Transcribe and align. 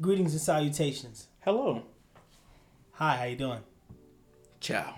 Greetings 0.00 0.32
and 0.32 0.40
salutations. 0.40 1.28
Hello. 1.40 1.82
Hi, 2.92 3.16
how 3.16 3.24
you 3.24 3.36
doing? 3.36 3.60
Ciao. 4.60 4.94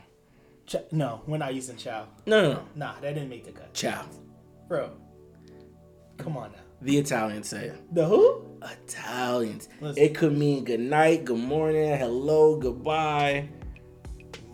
Ch- 0.66 0.76
no, 0.92 1.22
we're 1.26 1.38
not 1.38 1.54
using 1.54 1.76
chow. 1.76 2.06
No, 2.26 2.40
no, 2.42 2.52
no. 2.52 2.62
Nah, 2.76 2.94
that 3.00 3.14
didn't 3.14 3.28
make 3.28 3.44
the 3.44 3.52
cut. 3.52 3.72
Ciao. 3.74 4.04
Bro, 4.68 4.90
come 6.18 6.36
on 6.36 6.52
now. 6.52 6.58
The 6.82 6.98
Italians 6.98 7.48
say 7.48 7.66
it. 7.66 7.94
The 7.94 8.06
who? 8.06 8.44
Italians. 8.62 9.68
Listen. 9.80 10.02
It 10.02 10.14
could 10.14 10.36
mean 10.36 10.64
good 10.64 10.80
night, 10.80 11.24
good 11.24 11.38
morning, 11.38 11.96
hello, 11.96 12.56
goodbye. 12.56 13.48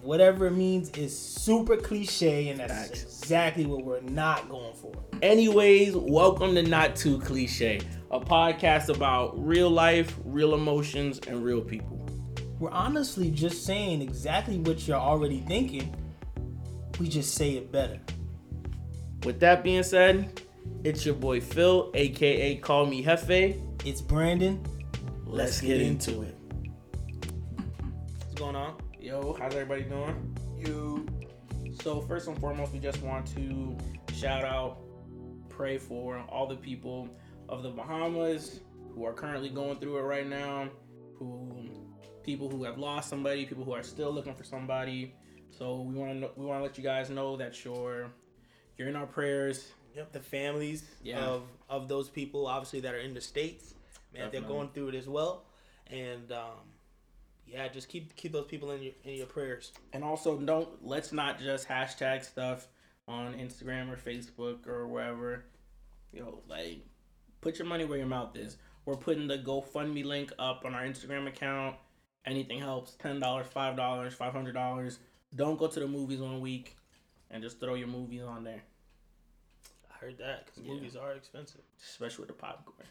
Whatever 0.02 0.46
it 0.46 0.52
means 0.52 0.88
is 0.90 1.16
super 1.16 1.76
cliche, 1.76 2.48
and 2.48 2.60
that's 2.60 2.72
Facts. 2.72 3.02
exactly 3.02 3.66
what 3.66 3.84
we're 3.84 4.00
not 4.00 4.48
going 4.48 4.74
for. 4.74 4.92
Anyways, 5.20 5.94
welcome 5.96 6.54
to 6.54 6.62
Not 6.62 6.96
Too 6.96 7.18
Cliche, 7.20 7.80
a 8.11 8.18
podcast 8.18 8.95
about 8.95 9.38
real 9.46 9.68
life, 9.68 10.18
real 10.24 10.54
emotions, 10.54 11.20
and 11.27 11.45
real 11.45 11.61
people. 11.61 12.09
We're 12.59 12.70
honestly 12.70 13.30
just 13.30 13.65
saying 13.66 14.01
exactly 14.01 14.59
what 14.59 14.87
you're 14.88 14.96
already 14.96 15.41
thinking. 15.41 15.95
We 16.98 17.09
just 17.09 17.34
say 17.34 17.52
it 17.52 17.70
better. 17.70 18.01
With 19.24 19.41
that 19.41 19.62
being 19.62 19.82
said, 19.82 20.41
it's 20.84 21.05
your 21.05 21.15
boy 21.16 21.41
Phil, 21.41 21.91
aka 21.95 22.56
Call 22.56 22.87
Me 22.87 23.05
Hefe. 23.05 23.60
It's 23.84 24.01
Brandon. 24.01 24.65
Let's 25.27 25.60
get 25.60 25.80
into 25.80 26.23
it. 26.23 26.34
What's 28.20 28.34
going 28.34 28.56
on? 28.56 28.77
Yo, 28.98 29.37
how's 29.38 29.54
everybody 29.54 29.82
doing? 29.82 30.34
You. 30.59 31.06
So 31.82 32.01
first 32.01 32.27
and 32.27 32.38
foremost, 32.40 32.73
we 32.73 32.79
just 32.79 33.02
want 33.02 33.27
to 33.37 33.77
shout 34.15 34.45
out, 34.45 34.79
pray 35.48 35.79
for 35.79 36.18
all 36.29 36.46
the 36.46 36.56
people 36.56 37.09
of 37.48 37.62
the 37.62 37.70
Bahamas 37.70 38.61
who 38.95 39.05
are 39.05 39.12
currently 39.12 39.48
going 39.48 39.79
through 39.79 39.98
it 39.98 40.02
right 40.02 40.27
now, 40.27 40.69
who 41.16 41.71
people 42.23 42.48
who 42.48 42.65
have 42.65 42.79
lost 42.79 43.09
somebody, 43.09 43.47
people 43.47 43.65
who 43.65 43.73
are 43.73 43.82
still 43.82 44.13
looking 44.13 44.35
for 44.35 44.45
somebody. 44.45 45.15
So 45.51 45.80
we 45.80 45.95
want 45.95 46.21
to 46.21 46.30
we 46.37 46.45
want 46.45 46.60
to 46.60 46.63
let 46.65 46.77
you 46.77 46.85
guys 46.85 47.10
know 47.10 47.37
that 47.37 47.65
you're 47.65 48.10
you're 48.77 48.88
in 48.88 48.96
our 48.96 49.07
prayers. 49.07 49.73
Yep, 49.96 50.13
the 50.13 50.21
families 50.21 50.85
Yeah. 51.02 51.24
of 51.24 51.43
of 51.68 51.88
those 51.88 52.09
people, 52.09 52.46
obviously 52.46 52.80
that 52.80 52.95
are 52.95 53.01
in 53.01 53.15
the 53.15 53.21
states, 53.21 53.74
man, 54.12 54.30
they're 54.30 54.40
going 54.40 54.68
through 54.71 54.88
it 54.90 54.95
as 54.95 55.09
well, 55.09 55.45
and 55.88 56.30
um, 56.33 56.60
yeah, 57.46 57.66
just 57.68 57.88
keep 57.88 58.15
keep 58.15 58.33
those 58.33 58.46
people 58.46 58.71
in 58.73 58.83
your 58.83 58.93
in 59.05 59.15
your 59.15 59.27
prayers. 59.27 59.73
And 59.93 60.05
also, 60.05 60.38
don't 60.38 60.68
let's 60.87 61.12
not 61.12 61.40
just 61.40 61.66
hashtag 61.66 62.24
stuff 62.24 62.68
on 63.09 63.35
Instagram 63.35 63.90
or 63.90 63.96
Facebook 63.96 64.66
or 64.66 64.87
wherever. 64.87 65.44
Yo, 66.12 66.43
like, 66.49 66.84
put 67.49 67.59
your 67.59 67.66
money 67.66 67.87
where 67.87 67.97
your 67.97 68.06
mouth 68.06 68.37
is. 68.37 68.59
We're 68.84 68.97
putting 68.97 69.27
the 69.27 69.38
GoFundMe 69.38 70.04
link 70.04 70.32
up 70.38 70.65
on 70.66 70.75
our 70.75 70.82
Instagram 70.82 71.27
account. 71.27 71.77
Anything 72.27 72.59
helps. 72.59 72.93
Ten 72.93 73.19
dollars, 73.21 73.47
five 73.47 73.75
dollars, 73.75 74.12
five 74.12 74.32
hundred 74.34 74.53
dollars. 74.53 74.99
Don't 75.34 75.59
go 75.59 75.66
to 75.66 75.81
the 75.81 75.87
movies 75.88 76.21
one 76.21 76.41
week, 76.43 76.77
and 77.31 77.43
just 77.43 77.59
throw 77.59 77.72
your 77.75 77.87
movies 77.88 78.22
on 78.22 78.44
there, 78.44 78.60
I 79.91 80.05
heard 80.05 80.19
that 80.19 80.44
because 80.47 80.62
Yeah. 80.62 80.75
movies 80.75 80.94
are 80.97 81.12
expensive 81.12 81.60
especially 81.82 82.22
with 82.27 82.28
the 82.28 82.34
popcorn. 82.34 82.87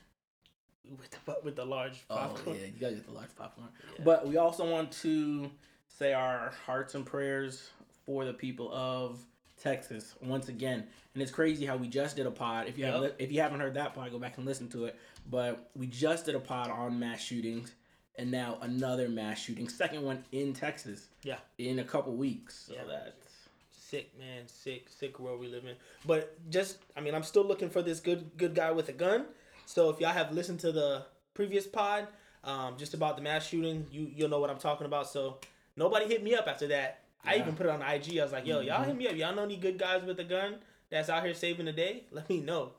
with 0.99 1.11
the 1.11 1.37
with 1.43 1.55
the 1.55 1.65
large 1.65 2.07
popcorn. 2.07 2.55
Oh 2.57 2.59
yeah, 2.59 2.65
you 2.67 2.79
gotta 2.79 2.95
get 2.95 3.05
the 3.05 3.11
large 3.11 3.35
popcorn. 3.35 3.69
Yeah. 3.97 4.03
But 4.05 4.27
we 4.27 4.37
also 4.37 4.67
want 4.69 4.91
to 5.03 5.51
say 5.87 6.13
our 6.13 6.51
hearts 6.65 6.95
and 6.95 7.05
prayers 7.05 7.69
for 8.05 8.25
the 8.25 8.33
people 8.33 8.71
of 8.73 9.19
Texas 9.61 10.15
once 10.21 10.49
again. 10.49 10.85
And 11.13 11.21
it's 11.23 11.31
crazy 11.31 11.65
how 11.65 11.77
we 11.77 11.87
just 11.87 12.15
did 12.15 12.25
a 12.25 12.31
pod. 12.31 12.67
If 12.67 12.77
you 12.77 12.85
haven't 12.85 13.13
if 13.19 13.31
you 13.31 13.41
haven't 13.41 13.59
heard 13.59 13.73
that 13.73 13.93
pod, 13.95 14.11
go 14.11 14.19
back 14.19 14.37
and 14.37 14.45
listen 14.45 14.69
to 14.69 14.85
it. 14.85 14.95
But 15.29 15.69
we 15.75 15.87
just 15.87 16.25
did 16.25 16.35
a 16.35 16.39
pod 16.39 16.69
on 16.69 16.99
mass 16.99 17.21
shootings, 17.21 17.73
and 18.17 18.29
now 18.31 18.57
another 18.61 19.09
mass 19.09 19.39
shooting, 19.39 19.67
second 19.67 20.03
one 20.03 20.23
in 20.31 20.53
Texas 20.53 21.07
Yeah, 21.23 21.37
in 21.57 21.79
a 21.79 21.83
couple 21.83 22.13
weeks. 22.13 22.65
So 22.67 22.73
Yeah. 22.73 22.83
that's 22.87 23.33
sick 23.71 24.17
man, 24.19 24.47
sick 24.47 24.87
sick 24.89 25.19
world 25.19 25.39
we 25.39 25.47
live 25.47 25.65
in. 25.65 25.75
But 26.05 26.37
just 26.49 26.77
I 26.95 27.01
mean, 27.01 27.15
I'm 27.15 27.23
still 27.23 27.43
looking 27.45 27.69
for 27.69 27.81
this 27.81 27.99
good 27.99 28.29
good 28.37 28.53
guy 28.53 28.71
with 28.71 28.89
a 28.89 28.93
gun. 28.93 29.25
So 29.65 29.89
if 29.89 29.99
y'all 29.99 30.11
have 30.13 30.31
listened 30.31 30.59
to 30.61 30.71
the 30.71 31.05
previous 31.33 31.67
pod, 31.67 32.07
um, 32.43 32.77
just 32.77 32.93
about 32.93 33.15
the 33.17 33.23
mass 33.23 33.47
shooting, 33.47 33.85
you 33.91 34.09
you'll 34.15 34.29
know 34.29 34.39
what 34.39 34.49
I'm 34.49 34.59
talking 34.59 34.85
about. 34.85 35.09
So 35.09 35.39
nobody 35.75 36.05
hit 36.07 36.23
me 36.23 36.35
up 36.35 36.47
after 36.47 36.67
that. 36.67 37.01
I 37.27 37.37
even 37.37 37.55
put 37.55 37.65
it 37.65 37.69
on 37.69 37.81
IG. 37.81 38.17
I 38.17 38.23
was 38.23 38.31
like, 38.31 38.45
yo, 38.45 38.59
y'all 38.59 38.79
mm-hmm. 38.79 38.85
hit 38.85 38.97
me 38.97 39.07
up. 39.07 39.15
Y'all 39.15 39.35
know 39.35 39.43
any 39.43 39.57
good 39.57 39.77
guys 39.77 40.03
with 40.03 40.19
a 40.19 40.23
gun 40.23 40.55
that's 40.89 41.09
out 41.09 41.23
here 41.23 41.33
saving 41.33 41.65
the 41.65 41.73
day? 41.73 42.03
Let 42.11 42.29
me 42.29 42.41
know. 42.41 42.71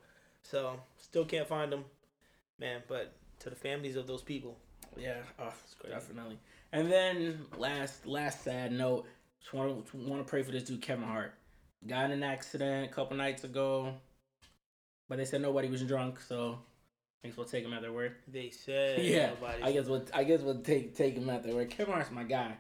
So 0.43 0.81
still 0.97 1.25
can't 1.25 1.47
find 1.47 1.73
them, 1.73 1.85
man. 2.59 2.83
But 2.89 3.13
to 3.41 3.51
the 3.51 3.57
families 3.57 3.97
of 3.97 4.07
those 4.07 4.23
people, 4.23 4.57
Yeah, 4.97 5.19
oh, 5.39 5.53
definitely. 5.89 6.39
And 6.73 6.91
then 6.91 7.47
last 7.57 8.07
last 8.07 8.45
sad 8.45 8.73
note, 8.73 9.07
just 9.41 9.53
want 9.53 9.87
to 9.87 9.97
want 9.97 10.25
to 10.25 10.29
pray 10.29 10.43
for 10.43 10.53
this 10.53 10.65
dude 10.65 10.83
Kevin 10.83 11.05
Hart. 11.05 11.35
Got 11.87 12.07
in 12.07 12.11
an 12.13 12.23
accident 12.23 12.91
a 12.91 12.93
couple 12.93 13.17
nights 13.17 13.45
ago, 13.45 13.95
but 15.09 15.19
they 15.19 15.25
said 15.25 15.41
nobody 15.41 15.69
was 15.69 15.83
drunk, 15.83 16.21
so 16.21 16.59
I 17.23 17.29
guess 17.29 17.37
we'll 17.37 17.47
take 17.47 17.65
him 17.65 17.73
at 17.73 17.83
their 17.83 17.93
word. 17.93 18.17
they 18.27 18.51
said 18.51 19.01
yeah, 19.03 19.31
nobody- 19.31 19.63
I 19.63 19.73
guess 19.73 19.87
we'll 19.87 20.05
I 20.13 20.25
guess 20.25 20.41
we'll 20.41 20.61
take 20.61 20.97
take 20.97 21.15
him 21.15 21.31
at 21.31 21.45
their 21.45 21.55
word. 21.55 21.71
Kevin 21.71 21.95
Hart's 21.95 22.11
my 22.11 22.25
guy. 22.25 22.55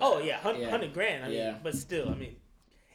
Oh 0.00 0.18
yeah, 0.18 0.38
hundred 0.38 0.60
Yeah. 0.62 0.70
hundred 0.70 0.92
grand. 0.94 1.24
I 1.24 1.28
mean, 1.28 1.36
Yeah. 1.36 1.58
but 1.62 1.74
still, 1.74 2.08
I 2.08 2.14
mean, 2.14 2.36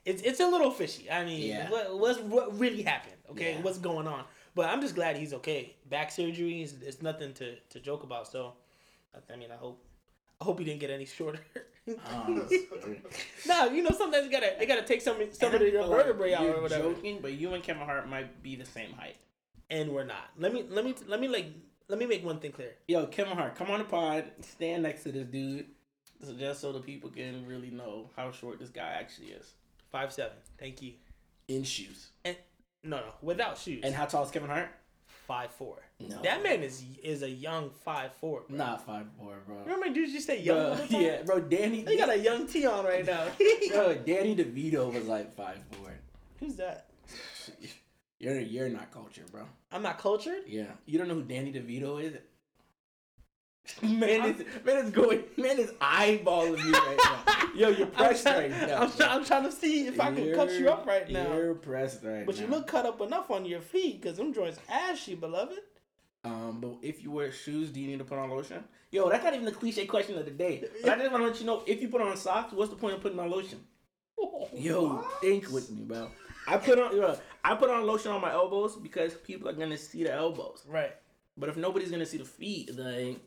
it's 0.06 0.22
it's 0.22 0.40
a 0.40 0.48
little 0.48 0.72
fishy. 0.72 1.10
I 1.10 1.24
mean, 1.26 1.48
Yeah. 1.48 1.70
what 1.70 1.98
what's 2.00 2.20
what 2.20 2.58
really 2.60 2.82
happened? 2.82 3.16
Okay, 3.32 3.54
Yeah. 3.54 3.62
what's 3.62 3.78
going 3.78 4.08
on? 4.08 4.26
But 4.56 4.70
I'm 4.70 4.82
just 4.82 4.96
glad 4.96 5.16
he's 5.18 5.34
okay. 5.34 5.76
Back 5.90 6.12
surgery 6.12 6.62
is 6.62 6.82
it's 6.82 7.02
nothing 7.02 7.34
to 7.36 7.56
to 7.60 7.80
joke 7.80 8.04
about. 8.04 8.28
So, 8.28 8.54
I- 9.32 9.36
mean, 9.36 9.52
I 9.52 9.56
hope 9.56 9.84
I 10.42 10.44
hope 10.46 10.60
he 10.60 10.66
didn't 10.66 10.80
get 10.82 10.90
any 10.90 11.06
shorter. 11.06 11.40
Um, 12.06 12.48
no, 13.48 13.66
you 13.72 13.82
know 13.82 13.90
sometimes 13.98 14.24
you 14.26 14.32
gotta 14.32 14.56
they 14.60 14.68
gotta 14.68 14.84
take 14.84 15.02
some 15.02 15.18
some 15.32 15.54
of 15.56 15.60
the 15.60 15.66
And 15.66 15.74
feel 15.76 15.88
like 15.88 16.06
vertebrae 16.06 16.34
out 16.34 16.44
you're 16.44 16.58
or 16.58 16.62
whatever. 16.62 16.84
Joking, 16.94 17.18
but 17.20 17.34
you 17.34 17.52
and 17.56 17.64
Kevin 17.64 17.82
Hart 17.84 18.08
might 18.08 18.44
be 18.44 18.56
the 18.56 18.66
same 18.66 18.92
height. 18.94 19.16
And 19.72 19.90
we're 19.92 20.04
not. 20.04 20.30
Let 20.38 20.54
me 20.54 20.66
let 20.70 20.86
me 20.86 20.94
let 21.08 21.20
me 21.20 21.28
like 21.28 21.48
let 21.88 21.98
me 21.98 22.06
make 22.06 22.24
one 22.24 22.40
thing 22.40 22.52
clear. 22.52 22.76
Yo, 22.88 23.08
Kevin 23.08 23.36
Hart, 23.36 23.56
come 23.56 23.72
on 23.72 23.80
the 23.80 23.86
pod, 23.86 24.26
stand 24.42 24.84
next 24.84 25.02
to 25.04 25.12
this 25.12 25.26
dude, 25.26 25.66
so 26.24 26.34
just 26.34 26.62
so 26.62 26.72
the 26.72 26.80
people 26.80 27.10
can 27.10 27.46
really 27.48 27.70
know 27.70 28.10
how 28.16 28.32
short 28.32 28.60
this 28.60 28.70
guy 28.70 28.98
actually 29.00 29.28
is 29.28 29.54
Five 29.92 30.14
seven. 30.14 30.38
Thank 30.60 30.82
you. 30.82 30.94
in 31.48 31.64
shoes. 31.64 32.10
And 32.24 32.36
no 32.84 32.98
no 32.98 33.14
without 33.22 33.58
shoes. 33.58 33.82
And 33.84 33.96
how 33.96 34.06
tall 34.06 34.24
is 34.24 34.32
Kevin 34.32 34.50
Hart? 34.50 34.70
five 35.30 35.52
four. 35.52 35.78
No. 36.00 36.22
That 36.24 36.42
man 36.42 36.64
is 36.64 36.84
is 37.04 37.22
a 37.22 37.30
young 37.30 37.70
five 37.86 38.14
four. 38.14 38.44
Not 38.50 38.86
five 38.86 39.06
four, 39.18 39.38
bro. 39.46 39.58
Remember, 39.60 39.90
dude, 39.90 40.10
you 40.10 40.20
say 40.20 40.42
young 40.42 40.76
Bro, 40.76 40.86
yeah, 41.00 41.22
bro. 41.24 41.40
Danny, 41.40 41.84
They 41.84 41.98
got 41.98 42.10
a 42.10 42.18
young 42.18 42.48
T 42.48 42.66
on 42.66 42.84
right 42.84 43.06
now. 43.06 43.26
bro, 43.72 43.96
Danny 43.96 44.36
DeVito 44.36 44.92
was 44.92 45.06
like 45.08 45.34
five 45.36 45.60
four. 45.72 45.92
Who's 46.40 46.56
that? 46.56 46.88
You're 48.20 48.40
you're 48.42 48.68
not 48.68 48.92
cultured, 48.92 49.32
bro. 49.32 49.44
I'm 49.72 49.82
not 49.82 49.98
cultured. 49.98 50.42
Yeah, 50.46 50.66
you 50.86 50.98
don't 51.00 51.08
know 51.08 51.14
who 51.14 51.24
Danny 51.24 51.54
DeVito 51.54 52.04
is. 52.04 52.14
Man 53.84 54.26
is 54.26 54.46
man 54.66 54.86
is 54.86 54.92
going 54.92 55.24
man 55.38 55.58
is 55.60 55.72
eyeballing 55.82 56.64
you 56.64 56.72
right 56.72 57.00
now. 57.04 57.50
Yo, 57.56 57.70
you're 57.70 57.88
pressed 57.88 58.24
trying, 58.24 58.52
right 58.52 58.68
now. 58.68 58.82
I'm, 58.82 58.92
try, 58.92 59.08
I'm 59.08 59.26
trying 59.26 59.44
to 59.44 59.52
see 59.52 59.88
if 59.88 60.00
I 60.00 60.14
can 60.14 60.34
cut 60.34 60.52
you 60.52 60.70
up 60.70 60.86
right 60.86 61.10
now. 61.10 61.34
You're 61.34 61.56
pressed 61.56 62.04
right 62.04 62.20
now. 62.20 62.26
But 62.26 62.36
now. 62.36 62.42
you 62.42 62.48
look 62.48 62.68
cut 62.68 62.86
up 62.86 63.02
enough 63.02 63.32
on 63.32 63.46
your 63.46 63.62
feet 63.62 64.02
because 64.02 64.18
them 64.18 64.34
joints 64.34 64.60
ashy, 64.70 65.16
beloved. 65.16 65.60
Um, 66.24 66.60
but 66.60 66.78
if 66.82 67.02
you 67.04 67.12
wear 67.12 67.32
shoes, 67.32 67.70
do 67.70 67.80
you 67.80 67.88
need 67.88 68.00
to 68.00 68.06
put 68.06 68.18
on 68.18 68.30
lotion? 68.30 68.64
Yo, 68.92 69.10
that's 69.10 69.24
not 69.24 69.34
even 69.34 69.46
the 69.46 69.52
cliche 69.52 69.86
question 69.86 70.18
of 70.18 70.26
the 70.26 70.32
day. 70.32 70.66
But 70.84 70.94
I 70.94 70.98
just 70.98 71.12
want 71.12 71.24
to 71.24 71.28
let 71.30 71.40
you 71.40 71.46
know: 71.46 71.64
if 71.66 71.82
you 71.82 71.88
put 71.88 72.02
on 72.02 72.16
socks, 72.18 72.54
what's 72.54 72.70
the 72.70 72.76
point 72.76 72.96
of 72.96 73.02
putting 73.02 73.20
on 73.20 73.30
lotion? 73.30 73.60
Yo, 74.54 75.06
think 75.22 75.50
with 75.52 75.72
me, 75.72 75.84
bro. 75.84 76.10
I 76.48 76.58
put 76.58 76.80
on, 76.80 76.96
yo, 76.96 77.16
I 77.44 77.54
put 77.56 77.70
on 77.70 77.86
lotion 77.86 78.12
on 78.12 78.22
my 78.22 78.32
elbows 78.32 78.76
because 78.76 79.14
people 79.14 79.48
are 79.48 79.54
gonna 79.54 79.78
see 79.78 80.04
the 80.04 80.14
elbows. 80.14 80.64
Right. 80.68 80.94
But 81.38 81.50
if 81.50 81.58
nobody's 81.58 81.92
gonna 81.92 82.08
see 82.08 82.18
the 82.18 82.26
feet, 82.26 82.76
like, 82.76 83.20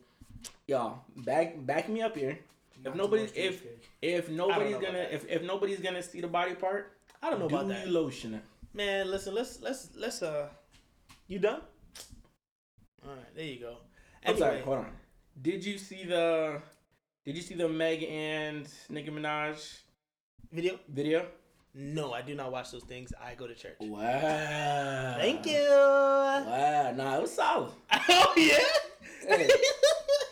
y'all 0.66 1.04
back 1.16 1.64
back 1.66 1.88
me 1.88 2.02
up 2.02 2.16
here. 2.16 2.38
If 2.84 2.94
Not 2.94 3.10
too 3.10 3.28
if 3.34 3.62
if 4.00 4.28
nobody's 4.28 4.76
gonna 4.76 5.06
if, 5.10 5.28
if 5.28 5.42
nobody's 5.42 5.80
gonna 5.80 6.02
see 6.02 6.20
the 6.20 6.28
body 6.28 6.54
part, 6.54 6.96
I 7.22 7.30
don't 7.30 7.38
know 7.38 7.48
do 7.48 7.54
about 7.54 7.68
that. 7.68 7.86
you 7.86 7.92
lotion 7.92 8.34
it? 8.34 8.42
Man, 8.74 9.10
listen, 9.10 9.34
let's 9.34 9.60
let's 9.60 9.90
let's 9.96 10.22
uh, 10.22 10.48
you 11.28 11.38
done? 11.38 11.60
All 13.06 13.14
right, 13.14 13.34
there 13.36 13.44
you 13.44 13.60
go. 13.60 13.76
I'm 14.24 14.36
sorry, 14.36 14.60
hold 14.62 14.78
on. 14.78 14.86
Did 15.40 15.64
you 15.64 15.78
see 15.78 16.04
the 16.04 16.60
Did 17.24 17.36
you 17.36 17.42
see 17.42 17.54
the 17.54 17.68
Meg 17.68 18.02
and 18.04 18.66
Nicki 18.88 19.10
Minaj 19.10 19.80
video? 20.50 20.78
video? 20.88 21.26
No, 21.74 22.12
I 22.12 22.20
do 22.20 22.34
not 22.34 22.52
watch 22.52 22.70
those 22.70 22.84
things. 22.84 23.14
I 23.22 23.34
go 23.34 23.46
to 23.46 23.54
church. 23.54 23.76
Wow. 23.80 25.14
Thank 25.18 25.46
you. 25.46 25.66
Wow. 25.70 26.92
Nah, 26.94 27.16
it 27.16 27.22
was 27.22 27.32
solid. 27.32 27.70
Oh 28.08 28.34
yeah. 28.36 28.58
Hey. 29.26 29.48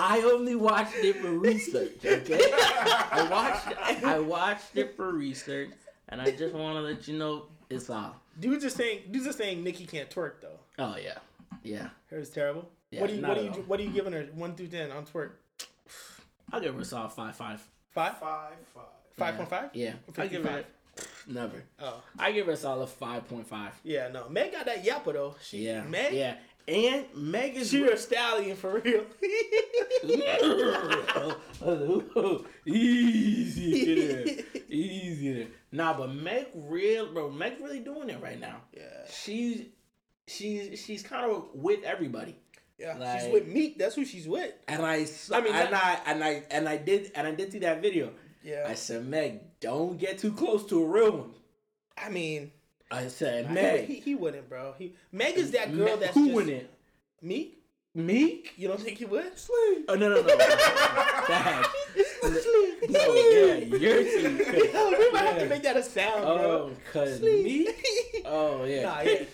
I 0.00 0.22
only 0.22 0.54
watched 0.54 0.94
it 0.96 1.16
for 1.16 1.30
research. 1.30 1.98
Okay. 2.04 2.50
I 2.54 3.28
watched. 3.30 4.04
I 4.04 4.18
watched 4.18 4.76
it 4.76 4.96
for 4.96 5.12
research, 5.12 5.70
and 6.08 6.20
I 6.22 6.30
just 6.30 6.54
want 6.54 6.76
to 6.76 6.80
let 6.80 7.06
you 7.06 7.18
know 7.18 7.46
it's 7.68 7.86
solid. 7.86 8.14
Dude 8.38 8.60
just 8.60 8.76
saying 8.76 9.02
dude 9.10 9.24
just 9.24 9.36
saying 9.38 9.62
Nicki 9.62 9.84
can't 9.86 10.08
twerk 10.08 10.40
though. 10.40 10.58
Oh 10.78 10.96
yeah. 11.02 11.18
Yeah. 11.62 11.88
Hers 12.08 12.28
is 12.28 12.34
terrible. 12.34 12.70
Yeah, 12.90 13.02
what 13.02 13.10
do 13.10 13.16
you 13.16 13.22
what 13.22 13.36
do 13.36 13.42
you 13.44 13.50
all. 13.50 13.56
what 13.66 13.80
are 13.80 13.82
you 13.82 13.90
giving 13.90 14.12
her? 14.14 14.22
One 14.34 14.54
through 14.54 14.68
ten 14.68 14.90
on 14.90 15.04
twerk. 15.04 15.32
I'll 16.52 16.60
give 16.60 16.74
her 16.74 16.80
a 16.80 16.84
solid 16.84 17.12
five 17.12 17.36
five. 17.36 17.60
Five. 17.90 18.18
Five, 18.18 18.52
five. 18.74 18.84
Five 19.16 19.36
point 19.36 19.50
five. 19.50 19.70
Yeah, 19.74 19.92
I 20.16 20.26
give 20.26 20.44
her 20.44 20.64
never. 21.28 21.62
Oh 21.80 22.02
I 22.18 22.32
give 22.32 22.46
her 22.46 22.52
a 22.52 22.56
solid 22.56 22.88
five 22.88 23.28
point 23.28 23.46
five. 23.46 23.72
yeah, 23.84 24.08
no. 24.08 24.28
Meg 24.30 24.52
got 24.52 24.64
that 24.66 24.84
yapper 24.84 25.12
though. 25.12 25.34
She 25.42 25.66
Yeah, 25.66 25.82
Meg. 25.84 26.14
yeah, 26.14 26.36
and 26.68 27.06
Meg 27.14 27.56
is 27.56 27.70
She 27.70 27.82
a 27.84 27.96
stallion 27.96 28.56
for 28.56 28.80
real. 28.80 29.04
easy 32.66 33.94
there, 33.94 34.44
easy 34.68 35.32
there. 35.34 35.46
Nah, 35.72 35.96
but 35.96 36.12
Meg 36.14 36.46
real, 36.54 37.12
bro. 37.12 37.30
Meg 37.30 37.54
really 37.60 37.80
doing 37.80 38.10
it 38.10 38.20
right 38.22 38.40
now. 38.40 38.56
yeah. 38.76 38.82
She's 39.10 39.66
she's 40.26 40.78
she's 40.80 41.02
kind 41.02 41.30
of 41.30 41.44
with 41.54 41.82
everybody. 41.84 42.36
Yeah. 42.78 42.96
Like- 42.96 43.20
she's 43.20 43.32
with 43.32 43.46
Meek. 43.46 43.78
That's 43.78 43.94
who 43.94 44.04
she's 44.04 44.26
with. 44.26 44.52
And 44.68 44.84
I, 44.84 45.06
I 45.32 45.40
mean, 45.40 45.54
and 45.54 45.74
I, 45.74 45.98
and 46.06 46.24
I, 46.24 46.42
and 46.50 46.68
I 46.68 46.76
did, 46.78 47.12
and 47.14 47.26
I 47.26 47.32
did 47.32 47.52
see 47.52 47.58
that 47.58 47.82
video. 47.82 48.10
Yeah. 48.42 48.64
I 48.66 48.74
said, 48.74 49.06
Meg, 49.06 49.40
don't 49.60 49.98
get 49.98 50.18
too 50.18 50.32
close 50.32 50.64
to 50.66 50.82
a 50.82 50.86
real 50.86 51.12
one. 51.12 51.30
I 51.98 52.08
mean, 52.08 52.52
I 52.90 53.06
said, 53.08 53.46
he, 53.46 53.54
Meg, 53.54 53.84
he, 53.86 53.94
he 54.00 54.14
wouldn't, 54.14 54.48
bro. 54.48 54.74
He 54.76 54.94
Meg 55.12 55.36
is 55.36 55.52
that 55.52 55.74
girl 55.74 55.86
Meg- 55.86 56.00
that's 56.00 56.14
who 56.14 56.24
just, 56.24 56.34
wouldn't? 56.34 56.68
Meek. 57.22 57.62
Meek? 57.94 58.52
You 58.56 58.68
don't 58.68 58.80
think 58.80 58.98
he 58.98 59.04
would? 59.04 59.32
Oh 59.88 59.94
no 59.94 60.08
no 60.08 60.20
no! 60.20 60.22
that, 60.22 61.68
no, 62.88 63.14
yeah, 63.14 63.54
you're 63.56 64.04
seeing. 64.04 64.38
Yo, 64.38 64.90
we 64.90 65.10
might 65.10 65.24
have 65.24 65.38
to 65.40 65.48
make 65.48 65.62
that 65.64 65.76
a 65.76 65.82
sound, 65.82 66.22
bro. 66.22 66.34
Oh, 66.34 66.70
cause 66.92 67.20
me. 67.20 67.68
Oh 68.24 68.64
yeah. 68.64 68.82
Nah, 68.82 69.00
yeah. 69.00 69.24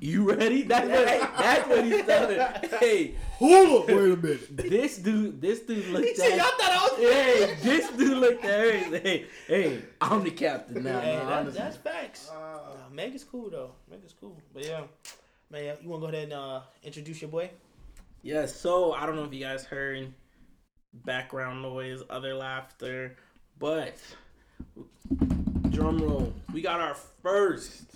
You 0.00 0.32
ready? 0.32 0.62
That's 0.62 0.88
what. 0.88 1.38
that's 1.38 1.68
what 1.68 1.84
he's 1.84 2.02
telling. 2.06 2.40
Hey, 2.80 3.14
Hold 3.38 3.82
up, 3.82 3.88
wait 3.88 3.96
a 4.12 4.16
minute. 4.16 4.56
this 4.56 4.98
dude. 4.98 5.40
This 5.40 5.60
dude 5.60 5.86
looked 5.88 6.06
He 6.06 6.14
said, 6.14 6.32
at. 6.32 6.36
y'all 6.38 6.46
thought 6.58 6.70
I 6.70 6.88
was. 6.92 7.12
Hey, 7.14 7.54
this 7.62 7.90
dude 7.92 8.18
looked 8.18 8.44
at 8.44 8.50
her. 8.60 8.98
Hey, 8.98 9.26
hey, 9.46 9.82
I'm 10.00 10.24
the 10.24 10.30
captain 10.30 10.82
now. 10.84 11.00
Hey, 11.00 11.16
no, 11.16 11.44
that, 11.44 11.52
that's 11.54 11.76
facts. 11.76 12.30
Nah, 12.32 12.58
Meg 12.92 13.14
is 13.14 13.24
cool 13.24 13.50
though. 13.50 13.72
Meg 13.90 14.00
is 14.04 14.14
cool. 14.18 14.36
But 14.54 14.64
yeah, 14.64 14.82
man, 15.50 15.76
you 15.82 15.88
want 15.90 16.02
to 16.02 16.06
go 16.10 16.12
ahead 16.16 16.24
and 16.24 16.32
uh, 16.32 16.60
introduce 16.82 17.20
your 17.20 17.30
boy? 17.30 17.50
Yeah, 18.22 18.46
so 18.46 18.92
I 18.92 19.06
don't 19.06 19.16
know 19.16 19.24
if 19.24 19.32
you 19.34 19.40
guys 19.44 19.64
heard 19.64 20.12
background 21.04 21.62
noise, 21.62 22.02
other 22.08 22.34
laughter, 22.34 23.16
but 23.58 23.96
drum 25.70 25.98
roll. 25.98 26.32
We 26.52 26.62
got 26.62 26.80
our 26.80 26.94
first 27.22 27.95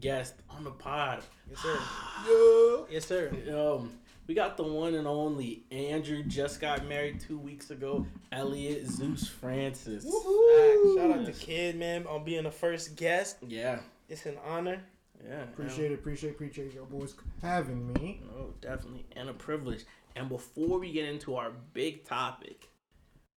guest 0.00 0.34
on 0.50 0.64
the 0.64 0.70
pod. 0.70 1.22
Yes, 1.48 1.58
sir. 1.60 1.78
Yeah. 2.28 2.84
yes, 2.90 3.06
sir. 3.06 3.30
Um, 3.56 3.92
we 4.26 4.34
got 4.34 4.56
the 4.56 4.62
one 4.64 4.94
and 4.94 5.06
only 5.06 5.64
Andrew. 5.70 6.22
Just 6.22 6.60
got 6.60 6.86
married 6.86 7.20
two 7.20 7.38
weeks 7.38 7.70
ago. 7.70 8.04
Elliot 8.32 8.86
Zeus 8.86 9.26
Francis. 9.28 10.04
Facts. 10.04 10.94
Shout 10.96 11.10
out 11.12 11.24
to 11.26 11.32
Kid, 11.32 11.76
man, 11.76 12.06
on 12.06 12.24
being 12.24 12.44
the 12.44 12.50
first 12.50 12.96
guest. 12.96 13.36
Yeah, 13.46 13.78
It's 14.08 14.26
an 14.26 14.36
honor. 14.46 14.82
yeah. 15.26 15.42
Appreciate 15.44 15.92
it, 15.92 15.94
appreciate, 15.94 16.30
appreciate 16.30 16.74
your 16.74 16.84
boys 16.86 17.14
having 17.40 17.92
me. 17.94 18.20
Oh, 18.36 18.52
definitely, 18.60 19.06
and 19.16 19.30
a 19.30 19.34
privilege. 19.34 19.84
And 20.16 20.28
before 20.28 20.78
we 20.78 20.92
get 20.92 21.08
into 21.08 21.36
our 21.36 21.52
big 21.72 22.04
topic, 22.04 22.68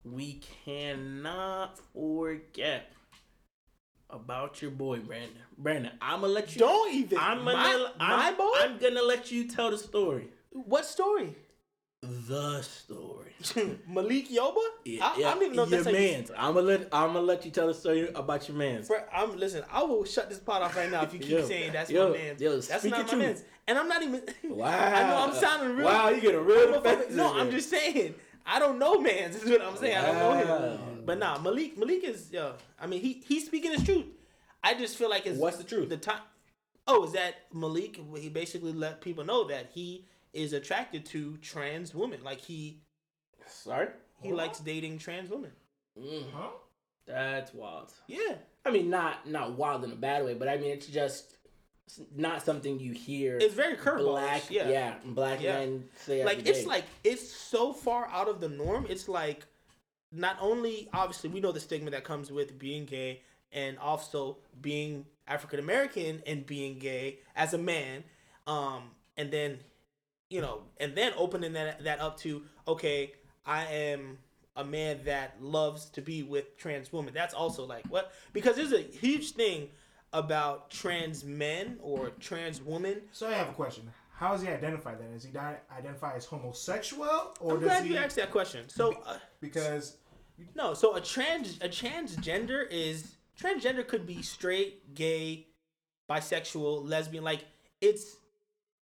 we 0.05 0.41
cannot 0.65 1.79
forget 1.93 2.91
about 4.13 4.61
your 4.63 4.71
boy 4.71 4.99
Brandon. 5.01 5.31
Brandon, 5.59 5.93
I'm 6.01 6.21
gonna 6.23 6.33
let 6.33 6.55
you. 6.55 6.61
Don't 6.61 6.95
even. 6.95 7.19
I'm 7.19 7.45
my, 7.45 7.53
gonna. 7.53 7.93
my 7.99 8.29
I'm, 8.29 8.37
boy. 8.37 8.51
I'm 8.61 8.79
gonna 8.79 9.03
let 9.03 9.31
you 9.31 9.49
tell 9.49 9.71
the 9.71 9.79
story. 9.79 10.29
what 10.51 10.85
story? 10.85 11.35
The 12.03 12.63
story. 12.63 13.35
Malik 13.87 14.31
Yoba? 14.31 14.57
I, 15.03 15.13
I 15.17 15.21
don't 15.21 15.43
even 15.43 15.57
know 15.57 15.65
your 15.67 15.83
that's 15.83 15.85
how 15.85 15.91
you- 15.91 15.99
man's. 16.13 16.31
I'm 16.37 16.55
gonna 16.55 16.67
let. 16.67 16.81
I'm 16.93 17.09
gonna 17.13 17.21
let 17.21 17.45
you 17.45 17.51
tell 17.51 17.67
the 17.67 17.75
story 17.75 18.09
about 18.15 18.49
your 18.49 18.57
man's. 18.57 18.89
Bro, 18.89 19.01
I'm 19.13 19.37
listen. 19.37 19.65
I 19.71 19.83
will 19.83 20.05
shut 20.07 20.31
this 20.31 20.39
pot 20.39 20.63
off 20.63 20.77
right 20.77 20.91
now 20.91 21.03
if 21.03 21.13
you 21.13 21.19
keep 21.19 21.29
Yo, 21.31 21.45
saying 21.47 21.73
that's 21.75 21.91
yo, 21.91 22.09
my 22.13 22.17
man's. 22.17 22.41
yo, 22.41 22.59
that's 22.59 22.85
not 22.85 23.11
your 23.11 23.19
my 23.21 23.27
man's, 23.27 23.45
and 23.69 23.79
I'm 23.79 23.87
not 23.89 24.03
even. 24.03 24.23
Wow. 24.45 24.67
I 24.71 25.11
know 25.11 25.17
I'm 25.29 25.35
sounding 25.35 25.77
real. 25.77 25.87
Wow, 25.87 26.09
you 26.09 26.21
get 26.23 26.35
a 26.35 26.41
real 26.41 26.71
a 26.71 26.73
fucking- 26.81 26.91
offensive 26.93 27.17
no, 27.17 27.35
I'm 27.39 27.51
just 27.51 27.69
saying. 27.69 28.15
I 28.47 28.59
don't 28.59 28.79
know 28.79 29.01
man. 29.01 29.31
This 29.33 29.43
is 29.43 29.51
what 29.51 29.63
I'm 29.63 29.77
saying. 29.77 29.97
I 29.97 30.07
don't 30.07 30.19
know 30.19 30.71
him. 30.71 31.03
But 31.07 31.19
nah, 31.19 31.39
Malik. 31.39 31.79
Malik 31.79 32.05
is. 32.05 32.31
Yo, 32.33 32.55
I 32.81 32.87
mean, 32.87 33.01
he 33.01 33.23
he's 33.27 33.47
speaking 33.47 33.73
his 33.73 33.85
truth. 33.85 34.07
I 34.63 34.75
just 34.75 34.97
feel 34.97 35.09
like 35.11 35.27
it's 35.27 35.39
What's 35.39 35.57
the 35.57 35.65
truth? 35.65 35.89
the 35.89 35.97
time. 35.97 36.21
Oh, 36.87 37.05
is 37.05 37.13
that 37.13 37.35
Malik? 37.53 37.99
He 38.19 38.29
basically 38.29 38.73
let 38.73 39.01
people 39.01 39.25
know 39.25 39.45
that 39.49 39.71
he 39.73 40.07
is 40.33 40.53
attracted 40.53 41.07
to 41.07 41.37
trans 41.39 41.95
women. 41.95 42.23
Like 42.23 42.41
he 42.41 42.83
Sorry. 43.47 43.89
he 44.23 44.33
likes 44.33 44.59
dating 44.61 44.99
trans 44.99 45.31
women. 45.31 45.53
Mm, 45.99 46.25
Huh? 46.33 46.49
that's 47.07 47.53
wild. 47.55 47.93
Yeah. 48.07 48.35
I 48.65 48.71
mean, 48.71 48.91
not 48.91 49.29
not 49.29 49.57
wild 49.57 49.85
in 49.85 49.93
a 49.93 49.97
bad 49.97 50.25
way, 50.25 50.35
but 50.35 50.49
I 50.49 50.57
mean, 50.59 50.71
it's 50.71 50.87
just 50.87 51.37
it's 51.40 51.40
not 52.15 52.43
something 52.45 52.79
you 52.79 52.93
hear. 52.93 53.39
It's 53.39 53.55
very 53.55 53.77
curveball. 53.77 54.13
black, 54.13 54.51
Yeah. 54.51 54.69
yeah, 54.69 54.95
black 55.05 55.41
Yeah. 55.41 55.59
men 55.59 55.89
say. 55.97 56.25
like 56.25 56.47
it's 56.47 56.61
day. 56.61 56.67
like 56.67 56.85
it's 57.03 57.31
so 57.33 57.73
far 57.73 58.07
out 58.09 58.29
of 58.29 58.41
the 58.41 58.49
norm. 58.49 58.87
It's 58.89 59.09
like 59.09 59.47
not 60.13 60.37
only 60.41 60.89
obviously 60.93 61.31
we 61.31 61.41
know 61.41 61.53
the 61.53 61.61
stigma 61.61 61.91
that 61.91 62.05
comes 62.05 62.31
with 62.31 62.59
being 62.59 62.85
gay 62.85 63.23
and 63.53 63.79
also 63.79 64.39
being 64.61 65.07
African 65.27 65.59
American 65.59 66.23
and 66.27 66.45
being 66.47 66.79
gay 66.79 67.19
as 67.37 67.55
a 67.55 67.59
man, 67.59 68.05
um, 68.47 68.91
and 69.17 69.31
then 69.31 69.59
you 70.29 70.41
know, 70.41 70.63
and 70.79 70.95
then 70.95 71.13
opening 71.17 71.53
that 71.55 71.83
that 71.85 72.01
up 72.01 72.19
to 72.21 72.43
okay, 72.69 73.13
I 73.47 73.65
am 73.67 74.19
a 74.57 74.65
man 74.65 74.99
that 75.05 75.41
loves 75.41 75.87
to 75.91 76.03
be 76.03 76.23
with 76.23 76.57
trans 76.57 76.93
women. 76.93 77.15
That's 77.15 77.35
also 77.35 77.65
like 77.65 77.87
what 77.89 78.13
because 78.33 78.57
there's 78.57 78.73
a 78.73 78.81
huge 78.83 79.33
thing 79.33 79.69
about 80.13 80.71
trans 80.71 81.25
men 81.25 81.79
or 81.83 82.11
trans 82.21 82.61
women 82.61 83.01
So 83.13 83.29
I 83.29 83.33
have 83.33 83.49
a 83.49 83.53
question. 83.53 83.91
How 84.13 84.33
does 84.33 84.43
he 84.43 84.49
identify 84.49 84.95
then? 84.95 85.13
Does 85.13 85.25
he 85.25 85.31
identify 85.37 86.15
as 86.15 86.27
homosexual, 86.27 87.35
or 87.41 87.55
I'm 87.55 87.61
does 87.61 87.69
glad 87.69 87.85
he? 87.85 87.95
you 87.95 87.97
asked 87.97 88.17
that 88.17 88.31
question. 88.31 88.69
So, 88.69 88.93
uh, 89.07 89.17
Because 89.41 89.97
No, 90.55 90.75
so 90.75 90.97
a 90.97 91.01
trans 91.01 91.57
a 91.63 91.69
transgender 91.69 92.69
is 92.71 93.15
transgender 93.41 93.87
could 93.87 94.07
be 94.07 94.21
straight, 94.21 94.95
gay, 94.95 95.47
bisexual, 96.11 96.87
lesbian. 96.87 97.25
Like 97.25 97.45
it's 97.81 98.17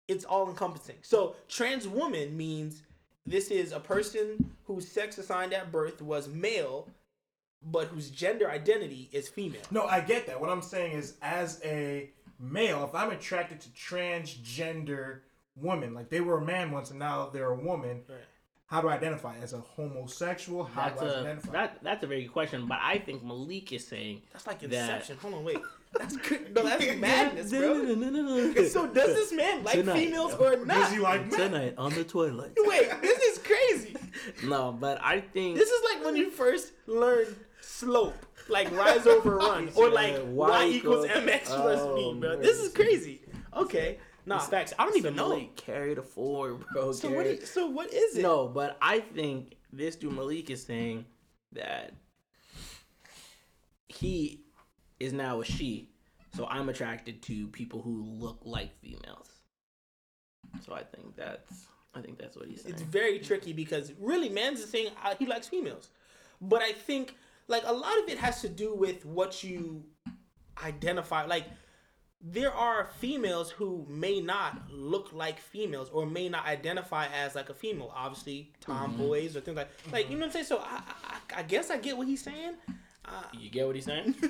it's 0.07 0.25
all 0.25 0.49
encompassing. 0.49 0.97
So 1.01 1.35
trans 1.47 1.87
woman 1.87 2.35
means 2.37 2.83
this 3.25 3.49
is 3.49 3.71
a 3.71 3.79
person 3.79 4.51
whose 4.65 4.87
sex 4.87 5.17
assigned 5.17 5.53
at 5.53 5.71
birth 5.71 6.01
was 6.01 6.27
male, 6.27 6.89
but 7.71 7.87
whose 7.87 8.09
gender 8.09 8.49
identity 8.49 9.09
is 9.11 9.27
female. 9.29 9.61
no, 9.71 9.85
I 9.85 10.01
get 10.01 10.27
that. 10.27 10.39
What 10.39 10.49
I'm 10.49 10.61
saying 10.61 10.93
is, 10.97 11.15
as 11.21 11.61
a 11.63 12.09
male, 12.39 12.83
if 12.83 12.93
I'm 12.95 13.11
attracted 13.11 13.61
to 13.61 13.69
transgender 13.69 15.19
women, 15.55 15.93
like 15.93 16.09
they 16.09 16.21
were 16.21 16.37
a 16.39 16.45
man 16.45 16.71
once 16.71 16.89
and 16.89 16.99
now 16.99 17.29
they're 17.31 17.49
a 17.51 17.55
woman, 17.55 18.01
Right. 18.09 18.17
how 18.67 18.81
do 18.81 18.87
I 18.89 18.95
identify 18.95 19.35
as 19.37 19.53
a 19.53 19.59
homosexual? 19.59 20.63
How 20.63 20.89
that's 20.89 21.01
do 21.01 21.07
I 21.07 21.09
a 21.09 21.19
identify? 21.21 21.51
that 21.51 21.77
that's 21.83 22.03
a 22.03 22.07
very 22.07 22.23
good 22.23 22.33
question. 22.33 22.67
But 22.67 22.79
I 22.81 22.97
think 22.99 23.23
Malik 23.23 23.71
is 23.71 23.87
saying 23.87 24.21
That's 24.31 24.47
like 24.47 24.59
That- 24.61 25.07
Hold 25.21 25.33
on, 25.35 25.43
wait. 25.45 25.57
That's 25.95 26.17
good. 26.17 26.55
No, 26.55 26.63
that's 26.63 26.97
madness, 26.97 27.51
bro. 27.51 28.63
So 28.65 28.87
does 28.87 29.13
this 29.13 29.31
man 29.31 29.63
like 29.63 29.75
Tonight. 29.75 29.93
females 29.93 30.33
or 30.33 30.55
does 30.55 30.65
not? 30.65 30.91
he 30.91 30.97
like 30.97 31.29
men? 31.29 31.39
tonight 31.39 31.75
on 31.77 31.93
the 31.93 32.03
toilet? 32.03 32.53
Wait, 32.57 32.89
this 33.03 33.19
is 33.21 33.37
crazy. 33.37 33.95
No, 34.43 34.71
but 34.71 34.99
I 35.03 35.19
think 35.21 35.55
This 35.55 35.69
is 35.69 35.81
like 35.93 36.03
when 36.03 36.15
you 36.15 36.31
first 36.31 36.71
learn 36.87 37.27
slope, 37.83 38.25
like 38.49 38.71
rise 38.71 39.05
over 39.07 39.37
run, 39.37 39.69
or 39.75 39.89
like 39.89 40.15
y, 40.25 40.49
y 40.49 40.67
equals 40.67 41.05
equals- 41.05 41.23
mx 41.23 41.45
plus 41.45 41.79
oh, 41.81 42.13
b, 42.13 42.19
bro. 42.19 42.37
This 42.37 42.59
is 42.59 42.73
crazy. 42.73 43.21
Okay, 43.55 43.99
nah, 44.25 44.39
facts. 44.39 44.73
I 44.79 44.85
don't 44.85 44.97
even 44.97 45.15
know. 45.15 45.29
Malik 45.29 45.55
carry 45.55 45.93
the 45.93 46.01
four, 46.01 46.59
bro. 46.73 46.91
So 46.91 47.09
what? 47.11 47.25
you- 47.25 47.45
so 47.45 47.67
what 47.67 47.93
is 47.93 48.17
it? 48.17 48.21
No, 48.21 48.47
but 48.47 48.77
I 48.81 48.99
think 48.99 49.55
this 49.71 49.95
dude 49.95 50.13
Malik 50.13 50.49
is 50.49 50.63
saying 50.63 51.05
that 51.53 51.93
he 53.87 54.43
is 54.99 55.13
now 55.13 55.41
a 55.41 55.45
she, 55.45 55.89
so 56.35 56.47
I'm 56.47 56.69
attracted 56.69 57.21
to 57.23 57.47
people 57.47 57.81
who 57.81 58.03
look 58.03 58.39
like 58.43 58.75
females. 58.79 59.29
So 60.65 60.73
I 60.73 60.83
think 60.83 61.15
that's 61.15 61.65
I 61.95 62.01
think 62.01 62.17
that's 62.17 62.35
what 62.35 62.47
he's 62.47 62.61
saying. 62.61 62.73
It's 62.73 62.81
very 62.81 63.19
tricky 63.19 63.53
because 63.53 63.93
really, 63.99 64.29
man's 64.29 64.59
is 64.59 64.69
saying 64.69 64.91
uh, 65.03 65.15
he 65.17 65.25
likes 65.25 65.47
females, 65.47 65.89
but 66.41 66.61
I 66.61 66.71
think 66.71 67.15
like 67.47 67.63
a 67.65 67.73
lot 67.73 67.97
of 68.01 68.09
it 68.09 68.17
has 68.17 68.41
to 68.41 68.49
do 68.49 68.73
with 68.73 69.05
what 69.05 69.43
you 69.43 69.83
identify. 70.63 71.25
Like 71.25 71.45
there 72.21 72.53
are 72.53 72.85
females 72.99 73.51
who 73.51 73.85
may 73.89 74.21
not 74.21 74.61
look 74.71 75.11
like 75.11 75.39
females 75.39 75.89
or 75.91 76.05
may 76.05 76.29
not 76.29 76.45
identify 76.45 77.07
as 77.07 77.35
like 77.35 77.49
a 77.49 77.53
female. 77.53 77.91
Obviously, 77.95 78.53
tomboys 78.61 79.31
mm-hmm. 79.31 79.37
or 79.37 79.41
things 79.41 79.57
like 79.57 79.69
like 79.91 80.09
you 80.09 80.15
know 80.15 80.21
what 80.21 80.27
I'm 80.27 80.31
saying. 80.31 80.45
So 80.45 80.59
I, 80.59 80.81
I 81.09 81.39
I 81.39 81.43
guess 81.43 81.69
I 81.69 81.77
get 81.77 81.97
what 81.97 82.07
he's 82.07 82.23
saying. 82.23 82.53
Uh, 83.05 83.21
you 83.37 83.49
get 83.49 83.67
what 83.67 83.75
he's 83.75 83.83
saying? 83.83 84.15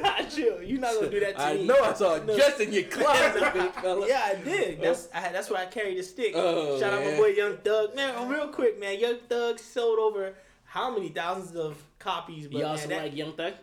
nah, 0.00 0.16
chill. 0.30 0.62
You're 0.62 0.80
not 0.80 0.94
gonna 0.94 1.10
do 1.10 1.20
that 1.20 1.36
to 1.36 1.42
I 1.42 1.54
me. 1.56 1.66
know 1.66 1.76
I 1.82 1.92
saw 1.92 2.16
No. 2.16 2.34
just 2.34 2.58
in 2.58 2.72
your 2.72 2.84
closet, 2.84 3.34
big 3.54 3.70
fella. 3.72 4.08
Yeah, 4.08 4.22
I 4.24 4.36
did. 4.36 4.80
That's 4.80 5.08
I, 5.12 5.28
that's 5.28 5.50
why 5.50 5.62
I 5.64 5.66
carried 5.66 5.98
the 5.98 6.02
stick. 6.02 6.32
Oh, 6.34 6.80
Shout 6.80 6.94
out 6.94 7.04
my 7.04 7.16
boy 7.18 7.26
Young 7.26 7.58
Thug. 7.58 7.94
Man, 7.94 8.30
real 8.30 8.48
quick, 8.48 8.80
man. 8.80 8.98
Young 8.98 9.18
Thug 9.28 9.58
sold 9.58 9.98
over 9.98 10.34
how 10.74 10.92
many 10.92 11.08
thousands 11.08 11.54
of 11.56 11.76
copies? 12.00 12.48
But 12.48 12.58
You 12.58 12.66
also 12.66 12.88
man, 12.88 12.98
that- 12.98 13.04
like 13.04 13.16
Young 13.16 13.32
Thug? 13.34 13.54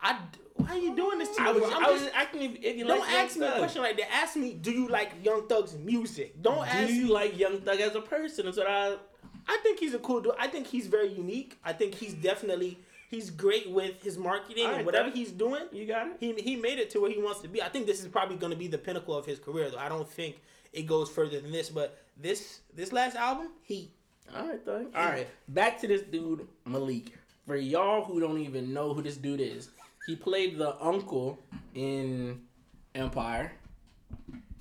I. 0.00 0.18
Why 0.56 0.68
are 0.70 0.78
you 0.78 0.94
doing 0.96 1.18
this 1.18 1.34
to 1.36 1.42
me? 1.42 1.48
I 1.48 1.52
was. 1.52 1.62
I'm 1.72 1.84
I 1.84 1.90
was 1.90 2.02
just- 2.02 2.14
asking 2.14 2.42
if, 2.42 2.64
if 2.64 2.76
you 2.78 2.84
don't 2.86 3.00
like 3.00 3.10
Young 3.10 3.20
ask 3.26 3.36
me 3.36 3.46
a 3.46 3.58
question 3.58 3.82
like 3.82 3.96
that. 3.98 4.12
Ask 4.22 4.36
me, 4.36 4.54
do 4.54 4.70
you 4.70 4.88
like 4.88 5.10
Young 5.22 5.46
Thug's 5.48 5.74
music? 5.76 6.40
Don't 6.40 6.66
ask 6.66 6.88
Do 6.88 6.94
you 6.94 7.04
me. 7.06 7.10
like 7.12 7.38
Young 7.38 7.60
Thug 7.60 7.78
as 7.80 7.94
a 7.94 8.00
person? 8.00 8.46
That's 8.46 8.56
what 8.56 8.66
I. 8.68 8.96
I 9.46 9.58
think 9.62 9.78
he's 9.80 9.92
a 9.92 9.98
cool 9.98 10.20
dude. 10.22 10.32
I 10.38 10.46
think 10.48 10.66
he's 10.66 10.86
very 10.86 11.12
unique. 11.12 11.58
I 11.64 11.72
think 11.74 11.94
he's 11.94 12.14
definitely 12.14 12.78
he's 13.10 13.28
great 13.30 13.68
with 13.70 14.02
his 14.02 14.16
marketing 14.16 14.64
Alright, 14.64 14.78
and 14.78 14.86
whatever 14.86 15.08
Thug. 15.10 15.18
he's 15.18 15.32
doing. 15.32 15.64
You 15.72 15.86
got 15.86 16.06
it. 16.06 16.16
He 16.20 16.32
he 16.48 16.56
made 16.56 16.78
it 16.78 16.88
to 16.90 17.00
where 17.00 17.10
he 17.10 17.20
wants 17.20 17.40
to 17.42 17.48
be. 17.48 17.60
I 17.60 17.68
think 17.68 17.86
this 17.86 18.00
is 18.00 18.08
probably 18.08 18.36
going 18.36 18.52
to 18.52 18.58
be 18.58 18.68
the 18.68 18.78
pinnacle 18.78 19.14
of 19.14 19.26
his 19.26 19.38
career. 19.38 19.68
Though 19.70 19.78
I 19.78 19.88
don't 19.90 20.08
think 20.08 20.40
it 20.72 20.82
goes 20.86 21.10
further 21.10 21.40
than 21.40 21.52
this. 21.52 21.68
But 21.68 21.98
this 22.16 22.60
this 22.74 22.92
last 22.92 23.16
album, 23.16 23.48
he 23.64 23.90
All 24.36 24.46
right, 24.48 24.64
Thug. 24.64 24.86
All 24.94 25.06
right, 25.06 25.28
back 25.48 25.80
to 25.80 25.88
this 25.88 26.02
dude 26.02 26.46
Malik. 26.64 27.12
For 27.46 27.56
y'all 27.56 28.04
who 28.04 28.20
don't 28.20 28.38
even 28.38 28.72
know 28.72 28.94
who 28.94 29.02
this 29.02 29.16
dude 29.16 29.40
is, 29.40 29.68
he 30.06 30.16
played 30.16 30.56
the 30.56 30.80
uncle 30.82 31.38
in 31.74 32.40
Empire. 32.94 33.52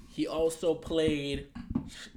He 0.10 0.28
also 0.28 0.74
played 0.74 1.48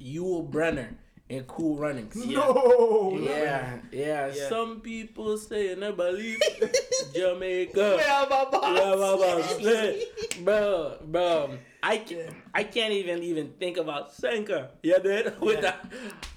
Yul 0.00 0.50
Brenner 0.50 0.96
in 1.28 1.42
Cool 1.44 1.76
Runnings. 1.76 2.14
No. 2.14 3.18
Yeah, 3.20 3.78
yeah. 3.90 4.32
Yeah. 4.32 4.48
Some 4.48 4.80
people 4.80 5.36
say 5.38 5.72
and 5.72 5.84
I 5.84 5.90
believe 5.90 6.38
Jamaica. 7.14 7.98
Yeah, 8.06 8.26
my 8.30 8.44
boss. 8.50 8.78
Yeah, 8.78 8.94
my 8.94 9.16
boss. 9.16 10.38
bro, 10.40 10.96
bro, 11.04 11.58
I 11.82 11.98
can't, 11.98 12.30
I 12.54 12.64
can't 12.64 12.92
even 12.92 13.22
even 13.22 13.52
think 13.58 13.76
about 13.76 14.12
Sanka. 14.12 14.70
Yeah, 14.82 14.98
dude, 14.98 15.40
without 15.40 15.76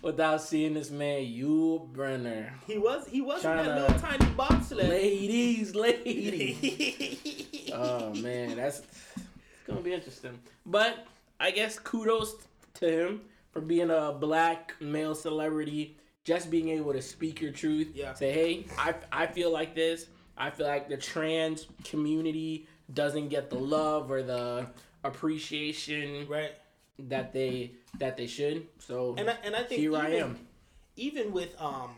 without 0.01 0.41
seeing 0.41 0.73
this 0.73 0.89
man, 0.89 1.25
you 1.25 1.87
Brenner. 1.93 2.53
He 2.65 2.77
was 2.77 3.07
he 3.07 3.21
was 3.21 3.43
in 3.45 3.55
that 3.55 3.81
little 3.81 3.99
tiny 3.99 4.25
bobsled. 4.33 4.89
Ladies, 4.89 5.75
ladies. 5.75 7.71
oh 7.73 8.13
man, 8.15 8.55
that's 8.55 8.79
it's 8.79 9.27
gonna 9.67 9.81
be 9.81 9.93
interesting. 9.93 10.39
But 10.65 11.05
I 11.39 11.51
guess 11.51 11.77
kudos 11.77 12.35
to 12.75 12.87
him 12.87 13.21
for 13.59 13.65
being 13.65 13.89
a 13.91 14.13
black 14.13 14.73
male 14.79 15.13
celebrity, 15.13 15.97
just 16.23 16.49
being 16.49 16.69
able 16.69 16.93
to 16.93 17.01
speak 17.01 17.41
your 17.41 17.51
truth. 17.51 17.91
Yeah. 17.93 18.13
Say, 18.13 18.31
hey, 18.31 18.65
I 18.77 18.95
I 19.11 19.27
feel 19.27 19.51
like 19.51 19.75
this. 19.75 20.07
I 20.37 20.49
feel 20.49 20.67
like 20.67 20.87
the 20.87 20.95
trans 20.95 21.67
community 21.83 22.67
doesn't 22.93 23.27
get 23.27 23.49
the 23.49 23.57
love 23.59 24.09
or 24.09 24.23
the 24.23 24.67
appreciation 25.03 26.25
right. 26.29 26.51
that 26.99 27.33
they 27.33 27.73
that 27.99 28.15
they 28.15 28.27
should. 28.27 28.67
So 28.79 29.15
And 29.17 29.29
I, 29.29 29.35
and 29.43 29.55
I 29.55 29.63
think 29.63 29.81
here 29.81 29.95
I 29.95 30.07
even- 30.07 30.21
am. 30.21 30.39
Even 30.95 31.31
with 31.31 31.55
um, 31.61 31.91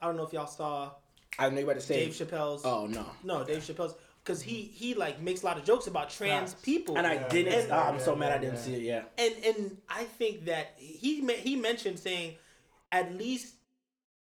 I 0.00 0.06
don't 0.06 0.16
know 0.16 0.24
if 0.24 0.32
y'all 0.32 0.46
saw 0.46 0.92
I 1.38 1.48
know 1.48 1.58
you 1.58 1.64
about 1.64 1.74
to 1.76 1.80
say. 1.80 2.04
Dave 2.06 2.12
Chappelle's. 2.14 2.62
oh 2.64 2.86
no. 2.86 3.06
No, 3.24 3.44
Dave 3.44 3.58
Chappelle's 3.62 3.94
because 4.22 4.42
he 4.42 4.62
he 4.62 4.94
like 4.94 5.20
makes 5.20 5.42
a 5.42 5.46
lot 5.46 5.56
of 5.58 5.64
jokes 5.64 5.86
about 5.86 6.10
trans 6.10 6.52
Facts. 6.52 6.62
people. 6.64 6.96
And 6.98 7.06
I 7.06 7.14
Yeah, 7.14 7.28
didn't. 7.28 7.68
yeah, 7.68 7.76
oh, 7.76 7.88
I'm 7.88 7.94
yeah, 7.96 8.00
so 8.04 8.16
mad 8.16 8.32
I 8.32 8.38
didn't 8.38 8.54
yeah. 8.56 8.60
see 8.60 8.74
it. 8.74 8.82
Yeah. 8.82 9.02
and 9.18 9.34
and 9.44 9.76
I 9.88 10.04
think 10.04 10.44
that 10.46 10.74
he 10.78 11.24
he 11.36 11.56
mentioned 11.56 11.98
saying 11.98 12.36
at 12.92 13.14
least 13.14 13.54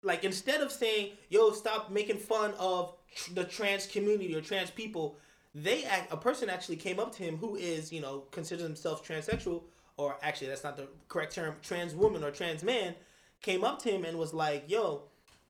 like 0.04 0.24
instead 0.24 0.62
of 0.62 0.72
saying 0.72 1.12
yo 1.30 1.52
stop 1.52 1.92
making 1.92 2.18
fun 2.18 2.54
of 2.60 2.94
the 3.34 3.44
trans 3.44 3.86
community 3.88 4.34
or 4.36 4.42
trans 4.42 4.72
people 4.72 5.18
they 5.54 5.84
act, 5.84 6.12
a 6.14 6.18
person 6.18 6.50
actually 6.50 6.78
came 6.78 6.98
up 7.00 7.14
to 7.14 7.24
him 7.24 7.36
who 7.38 7.56
is 7.56 7.92
you 7.92 8.00
know 8.02 8.20
considers 8.32 8.64
himself 8.66 9.06
transsexual 9.06 9.62
or 9.98 10.16
actually 10.22 10.48
that's 10.48 10.64
not 10.64 10.78
the 10.78 10.88
correct 11.10 11.36
term 11.36 11.56
trans 11.62 11.94
woman 11.94 12.24
or 12.24 12.32
trans 12.32 12.64
man 12.64 12.96
came 13.42 13.64
up 13.64 13.82
to 13.82 13.90
him 13.90 14.06
and 14.06 14.18
was 14.18 14.34
like 14.34 14.64
yo 14.68 15.04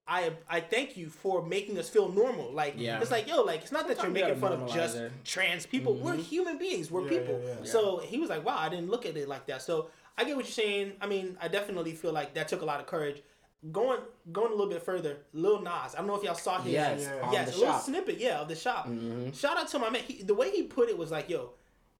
I 0.08 0.32
I 0.50 0.60
thank 0.60 0.98
you 0.98 1.10
for 1.10 1.44
making 1.46 1.78
us 1.78 1.88
feel 1.90 2.10
normal. 2.12 2.52
Like 2.52 2.74
Yeah. 2.78 3.00
it's 3.02 3.12
like 3.12 3.28
yo, 3.28 3.44
like 3.44 3.62
it's 3.62 3.72
not 3.72 3.88
that 3.88 4.02
you're 4.02 4.12
making 4.12 4.36
fun 4.40 4.54
of 4.54 4.74
just 4.74 4.98
it. 4.98 5.12
trans 5.24 5.66
people. 5.66 5.94
We're 5.96 6.16
human 6.16 6.58
beings. 6.58 6.90
We're 6.92 7.04
Yeah, 7.04 7.10
people. 7.20 7.42
yeah, 7.44 7.56
yeah. 7.60 7.66
So 7.66 8.00
he 8.00 8.18
was 8.18 8.30
like, 8.30 8.44
wow, 8.46 8.58
I 8.58 8.70
didn't 8.70 8.90
look 8.90 9.06
at 9.06 9.16
it 9.16 9.28
like 9.30 9.46
that. 9.48 9.62
So 9.62 9.90
I 10.18 10.24
get 10.24 10.36
what 10.36 10.46
you're 10.46 10.52
saying. 10.52 10.94
I 11.02 11.08
mean, 11.08 11.38
I 11.42 11.48
definitely 11.48 11.94
feel 11.94 12.12
like 12.12 12.34
that 12.34 12.48
took 12.48 12.62
a 12.62 12.66
lot 12.66 12.80
of 12.80 12.88
courage. 12.88 13.22
Going 13.72 14.00
going 14.32 14.48
a 14.48 14.56
little 14.56 14.70
bit 14.72 14.82
further, 14.82 15.18
Lil 15.34 15.62
Nas. 15.62 15.94
I 15.94 16.00
don't 16.00 16.08
know 16.08 16.16
if 16.16 16.24
y'all 16.24 16.34
saw 16.34 16.60
his 16.60 16.74
Yes. 16.74 17.02
Yeah. 17.04 17.32
Yes, 17.32 17.48
a 17.56 17.60
little 17.60 17.74
shop. 17.74 17.84
snippet, 17.84 18.18
yeah, 18.18 18.40
of 18.42 18.48
the 18.48 18.56
shop. 18.56 18.88
Mhm. 18.88 19.36
Shout 19.38 19.56
out 19.58 19.68
to 19.70 19.80
my 19.80 19.90
man. 19.92 20.02
He, 20.02 20.24
the 20.24 20.34
way 20.34 20.50
he 20.52 20.64
put 20.64 20.90
it 20.90 20.98
was 20.98 21.12
like, 21.12 21.30
yo, 21.30 21.52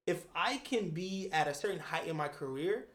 if 0.08 0.26
I 0.36 0.58
can 0.58 0.90
be 0.90 1.30
at 1.32 1.48
a 1.48 1.54
certain 1.54 1.80
height 1.80 2.08
in 2.08 2.18
my 2.18 2.28
career 2.30 2.88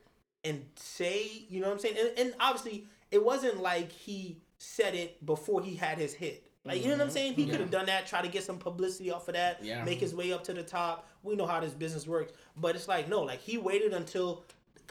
and 0.42 0.66
say, 0.74 1.46
you 1.48 1.60
know 1.60 1.68
what 1.68 1.74
I'm 1.74 1.78
saying? 1.78 1.96
And, 1.96 2.18
and 2.18 2.34
obviously, 2.40 2.86
it 3.12 3.24
wasn't 3.24 3.62
like 3.62 3.92
he 3.92 4.38
said 4.58 4.94
it 4.94 5.24
before 5.24 5.62
he 5.62 5.74
had 5.74 5.98
his 5.98 6.14
hit. 6.14 6.46
Like, 6.64 6.82
you 6.82 6.88
know 6.88 6.94
what 6.94 7.02
I'm 7.02 7.06
mm-hmm. 7.08 7.14
saying? 7.14 7.34
He 7.34 7.46
could 7.46 7.60
have 7.60 7.70
done 7.70 7.86
that, 7.86 8.06
try 8.06 8.22
to 8.22 8.28
get 8.28 8.42
some 8.42 8.58
publicity 8.58 9.12
off 9.12 9.28
of 9.28 9.34
that, 9.34 9.62
Yeah. 9.62 9.84
make 9.84 10.00
his 10.00 10.14
way 10.14 10.32
up 10.32 10.42
to 10.44 10.52
the 10.52 10.64
top. 10.64 11.08
We 11.22 11.36
know 11.36 11.46
how 11.46 11.60
this 11.60 11.72
business 11.72 12.08
works. 12.08 12.32
But 12.56 12.74
it's 12.74 12.88
like, 12.88 13.08
no, 13.08 13.22
like 13.22 13.40
he 13.40 13.56
waited 13.56 13.92
until 13.92 14.44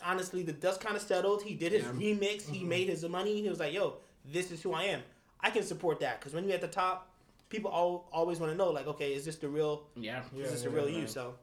honestly 0.03 0.41
the 0.41 0.53
dust 0.53 0.79
kind 0.79 0.95
of 0.95 1.01
settled. 1.01 1.43
He 1.43 1.53
did 1.53 1.73
his 1.73 1.83
remix, 1.83 2.49
he 2.49 2.59
mm-hmm. 2.59 2.69
made 2.69 2.87
his 2.87 3.03
money. 3.07 3.41
He 3.41 3.49
was 3.49 3.59
like, 3.59 3.73
yo, 3.73 3.95
this 4.25 4.51
is 4.51 4.61
who 4.61 4.73
I 4.73 4.83
am. 4.83 5.01
I 5.41 5.49
can 5.49 5.63
support 5.63 5.99
that 5.99 6.19
because 6.19 6.33
when 6.33 6.45
you're 6.45 6.53
at 6.53 6.61
the 6.61 6.67
top, 6.67 7.09
people 7.49 7.69
all, 7.69 8.07
always 8.11 8.39
want 8.39 8.51
to 8.53 8.57
know, 8.57 8.69
like, 8.69 8.87
okay, 8.87 9.13
is 9.13 9.25
this 9.25 9.35
the 9.35 9.49
real 9.49 9.83
Yeah. 9.95 10.23
is 10.37 10.51
this 10.51 10.61
the 10.63 10.69
real 10.69 10.87
you? 10.89 10.99
man. 10.99 11.07
So, 11.07 11.35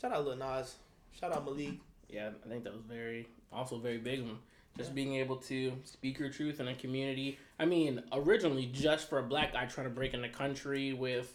shout 0.00 0.12
out 0.12 0.24
Lil 0.24 0.36
Nas. 0.36 0.74
Shout 1.18 1.32
out 1.32 1.44
Malik. 1.44 1.74
Yeah, 2.08 2.30
I 2.44 2.48
think 2.48 2.64
that 2.64 2.72
was 2.72 2.82
very 2.82 3.28
also 3.52 3.78
very 3.78 3.98
big 3.98 4.22
one. 4.22 4.38
Just 4.76 4.94
being 4.94 5.14
able 5.16 5.36
to 5.36 5.72
speak 5.84 6.18
your 6.18 6.30
truth 6.30 6.58
in 6.58 6.68
a 6.68 6.74
community. 6.74 7.38
I 7.58 7.66
mean, 7.66 8.02
originally 8.12 8.66
just 8.66 9.08
for 9.08 9.18
a 9.18 9.22
black 9.22 9.52
guy 9.52 9.66
trying 9.66 9.86
to 9.86 9.92
break 9.92 10.14
in 10.14 10.22
the 10.22 10.28
country 10.28 10.92
with 10.94 11.34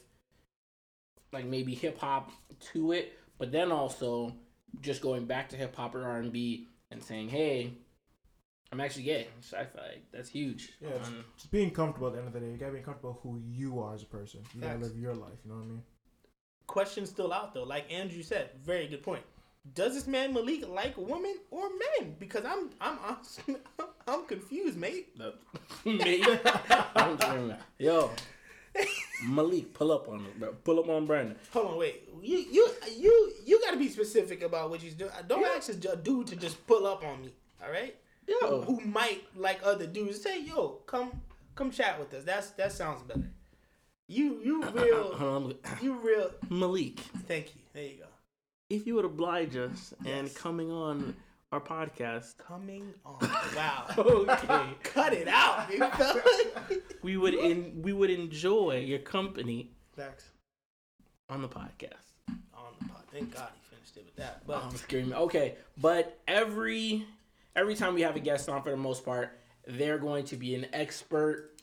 like 1.32 1.46
maybe 1.46 1.76
hip 1.76 2.00
hop 2.00 2.32
to 2.74 2.94
it, 2.94 3.14
but 3.38 3.52
then 3.52 3.72
also 3.72 4.34
just 4.82 5.02
going 5.02 5.26
back 5.26 5.50
to 5.50 5.56
hip 5.56 5.76
hop 5.76 5.94
or 5.94 6.04
R 6.04 6.18
and 6.20 6.32
B 6.32 6.68
and 6.90 7.04
saying, 7.04 7.30
"Hey, 7.30 7.74
I'm 8.72 8.80
actually 8.82 9.04
gay." 9.04 9.28
So 9.42 9.58
I 9.58 9.66
feel 9.66 9.82
like 9.84 10.04
that's 10.12 10.30
huge. 10.30 10.74
Yeah, 10.82 10.90
it's 10.90 11.08
Um, 11.08 11.24
just 11.38 11.52
being 11.52 11.70
comfortable 11.72 12.08
at 12.08 12.14
the 12.14 12.20
end 12.20 12.28
of 12.28 12.34
the 12.34 12.40
day. 12.40 12.52
You 12.52 12.58
gotta 12.58 12.74
be 12.74 12.80
comfortable 12.80 13.20
who 13.22 13.40
you 13.46 13.80
are 13.80 13.94
as 13.94 14.02
a 14.04 14.08
person. 14.08 14.42
You 14.54 14.62
gotta 14.62 14.80
live 14.80 14.98
your 14.98 15.14
life. 15.14 15.38
You 15.44 15.52
know 15.52 15.58
what 15.58 15.66
I 15.66 15.68
mean? 15.68 15.84
Question 16.66 17.06
still 17.06 17.32
out 17.32 17.54
though. 17.54 17.64
Like 17.64 17.92
Andrew 17.92 18.24
said, 18.24 18.50
very 18.64 18.88
good 18.88 19.04
point. 19.04 19.24
Does 19.74 19.94
this 19.96 20.08
man 20.08 20.34
Malik 20.34 20.68
like 20.68 20.96
women 20.98 21.36
or 21.52 21.70
men? 22.00 22.16
Because 22.20 22.46
I'm 22.46 22.70
I'm 22.80 22.98
I'm, 23.80 23.86
I'm 24.08 24.26
confused, 24.26 24.78
mate. 24.78 25.16
me, 25.86 26.24
I'm 26.96 27.16
doing 27.18 27.48
that. 27.50 27.62
yo, 27.78 28.12
Malik, 29.26 29.74
pull 29.74 29.92
up 29.92 30.08
on 30.08 30.26
it, 30.26 30.40
bro. 30.40 30.54
Pull 30.64 30.80
up 30.80 30.90
on 30.90 31.06
Brandon. 31.06 31.36
Hold 31.52 31.68
on, 31.72 31.78
wait. 31.78 32.08
You 32.22 32.38
you 32.52 32.70
you 32.96 33.34
you 33.46 33.60
got 33.62 33.72
to 33.72 33.78
be 33.78 33.90
specific 33.90 34.44
about 34.44 34.70
what 34.70 34.82
you're 34.84 34.94
doing. 34.94 35.12
Don't 35.28 35.42
Yeah. 35.42 35.54
ask 35.58 35.70
a 35.70 35.96
dude 35.96 36.28
to 36.28 36.36
just 36.36 36.66
pull 36.68 36.86
up 36.86 37.04
on 37.04 37.22
me. 37.24 37.34
All 37.64 37.72
right. 37.72 37.96
Yo. 38.28 38.62
Who 38.62 38.80
might 38.82 39.24
like 39.36 39.60
other 39.64 39.88
dudes? 39.88 40.22
Say 40.22 40.44
yo, 40.44 40.80
come 40.86 41.22
come 41.56 41.72
chat 41.72 42.00
with 42.00 42.14
us. 42.14 42.24
That's 42.24 42.52
that 42.52 42.72
sounds 42.72 43.02
better. 43.04 43.30
You 44.08 44.40
you 44.44 44.64
real 44.74 45.54
you 45.82 45.94
real. 45.96 46.32
Malik, 46.50 47.00
Thank 47.28 47.56
you. 47.56 47.62
There 47.74 47.84
you 47.84 47.98
go. 48.00 48.07
If 48.70 48.86
you 48.86 48.96
would 48.96 49.06
oblige 49.06 49.56
us 49.56 49.94
and 50.06 50.34
coming 50.36 50.72
on 50.72 51.16
our 51.52 51.62
podcast, 51.62 52.38
Coming 52.38 52.94
on. 53.06 53.18
Wow. 53.56 53.86
okay, 53.98 54.66
Cut 54.84 55.14
it 55.14 55.28
out, 55.28 55.70
we 57.02 57.16
would 57.16 57.34
in 57.34 57.82
we 57.82 57.94
would 57.94 58.10
enjoy 58.10 58.84
your 58.86 59.00
company 59.00 59.72
Facts. 59.96 60.26
on 61.30 61.42
the 61.42 61.48
podcast. 61.48 61.94
On 62.54 62.74
the 62.80 62.86
pod. 62.90 63.04
Thank 63.12 63.34
God 63.34 63.50
he 63.56 63.76
finished 63.76 63.96
it 63.96 64.06
with 64.06 64.16
that. 64.18 64.46
But 64.46 64.64
I'm 64.64 64.76
screaming. 64.76 65.14
Okay, 65.14 65.56
but 65.78 66.20
every 66.28 67.06
every 67.56 67.76
time 67.76 67.94
we 67.94 68.02
have 68.02 68.18
a 68.18 68.20
guest 68.20 68.50
on, 68.50 68.62
for 68.62 68.72
the 68.72 68.78
most 68.78 69.06
part, 69.06 69.40
they're 69.66 69.98
going 70.00 70.26
to 70.26 70.36
be 70.36 70.54
an 70.54 70.66
expert, 70.74 71.54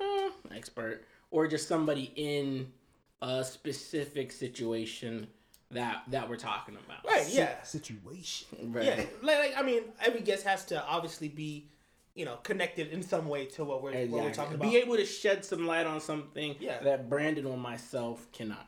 eh, 0.00 0.30
expert, 0.54 1.04
or 1.30 1.46
just 1.46 1.68
somebody 1.68 2.12
in 2.16 2.72
a 3.20 3.44
specific 3.44 4.32
situation 4.32 5.26
that 5.70 6.02
that 6.08 6.28
we're 6.28 6.36
talking 6.36 6.76
about. 6.76 7.04
right, 7.06 7.28
yeah. 7.30 7.62
Situation. 7.62 8.72
Right. 8.72 8.84
Yeah. 8.84 9.04
Like, 9.22 9.38
like 9.38 9.54
I 9.56 9.62
mean, 9.62 9.82
every 10.04 10.20
guest 10.20 10.44
has 10.46 10.64
to 10.66 10.82
obviously 10.84 11.28
be, 11.28 11.66
you 12.14 12.24
know, 12.24 12.36
connected 12.36 12.88
in 12.88 13.02
some 13.02 13.28
way 13.28 13.46
to 13.46 13.64
what 13.64 13.82
we're 13.82 14.06
what 14.06 14.24
we're 14.24 14.32
talking 14.34 14.54
about. 14.54 14.70
Be 14.70 14.76
able 14.78 14.96
to 14.96 15.04
shed 15.04 15.44
some 15.44 15.66
light 15.66 15.86
on 15.86 16.00
something 16.00 16.56
Yeah. 16.60 16.80
that 16.82 17.08
Brandon 17.10 17.46
or 17.46 17.56
myself 17.56 18.26
cannot. 18.32 18.66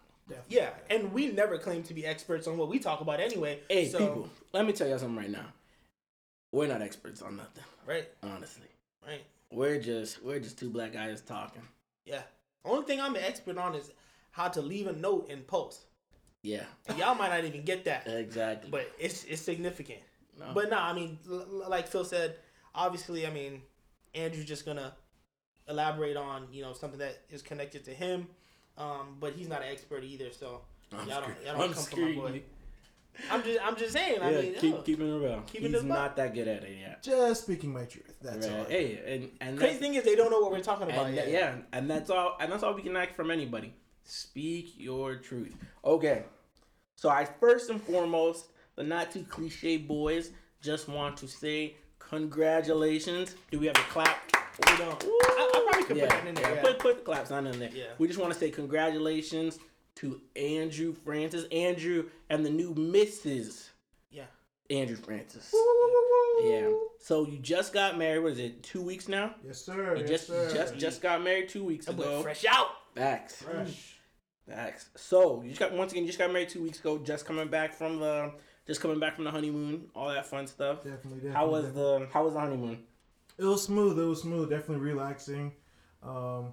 Yeah, 0.48 0.70
and 0.88 1.12
we 1.12 1.32
never 1.32 1.58
claim 1.58 1.82
to 1.82 1.92
be 1.94 2.06
experts 2.06 2.46
on 2.46 2.56
what 2.56 2.68
we 2.68 2.78
talk 2.78 3.00
about 3.00 3.18
anyway. 3.18 3.58
Hey, 3.68 3.88
so, 3.88 3.98
people, 3.98 4.28
let 4.52 4.64
me 4.64 4.72
tell 4.72 4.86
y'all 4.86 4.96
something 5.00 5.16
right 5.16 5.28
now. 5.30 5.46
We're 6.52 6.68
not 6.68 6.82
experts 6.82 7.20
on 7.20 7.36
nothing, 7.36 7.64
Right, 7.84 8.08
honestly. 8.22 8.68
right. 9.04 9.24
We're 9.50 9.80
just 9.80 10.22
we're 10.22 10.38
just 10.38 10.56
two 10.56 10.70
black 10.70 10.92
guys 10.92 11.20
talking. 11.22 11.62
Yeah. 12.04 12.22
Only 12.64 12.84
thing 12.86 13.00
I'm 13.00 13.16
an 13.16 13.22
expert 13.24 13.58
on 13.58 13.74
is 13.74 13.90
how 14.30 14.46
to 14.48 14.60
leave 14.62 14.86
a 14.86 14.92
note 14.92 15.28
in 15.30 15.40
post. 15.40 15.86
Yeah, 16.42 16.64
And 16.88 16.96
y'all 16.98 17.14
might 17.14 17.28
not 17.28 17.44
even 17.44 17.64
get 17.64 17.84
that, 17.84 18.06
exactly. 18.06 18.70
but 18.70 18.90
it's 18.98 19.24
it's 19.24 19.42
significant. 19.42 20.00
no. 20.38 20.46
But 20.54 20.70
no, 20.70 20.78
I 20.78 20.92
mean, 20.94 21.18
l- 21.30 21.46
l- 21.64 21.68
like 21.68 21.86
Phil 21.86 22.04
said, 22.04 22.36
obviously, 22.74 23.26
I 23.26 23.30
mean, 23.30 23.60
Andrew's 24.14 24.46
just 24.46 24.64
gonna 24.64 24.94
elaborate 25.68 26.16
on 26.16 26.46
you 26.50 26.62
know 26.62 26.72
something 26.72 26.98
that 26.98 27.22
is 27.28 27.42
connected 27.42 27.84
to 27.84 27.90
him, 27.92 28.26
um, 28.78 29.16
but 29.20 29.34
he's 29.34 29.48
not 29.48 29.60
an 29.62 29.68
expert 29.70 30.02
either. 30.02 30.32
So 30.32 30.62
I'm 30.92 31.06
y'all 31.08 31.20
don't 31.20 31.30
screwed. 31.30 31.46
y'all 31.46 31.58
don't 31.58 31.62
I'm 31.68 31.74
come 31.74 31.84
from 31.84 32.00
my 32.00 32.10
screwed. 32.12 32.16
boy. 32.16 32.42
I'm 33.30 33.42
just 33.42 33.60
I'm 33.62 33.76
just 33.76 33.92
saying. 33.92 34.22
I 34.22 34.30
yeah, 34.30 34.40
mean, 34.40 34.54
keep 34.54 34.74
oh, 34.76 34.82
keeping 34.82 35.08
it 35.14 35.18
real. 35.18 35.42
Keeping 35.46 35.72
He's 35.72 35.82
it 35.82 35.88
buck. 35.88 35.98
not 35.98 36.16
that 36.16 36.32
good 36.32 36.48
at 36.48 36.62
it 36.62 36.78
yet. 36.80 37.02
Just 37.02 37.42
speaking 37.42 37.70
my 37.72 37.84
truth. 37.84 38.14
That's 38.22 38.46
Right. 38.46 38.58
all. 38.60 38.64
Hey, 38.64 38.98
and 39.14 39.30
and 39.42 39.58
crazy 39.58 39.78
thing 39.78 39.94
is 39.94 40.04
they 40.04 40.14
don't 40.16 40.30
know 40.30 40.40
what 40.40 40.52
we're 40.52 40.60
talking 40.62 40.88
about 40.90 41.06
and 41.06 41.16
yet. 41.16 41.26
that- 41.26 41.30
yeah, 41.32 41.54
and 41.72 41.90
that's 41.90 42.08
all. 42.08 42.36
And 42.40 42.50
that's 42.50 42.62
all 42.62 42.72
we 42.72 42.80
can 42.82 42.96
ask 42.96 43.12
from 43.14 43.30
anybody. 43.30 43.74
Speak 44.10 44.74
your 44.76 45.14
truth. 45.14 45.54
Okay. 45.84 46.24
So 46.96 47.08
I 47.08 47.24
first 47.24 47.70
and 47.70 47.80
foremost, 47.80 48.46
the 48.74 48.82
not 48.82 49.12
too 49.12 49.22
cliche 49.22 49.76
boys, 49.76 50.30
just 50.60 50.88
want 50.88 51.16
to 51.18 51.28
say 51.28 51.76
congratulations. 52.00 53.36
Do 53.52 53.60
we 53.60 53.66
have 53.66 53.76
a 53.76 53.82
clap? 53.82 54.18
We 54.66 54.76
don't. 54.78 55.04
I, 55.04 55.50
I 55.54 55.64
probably 55.70 55.84
could 55.86 55.96
yeah, 55.96 56.02
put 56.06 56.10
that 56.10 56.26
in 56.26 56.34
there. 56.34 56.48
yeah, 56.50 56.54
yeah. 56.56 56.62
Put, 56.62 56.78
put 56.80 56.96
the 56.96 57.02
clap 57.02 57.28
sign 57.28 57.46
in 57.46 57.60
there. 57.60 57.70
Yeah. 57.72 57.84
We 57.98 58.08
just 58.08 58.18
want 58.18 58.32
to 58.32 58.38
say 58.38 58.50
congratulations 58.50 59.60
to 59.96 60.20
Andrew 60.34 60.92
Francis, 60.92 61.44
Andrew, 61.52 62.06
and 62.30 62.44
the 62.44 62.50
new 62.50 62.74
Mrs. 62.74 63.68
Yeah. 64.10 64.24
Andrew 64.70 64.96
Francis. 64.96 65.54
Yeah. 66.42 66.68
So 66.98 67.28
you 67.28 67.38
just 67.38 67.72
got 67.72 67.96
married. 67.96 68.24
What 68.24 68.32
is 68.32 68.40
it? 68.40 68.64
Two 68.64 68.82
weeks 68.82 69.06
now. 69.06 69.36
Yes, 69.46 69.64
sir. 69.64 69.94
You 69.94 70.00
yes, 70.00 70.10
just 70.10 70.26
sir. 70.26 70.50
just 70.52 70.76
just 70.78 71.00
got 71.00 71.22
married 71.22 71.48
two 71.48 71.62
weeks 71.62 71.86
That 71.86 71.94
ago. 71.94 72.22
fresh 72.22 72.44
out. 72.44 72.70
Facts. 72.96 73.42
fresh. 73.42 73.99
Facts. 74.50 74.88
So 74.96 75.42
you 75.42 75.48
just 75.50 75.60
got 75.60 75.72
once 75.72 75.92
again, 75.92 76.04
you 76.04 76.08
just 76.08 76.18
got 76.18 76.32
married 76.32 76.48
two 76.48 76.62
weeks 76.62 76.80
ago. 76.80 76.98
Just 76.98 77.24
coming 77.26 77.48
back 77.48 77.72
from 77.74 77.98
the 78.00 78.32
just 78.66 78.80
coming 78.80 78.98
back 79.00 79.14
from 79.16 79.24
the 79.24 79.30
honeymoon. 79.30 79.86
All 79.94 80.08
that 80.08 80.26
fun 80.26 80.46
stuff. 80.46 80.78
Definitely, 80.84 81.20
definitely. 81.20 81.32
How 81.32 81.48
was 81.48 81.64
definitely. 81.66 82.06
the 82.06 82.12
How 82.12 82.24
was 82.24 82.34
the 82.34 82.40
honeymoon? 82.40 82.78
It 83.38 83.44
was 83.44 83.62
smooth. 83.64 83.98
It 83.98 84.04
was 84.04 84.22
smooth. 84.22 84.50
Definitely 84.50 84.84
relaxing. 84.90 85.52
Um, 86.02 86.52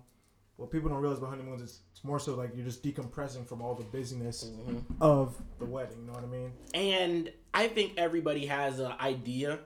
what 0.55 0.71
people 0.71 0.89
don't 0.89 0.99
realize 0.99 1.19
about 1.19 1.29
honeymoons 1.31 1.61
is 1.61 1.81
it's 1.91 2.03
more 2.03 2.19
so 2.19 2.33
like 2.35 2.51
you're 2.55 2.65
just 2.65 2.83
decompressing 2.83 3.47
from 3.47 3.61
all 3.61 3.75
the 3.75 3.83
busyness 3.83 4.43
Mm-hmm. 4.43 4.79
of 5.01 5.35
the 5.59 5.65
wedding. 5.65 5.99
You 6.01 6.07
know 6.07 6.13
what 6.13 6.23
I 6.23 6.27
mean? 6.27 6.51
And 6.73 7.31
I 7.53 7.67
think 7.67 7.93
everybody 7.97 8.45
has 8.47 8.79
an 8.79 8.93
idea 8.99 9.59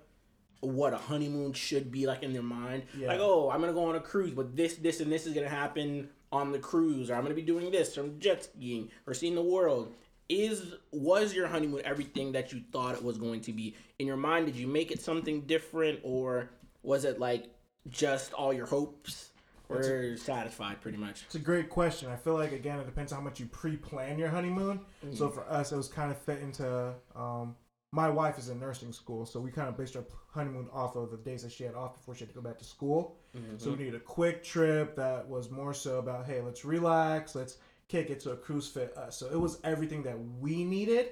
what 0.59 0.93
a 0.93 0.97
honeymoon 0.97 1.53
should 1.53 1.91
be 1.91 2.05
like 2.07 2.21
in 2.23 2.33
their 2.33 2.43
mind. 2.43 2.83
Yeah. 2.97 3.07
Like, 3.07 3.19
oh, 3.19 3.49
I'm 3.49 3.61
gonna 3.61 3.73
go 3.73 3.85
on 3.85 3.95
a 3.95 3.99
cruise, 3.99 4.31
but 4.31 4.55
this, 4.55 4.75
this, 4.75 4.99
and 4.99 5.11
this 5.11 5.25
is 5.25 5.33
gonna 5.33 5.49
happen 5.49 6.09
on 6.31 6.51
the 6.51 6.59
cruise, 6.59 7.09
or 7.09 7.15
I'm 7.15 7.23
gonna 7.23 7.35
be 7.35 7.41
doing 7.41 7.71
this, 7.71 7.97
or 7.97 8.07
jet 8.19 8.43
skiing, 8.45 8.89
or 9.05 9.13
seeing 9.13 9.35
the 9.35 9.41
world. 9.41 9.93
Is 10.29 10.75
was 10.91 11.33
your 11.33 11.47
honeymoon 11.47 11.81
everything 11.83 12.31
that 12.31 12.53
you 12.53 12.61
thought 12.71 12.95
it 12.95 13.03
was 13.03 13.17
going 13.17 13.41
to 13.41 13.51
be 13.51 13.75
in 13.99 14.07
your 14.07 14.15
mind? 14.15 14.45
Did 14.45 14.55
you 14.55 14.67
make 14.67 14.91
it 14.91 15.01
something 15.01 15.41
different, 15.41 15.99
or 16.03 16.49
was 16.83 17.03
it 17.03 17.19
like 17.19 17.49
just 17.89 18.31
all 18.33 18.53
your 18.53 18.65
hopes 18.65 19.31
were 19.67 20.15
satisfied, 20.15 20.79
pretty 20.79 20.97
much? 20.97 21.23
It's 21.25 21.35
a 21.35 21.39
great 21.39 21.69
question. 21.69 22.09
I 22.09 22.15
feel 22.15 22.35
like 22.35 22.53
again, 22.53 22.79
it 22.79 22.85
depends 22.85 23.11
on 23.11 23.19
how 23.19 23.23
much 23.25 23.41
you 23.41 23.45
pre-plan 23.47 24.17
your 24.17 24.29
honeymoon. 24.29 24.79
So 25.13 25.29
for 25.29 25.43
us, 25.49 25.73
it 25.73 25.75
was 25.75 25.89
kind 25.89 26.11
of 26.11 26.17
fit 26.17 26.39
into. 26.41 26.93
Um, 27.13 27.55
my 27.93 28.09
wife 28.09 28.37
is 28.37 28.47
in 28.49 28.59
nursing 28.59 28.93
school, 28.93 29.25
so 29.25 29.39
we 29.39 29.51
kind 29.51 29.67
of 29.67 29.77
based 29.77 29.97
our 29.97 30.05
honeymoon 30.29 30.67
off 30.71 30.95
of 30.95 31.11
the 31.11 31.17
days 31.17 31.43
that 31.43 31.51
she 31.51 31.63
had 31.65 31.75
off 31.75 31.93
before 31.97 32.15
she 32.15 32.21
had 32.21 32.29
to 32.29 32.35
go 32.35 32.41
back 32.41 32.57
to 32.57 32.63
school. 32.65 33.17
Mm-hmm. 33.37 33.57
So 33.57 33.71
we 33.71 33.77
needed 33.77 33.95
a 33.95 33.99
quick 33.99 34.43
trip 34.43 34.95
that 34.95 35.27
was 35.27 35.49
more 35.51 35.73
so 35.73 35.99
about, 35.99 36.25
hey, 36.25 36.39
let's 36.41 36.63
relax, 36.63 37.35
let's 37.35 37.57
kick 37.89 38.09
it 38.09 38.21
to 38.21 38.31
a 38.31 38.37
cruise 38.37 38.69
fit 38.69 38.95
us. 38.97 39.17
So 39.17 39.27
it 39.27 39.39
was 39.39 39.59
everything 39.65 40.03
that 40.03 40.17
we 40.39 40.63
needed. 40.63 41.09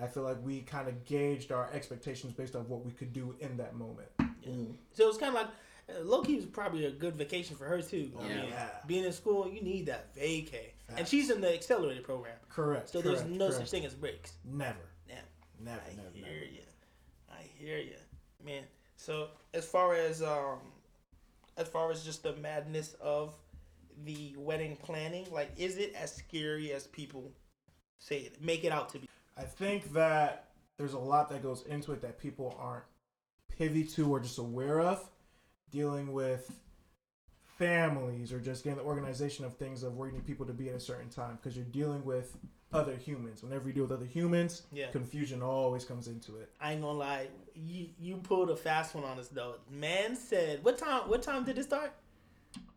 I 0.00 0.06
feel 0.08 0.24
like 0.24 0.38
we 0.42 0.60
kind 0.62 0.88
of 0.88 1.04
gauged 1.04 1.52
our 1.52 1.70
expectations 1.72 2.32
based 2.32 2.56
on 2.56 2.68
what 2.68 2.84
we 2.84 2.90
could 2.92 3.12
do 3.12 3.36
in 3.40 3.56
that 3.58 3.76
moment. 3.76 4.08
So 4.92 5.04
it 5.04 5.06
was 5.06 5.18
kind 5.18 5.28
of 5.36 5.42
like 5.42 5.48
uh, 5.90 6.02
low 6.02 6.22
key 6.22 6.36
was 6.36 6.46
probably 6.46 6.86
a 6.86 6.90
good 6.90 7.14
vacation 7.16 7.56
for 7.56 7.64
her 7.66 7.80
too. 7.82 8.10
I 8.20 8.22
Yeah. 8.28 8.34
mean, 8.40 8.48
Yeah. 8.50 8.68
being 8.86 9.04
in 9.04 9.12
school, 9.12 9.48
you 9.48 9.60
need 9.60 9.86
that 9.86 10.14
vacay, 10.16 10.70
and 10.96 11.06
she's 11.06 11.30
in 11.30 11.40
the 11.40 11.52
accelerated 11.52 12.04
program, 12.04 12.36
Correct. 12.48 12.88
so 12.90 13.00
there's 13.02 13.20
correct, 13.20 13.30
no 13.36 13.46
correct. 13.46 13.60
such 13.60 13.70
thing 13.70 13.84
as 13.84 13.94
breaks. 13.94 14.32
Never. 14.44 14.78
Never, 15.62 15.80
I 15.80 15.96
never, 15.96 16.08
hear 16.12 16.26
never. 16.26 16.44
you. 16.44 16.60
I 17.30 17.42
hear 17.58 17.78
you, 17.78 17.96
man. 18.44 18.62
So 18.96 19.28
as 19.54 19.64
far 19.64 19.94
as 19.94 20.22
um, 20.22 20.58
as 21.56 21.68
far 21.68 21.90
as 21.90 22.04
just 22.04 22.22
the 22.22 22.34
madness 22.36 22.94
of 23.00 23.34
the 24.04 24.34
wedding 24.36 24.76
planning, 24.76 25.26
like, 25.32 25.50
is 25.56 25.76
it 25.76 25.94
as 25.94 26.14
scary 26.14 26.72
as 26.72 26.86
people 26.86 27.32
say 27.98 28.18
it, 28.18 28.42
make 28.42 28.64
it 28.64 28.72
out 28.72 28.88
to 28.90 28.98
be? 28.98 29.08
I 29.36 29.42
think 29.42 29.92
that 29.92 30.50
there's 30.78 30.92
a 30.94 30.98
lot 30.98 31.28
that 31.30 31.42
goes 31.42 31.64
into 31.66 31.92
it 31.92 32.00
that 32.02 32.18
people 32.18 32.56
aren't 32.58 32.84
privy 33.56 33.84
to 33.84 34.10
or 34.10 34.20
just 34.20 34.38
aware 34.38 34.80
of. 34.80 35.04
Dealing 35.70 36.12
with 36.12 36.50
families 37.58 38.32
or 38.32 38.40
just 38.40 38.64
getting 38.64 38.78
the 38.78 38.84
organization 38.84 39.44
of 39.44 39.56
things 39.56 39.82
of 39.82 39.96
where 39.96 40.08
you 40.08 40.14
need 40.14 40.26
people 40.26 40.46
to 40.46 40.52
be 40.52 40.70
at 40.70 40.74
a 40.74 40.80
certain 40.80 41.10
time 41.10 41.36
because 41.36 41.56
you're 41.56 41.66
dealing 41.66 42.04
with 42.04 42.36
other 42.72 42.94
humans. 42.96 43.42
Whenever 43.42 43.68
you 43.68 43.74
deal 43.74 43.84
with 43.84 43.92
other 43.92 44.04
humans, 44.04 44.62
Yeah. 44.72 44.90
confusion 44.90 45.42
always 45.42 45.84
comes 45.84 46.06
into 46.08 46.36
it. 46.36 46.50
I 46.60 46.72
ain't 46.72 46.82
gonna 46.82 46.98
lie, 46.98 47.28
you 47.54 47.88
you 47.98 48.16
pulled 48.18 48.50
a 48.50 48.56
fast 48.56 48.94
one 48.94 49.04
on 49.04 49.18
us 49.18 49.28
though. 49.28 49.54
Man 49.70 50.16
said, 50.16 50.62
what 50.64 50.78
time? 50.78 51.08
What 51.08 51.22
time 51.22 51.44
did 51.44 51.58
it 51.58 51.64
start? 51.64 51.92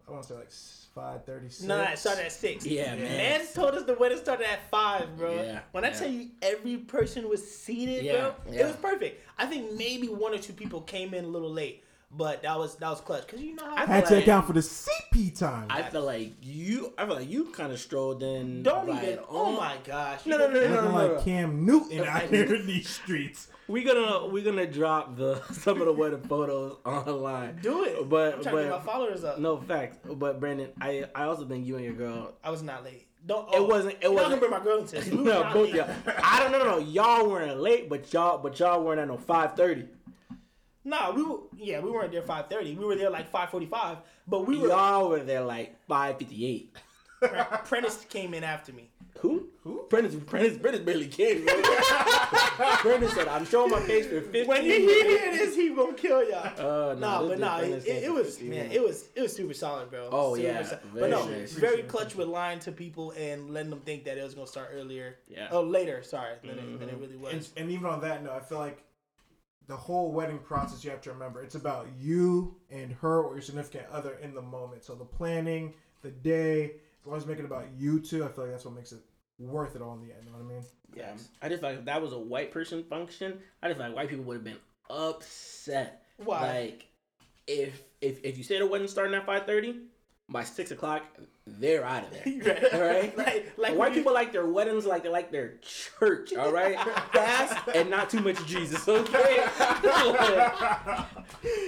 I 0.07 0.11
want 0.11 0.23
to 0.23 0.29
say 0.29 0.35
like 0.35 0.51
five 0.95 1.25
thirty 1.25 1.47
six. 1.49 1.63
No, 1.63 1.81
it 1.81 1.97
started 1.97 2.25
at 2.25 2.31
six. 2.31 2.65
Yeah, 2.65 2.95
Yeah. 2.95 3.03
man. 3.03 3.17
Man 3.17 3.47
told 3.53 3.75
us 3.75 3.83
the 3.83 3.95
wedding 3.95 4.17
started 4.17 4.49
at 4.49 4.69
five, 4.69 5.15
bro. 5.17 5.35
Yeah, 5.35 5.59
when 5.71 5.83
I 5.85 5.89
yeah. 5.89 5.93
tell 5.99 6.09
you 6.09 6.29
every 6.41 6.77
person 6.77 7.29
was 7.29 7.49
seated, 7.49 8.03
Yeah, 8.03 8.13
bro, 8.13 8.35
yeah. 8.53 8.61
it 8.61 8.65
was 8.67 8.75
perfect. 8.77 9.21
I 9.37 9.45
think 9.45 9.73
maybe 9.73 10.07
one 10.07 10.33
or 10.33 10.37
two 10.39 10.53
people 10.53 10.81
came 10.81 11.13
in 11.13 11.23
a 11.25 11.27
little 11.27 11.51
late, 11.51 11.83
but 12.15 12.41
that 12.43 12.57
was 12.57 12.75
that 12.75 12.89
was 12.89 13.01
clutch 13.01 13.25
because 13.25 13.41
you 13.41 13.55
know 13.55 13.65
how 13.65 13.75
I 13.75 13.85
Had 13.85 14.05
to 14.07 14.15
Like- 14.15 14.23
account 14.23 14.47
for 14.47 14.53
the 14.53 14.61
CP 14.61 15.37
time. 15.37 15.67
I 15.69 15.83
feel 15.83 16.03
like 16.03 16.33
you. 16.41 16.93
I 16.97 17.05
feel 17.05 17.15
like 17.15 17.29
you 17.29 17.45
kind 17.51 17.71
of 17.71 17.79
strolled 17.79 18.21
in. 18.23 18.63
don't 18.63 18.87
right 18.87 19.03
even. 19.03 19.19
Oh 19.29 19.51
my 19.57 19.77
gosh. 19.85 20.25
No, 20.25 20.37
no, 20.37 20.47
no, 20.47 20.59
no, 20.59 20.67
no, 20.67 20.89
no, 20.89 20.95
like 20.95 21.11
no. 21.11 21.21
Cam 21.21 21.65
Newton 21.65 22.05
out 22.05 22.23
here 22.23 22.53
in 22.55 22.67
these 22.67 22.89
streets. 22.89 23.47
We 23.67 23.83
gonna 23.83 24.27
we 24.27 24.41
gonna 24.41 24.67
drop 24.67 25.15
the 25.15 25.41
some 25.53 25.79
of 25.79 25.85
the 25.87 25.93
wedding 25.93 26.21
photos 26.23 26.77
online. 26.85 27.59
Do 27.61 27.85
it. 27.85 28.09
But 28.09 28.35
I'm 28.35 28.43
trying 28.43 28.55
to 28.57 28.63
get 28.63 28.71
my 28.71 28.79
followers 28.81 29.23
up. 29.23 29.39
no 29.39 29.57
facts. 29.57 29.97
But 30.05 30.39
Brandon, 30.41 30.69
I 30.81 31.05
I 31.15 31.23
also 31.23 31.45
think 31.45 31.65
you 31.65 31.75
and 31.77 31.85
your 31.85 31.93
girl. 31.93 32.33
I 32.43 32.49
was 32.49 32.61
not 32.63 32.83
late. 32.83 33.07
Don't. 33.25 33.47
It 33.49 33.59
oh, 33.59 33.65
wasn't. 33.65 33.93
It 33.95 34.03
You're 34.03 34.13
not 34.13 34.23
wasn't. 34.23 34.41
gonna 34.41 34.49
bring 34.49 34.51
my 34.51 34.63
girl 34.65 34.79
into 34.79 34.95
this. 34.95 35.07
We 35.07 35.17
no, 35.23 35.43
not 35.43 35.53
both 35.53 35.73
y'all. 35.73 35.89
I 36.23 36.39
don't 36.39 36.51
know. 36.51 36.59
No, 36.59 36.71
no. 36.71 36.77
Y'all 36.79 37.29
weren't 37.29 37.59
late, 37.59 37.87
but 37.87 38.11
y'all 38.11 38.39
but 38.39 38.59
y'all 38.59 38.83
weren't 38.83 38.99
at 38.99 39.07
no 39.07 39.17
five 39.17 39.55
thirty. 39.55 39.85
Nah, 40.83 41.11
we 41.11 41.23
were. 41.23 41.37
Yeah, 41.57 41.79
we 41.79 41.91
weren't 41.91 42.11
there 42.11 42.21
five 42.23 42.47
thirty. 42.47 42.75
We 42.75 42.85
were 42.85 42.95
there 42.95 43.09
like 43.09 43.29
five 43.29 43.49
forty 43.49 43.67
five. 43.67 43.97
But 44.27 44.47
we 44.47 44.57
were. 44.57 44.69
Y'all 44.69 45.09
were 45.09 45.19
there 45.23 45.41
like 45.43 45.75
five 45.87 46.17
fifty 46.17 46.45
eight. 46.45 46.75
Prentice 47.65 48.05
came 48.09 48.33
in 48.33 48.43
after 48.43 48.73
me. 48.73 48.89
Who? 49.19 49.49
Who? 49.63 49.83
Prentice, 49.89 50.15
Prentice, 50.25 50.57
Prentice 50.57 50.81
barely 50.81 51.07
came. 51.07 51.45
bro. 51.45 51.53
Prentice 52.79 53.13
said, 53.13 53.27
"I'm 53.27 53.45
showing 53.45 53.69
my 53.69 53.79
page 53.81 54.05
for 54.05 54.21
15 54.21 54.47
When 54.47 54.65
you 54.65 54.71
hear 54.79 55.31
this, 55.31 55.55
he 55.55 55.69
gonna 55.69 55.93
kill 55.93 56.27
y'all. 56.27 56.91
Uh, 56.91 56.95
Nah, 56.95 57.19
this 57.21 57.27
but 57.29 57.35
dude 57.35 57.39
nah, 57.39 57.57
it, 57.59 57.69
it, 57.69 57.85
came 57.85 58.03
it 58.03 58.07
for 58.07 58.13
was 58.13 58.39
man, 58.39 58.49
minutes. 58.49 58.75
it 58.75 58.81
was 58.83 59.05
it 59.15 59.21
was 59.21 59.35
super 59.35 59.53
solid, 59.53 59.91
bro. 59.91 60.09
Oh, 60.11 60.35
Super 60.35 60.47
yeah, 60.47 60.63
solid. 60.63 60.79
but 60.95 61.09
no, 61.11 61.25
nice. 61.29 61.51
very 61.53 61.83
clutch 61.83 62.15
with 62.15 62.27
lying 62.27 62.57
to 62.59 62.71
people 62.71 63.11
and 63.11 63.51
letting 63.51 63.69
them 63.69 63.81
think 63.81 64.05
that 64.05 64.17
it 64.17 64.23
was 64.23 64.33
gonna 64.33 64.47
start 64.47 64.69
earlier. 64.73 65.17
Yeah. 65.27 65.49
Oh, 65.51 65.61
later. 65.61 66.01
Sorry, 66.01 66.35
than, 66.41 66.57
it, 66.57 66.79
than 66.79 66.89
it 66.89 66.97
Mhm. 66.97 67.01
really 67.01 67.17
was. 67.17 67.33
And, 67.33 67.49
and 67.57 67.69
even 67.71 67.85
on 67.85 68.01
that 68.01 68.23
note, 68.23 68.33
I 68.33 68.39
feel 68.39 68.57
like 68.57 68.83
the 69.67 69.75
whole 69.75 70.11
wedding 70.11 70.39
process, 70.39 70.83
you 70.83 70.89
have 70.89 71.01
to 71.01 71.11
remember, 71.11 71.41
it's 71.41 71.55
about 71.55 71.87
you 71.99 72.55
and 72.69 72.93
her 72.93 73.21
or 73.21 73.33
your 73.33 73.41
significant 73.41 73.85
other 73.91 74.17
in 74.21 74.33
the 74.33 74.41
moment. 74.41 74.83
So 74.83 74.95
the 74.95 75.05
planning, 75.05 75.73
the 76.01 76.11
day, 76.11 76.63
as 77.01 77.07
long 77.07 77.17
as 77.17 77.23
you 77.23 77.29
make 77.29 77.39
it 77.39 77.45
about 77.45 77.67
you 77.77 77.99
two, 77.99 78.25
I 78.25 78.27
feel 78.29 78.45
like 78.45 78.53
that's 78.53 78.65
what 78.65 78.73
makes 78.73 78.91
it 78.91 78.99
worth 79.39 79.75
it 79.75 79.81
all 79.81 79.93
in 79.93 80.01
the 80.01 80.13
end. 80.13 80.23
You 80.25 80.31
know 80.31 80.37
what 80.37 80.45
I 80.45 80.55
mean? 80.55 80.65
Yeah, 80.93 81.13
I 81.41 81.49
just 81.49 81.61
feel 81.61 81.69
like 81.69 81.79
if 81.79 81.85
that 81.85 82.01
was 82.01 82.13
a 82.13 82.19
white 82.19 82.51
person 82.51 82.83
function, 82.83 83.39
I 83.61 83.67
just 83.67 83.77
feel 83.77 83.87
like 83.87 83.95
white 83.95 84.09
people 84.09 84.25
would 84.25 84.35
have 84.35 84.43
been 84.43 84.57
upset. 84.89 86.03
Why? 86.17 86.41
Like, 86.41 86.87
if 87.47 87.81
if 88.01 88.23
if 88.23 88.37
you 88.37 88.43
say 88.43 88.59
the 88.59 88.67
wedding 88.67 88.87
starting 88.87 89.15
at 89.15 89.25
five 89.25 89.45
thirty, 89.45 89.75
by 90.31 90.43
six 90.43 90.71
o'clock, 90.71 91.03
they're 91.45 91.83
out 91.83 92.03
of 92.05 92.11
there. 92.11 92.23
right. 92.45 92.73
All 92.73 92.81
right, 92.81 93.17
Like, 93.25 93.53
like 93.57 93.75
white 93.75 93.93
people 93.93 94.13
like 94.13 94.31
their 94.31 94.45
weddings 94.45 94.85
like 94.85 95.03
they 95.03 95.09
like 95.09 95.31
their 95.31 95.57
church. 95.61 96.33
All 96.33 96.51
right, 96.51 96.79
fast 97.13 97.67
and 97.75 97.89
not 97.89 98.09
too 98.09 98.21
much 98.21 98.43
Jesus. 98.45 98.87
Okay. 98.87 99.45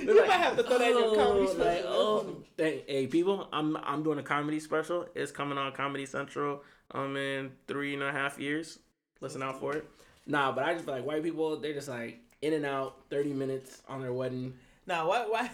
You 0.06 0.28
might 0.28 0.40
have 0.40 0.56
to 0.58 0.64
throw 0.64 0.78
that 0.78 0.92
in 0.92 0.98
your 0.98 1.16
comedy 1.16 1.48
special. 1.48 1.66
Like, 1.66 1.84
oh, 1.86 2.44
hey, 2.58 2.84
hey, 2.88 3.08
people, 3.08 3.50
I'm 3.52 3.78
I'm 3.78 4.04
doing 4.04 4.20
a 4.20 4.24
comedy 4.24 4.60
special. 4.60 5.08
It's 5.16 5.32
coming 5.32 5.58
on 5.58 5.72
Comedy 5.74 6.06
Central. 6.06 6.62
Um, 6.92 7.18
in 7.18 7.52
three 7.68 7.96
and 7.96 8.04
a 8.04 8.12
half 8.12 8.38
years. 8.38 8.78
Listen 9.20 9.42
out 9.42 9.60
for 9.60 9.74
it. 9.76 9.90
Nah, 10.28 10.52
but 10.52 10.64
I 10.64 10.74
just 10.74 10.86
feel 10.86 10.94
like 10.94 11.06
white 11.06 11.24
people, 11.24 11.58
they're 11.58 11.74
just 11.74 11.88
like 11.90 12.20
in 12.42 12.54
and 12.54 12.66
out, 12.66 13.10
thirty 13.10 13.34
minutes 13.34 13.82
on 13.88 14.02
their 14.02 14.14
wedding. 14.14 14.54
Now, 14.86 15.08
why 15.10 15.26
why 15.28 15.50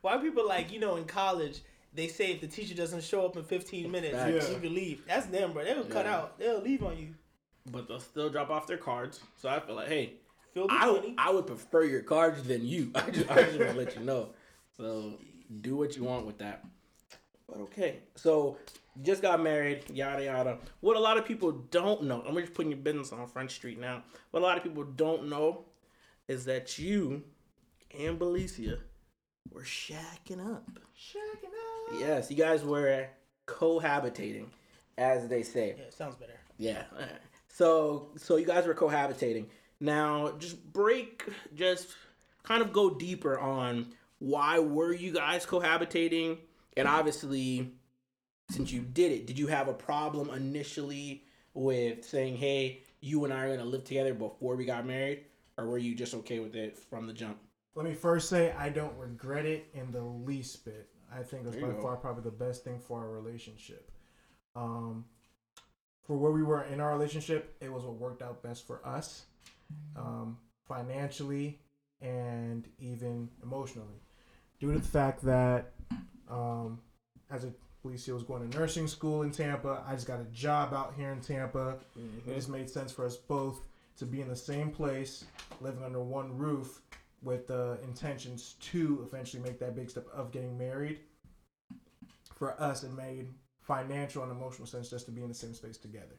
why 0.00 0.16
people 0.16 0.48
like 0.48 0.72
you 0.72 0.80
know 0.80 0.96
in 0.96 1.04
college 1.04 1.60
they 1.92 2.08
say 2.08 2.32
if 2.32 2.40
the 2.40 2.46
teacher 2.46 2.74
doesn't 2.74 3.02
show 3.02 3.24
up 3.24 3.36
in 3.36 3.44
15 3.44 3.90
minutes, 3.90 4.14
Facts. 4.14 4.50
you 4.50 4.58
can 4.60 4.74
leave. 4.74 5.02
That's 5.06 5.26
them, 5.26 5.52
bro. 5.52 5.64
They'll 5.64 5.84
cut 5.84 6.06
out. 6.06 6.38
They'll 6.38 6.60
leave 6.60 6.82
on 6.82 6.96
you. 6.96 7.14
But 7.70 7.88
they'll 7.88 8.00
still 8.00 8.30
drop 8.30 8.50
off 8.50 8.66
their 8.66 8.78
cards. 8.78 9.20
So 9.36 9.48
I 9.48 9.60
feel 9.60 9.74
like, 9.74 9.88
hey, 9.88 10.14
Feel 10.54 10.66
the 10.66 11.14
I, 11.16 11.30
would 11.30 11.46
prefer 11.46 11.84
your 11.84 12.02
cards 12.02 12.42
than 12.42 12.66
you. 12.66 12.90
I 12.94 13.10
just, 13.10 13.30
I 13.30 13.42
just 13.42 13.58
want 13.58 13.70
to 13.70 13.76
let 13.76 13.96
you 13.96 14.02
know. 14.02 14.30
So 14.76 15.14
do 15.60 15.76
what 15.76 15.96
you 15.96 16.04
want 16.04 16.26
with 16.26 16.38
that. 16.38 16.64
But 17.48 17.58
okay. 17.60 18.00
So 18.16 18.58
you 18.96 19.04
just 19.04 19.22
got 19.22 19.40
married, 19.40 19.84
yada 19.92 20.24
yada. 20.24 20.58
What 20.80 20.96
a 20.96 21.00
lot 21.00 21.18
of 21.18 21.24
people 21.24 21.52
don't 21.52 22.04
know, 22.04 22.22
and 22.22 22.34
we're 22.34 22.42
just 22.42 22.54
putting 22.54 22.72
your 22.72 22.80
business 22.80 23.12
on 23.12 23.26
Front 23.28 23.50
Street 23.50 23.78
now. 23.78 24.02
What 24.30 24.40
a 24.40 24.46
lot 24.46 24.56
of 24.56 24.64
people 24.64 24.84
don't 24.84 25.28
know 25.28 25.64
is 26.26 26.44
that 26.46 26.78
you 26.78 27.22
and 27.98 28.18
Belicia 28.18 28.78
were 29.52 29.62
shacking 29.62 30.44
up. 30.54 30.68
Shacking 30.98 31.94
up. 31.94 32.00
Yes, 32.00 32.30
you 32.30 32.36
guys 32.36 32.62
were 32.62 33.06
cohabitating, 33.46 34.46
as 34.96 35.28
they 35.28 35.42
say. 35.42 35.76
yeah, 35.78 35.90
sounds 35.90 36.16
better. 36.16 36.38
Yeah. 36.58 36.84
So 37.48 38.10
so 38.16 38.36
you 38.36 38.46
guys 38.46 38.66
were 38.66 38.74
cohabitating. 38.74 39.46
Now 39.80 40.32
just 40.38 40.72
break 40.72 41.24
just 41.54 41.88
kind 42.42 42.62
of 42.62 42.72
go 42.72 42.90
deeper 42.90 43.38
on 43.38 43.92
why 44.18 44.58
were 44.58 44.92
you 44.92 45.12
guys 45.12 45.46
cohabitating? 45.46 46.38
And 46.76 46.86
obviously 46.86 47.72
since 48.50 48.70
you 48.72 48.80
did 48.82 49.12
it, 49.12 49.26
did 49.26 49.38
you 49.38 49.46
have 49.48 49.68
a 49.68 49.72
problem 49.74 50.30
initially 50.30 51.24
with 51.54 52.04
saying, 52.04 52.36
"Hey, 52.36 52.82
you 53.00 53.24
and 53.24 53.32
I 53.32 53.44
are 53.44 53.48
going 53.48 53.58
to 53.60 53.64
live 53.64 53.84
together 53.84 54.14
before 54.14 54.56
we 54.56 54.64
got 54.64 54.86
married?" 54.86 55.24
Or 55.56 55.66
were 55.66 55.78
you 55.78 55.94
just 55.94 56.14
okay 56.14 56.38
with 56.38 56.54
it 56.54 56.78
from 56.78 57.06
the 57.06 57.12
jump? 57.12 57.38
Let 57.74 57.86
me 57.86 57.94
first 57.94 58.28
say 58.28 58.52
I 58.52 58.68
don't 58.68 58.96
regret 58.98 59.46
it 59.46 59.68
in 59.74 59.92
the 59.92 60.02
least 60.02 60.64
bit. 60.64 60.88
I 61.12 61.22
think 61.22 61.44
it 61.44 61.46
was 61.46 61.56
by 61.56 61.68
go. 61.68 61.80
far 61.80 61.96
probably 61.96 62.22
the 62.22 62.30
best 62.30 62.64
thing 62.64 62.78
for 62.78 63.00
our 63.00 63.10
relationship. 63.10 63.90
Um, 64.54 65.04
for 66.06 66.16
where 66.16 66.32
we 66.32 66.42
were 66.42 66.64
in 66.64 66.80
our 66.80 66.92
relationship, 66.92 67.56
it 67.60 67.72
was 67.72 67.84
what 67.84 67.94
worked 67.94 68.22
out 68.22 68.42
best 68.42 68.66
for 68.66 68.84
us, 68.86 69.24
um, 69.96 70.38
financially 70.66 71.60
and 72.00 72.66
even 72.78 73.28
emotionally, 73.42 74.00
due 74.58 74.72
to 74.72 74.78
the 74.78 74.88
fact 74.88 75.22
that 75.22 75.72
um, 76.28 76.80
as 77.30 77.44
a 77.44 77.52
Felicia 77.82 78.12
was 78.12 78.22
going 78.22 78.48
to 78.48 78.58
nursing 78.58 78.86
school 78.88 79.22
in 79.22 79.30
Tampa, 79.30 79.84
I 79.86 79.94
just 79.94 80.06
got 80.06 80.20
a 80.20 80.24
job 80.24 80.74
out 80.74 80.94
here 80.96 81.12
in 81.12 81.20
Tampa. 81.20 81.76
It 82.26 82.34
just 82.34 82.48
made 82.48 82.68
sense 82.68 82.92
for 82.92 83.06
us 83.06 83.16
both 83.16 83.60
to 83.98 84.06
be 84.06 84.20
in 84.20 84.28
the 84.28 84.36
same 84.36 84.70
place, 84.70 85.24
living 85.60 85.82
under 85.84 86.00
one 86.00 86.36
roof, 86.36 86.80
with 87.22 87.46
the 87.46 87.78
intentions 87.82 88.54
to 88.60 89.04
eventually 89.06 89.42
make 89.42 89.58
that 89.58 89.74
big 89.74 89.90
step 89.90 90.06
of 90.14 90.32
getting 90.32 90.56
married. 90.56 91.00
For 92.34 92.60
us, 92.60 92.82
it 92.82 92.92
made 92.92 93.28
financial 93.60 94.22
and 94.22 94.32
emotional 94.32 94.66
sense 94.66 94.88
just 94.88 95.06
to 95.06 95.12
be 95.12 95.22
in 95.22 95.28
the 95.28 95.34
same 95.34 95.54
space 95.54 95.76
together. 95.76 96.16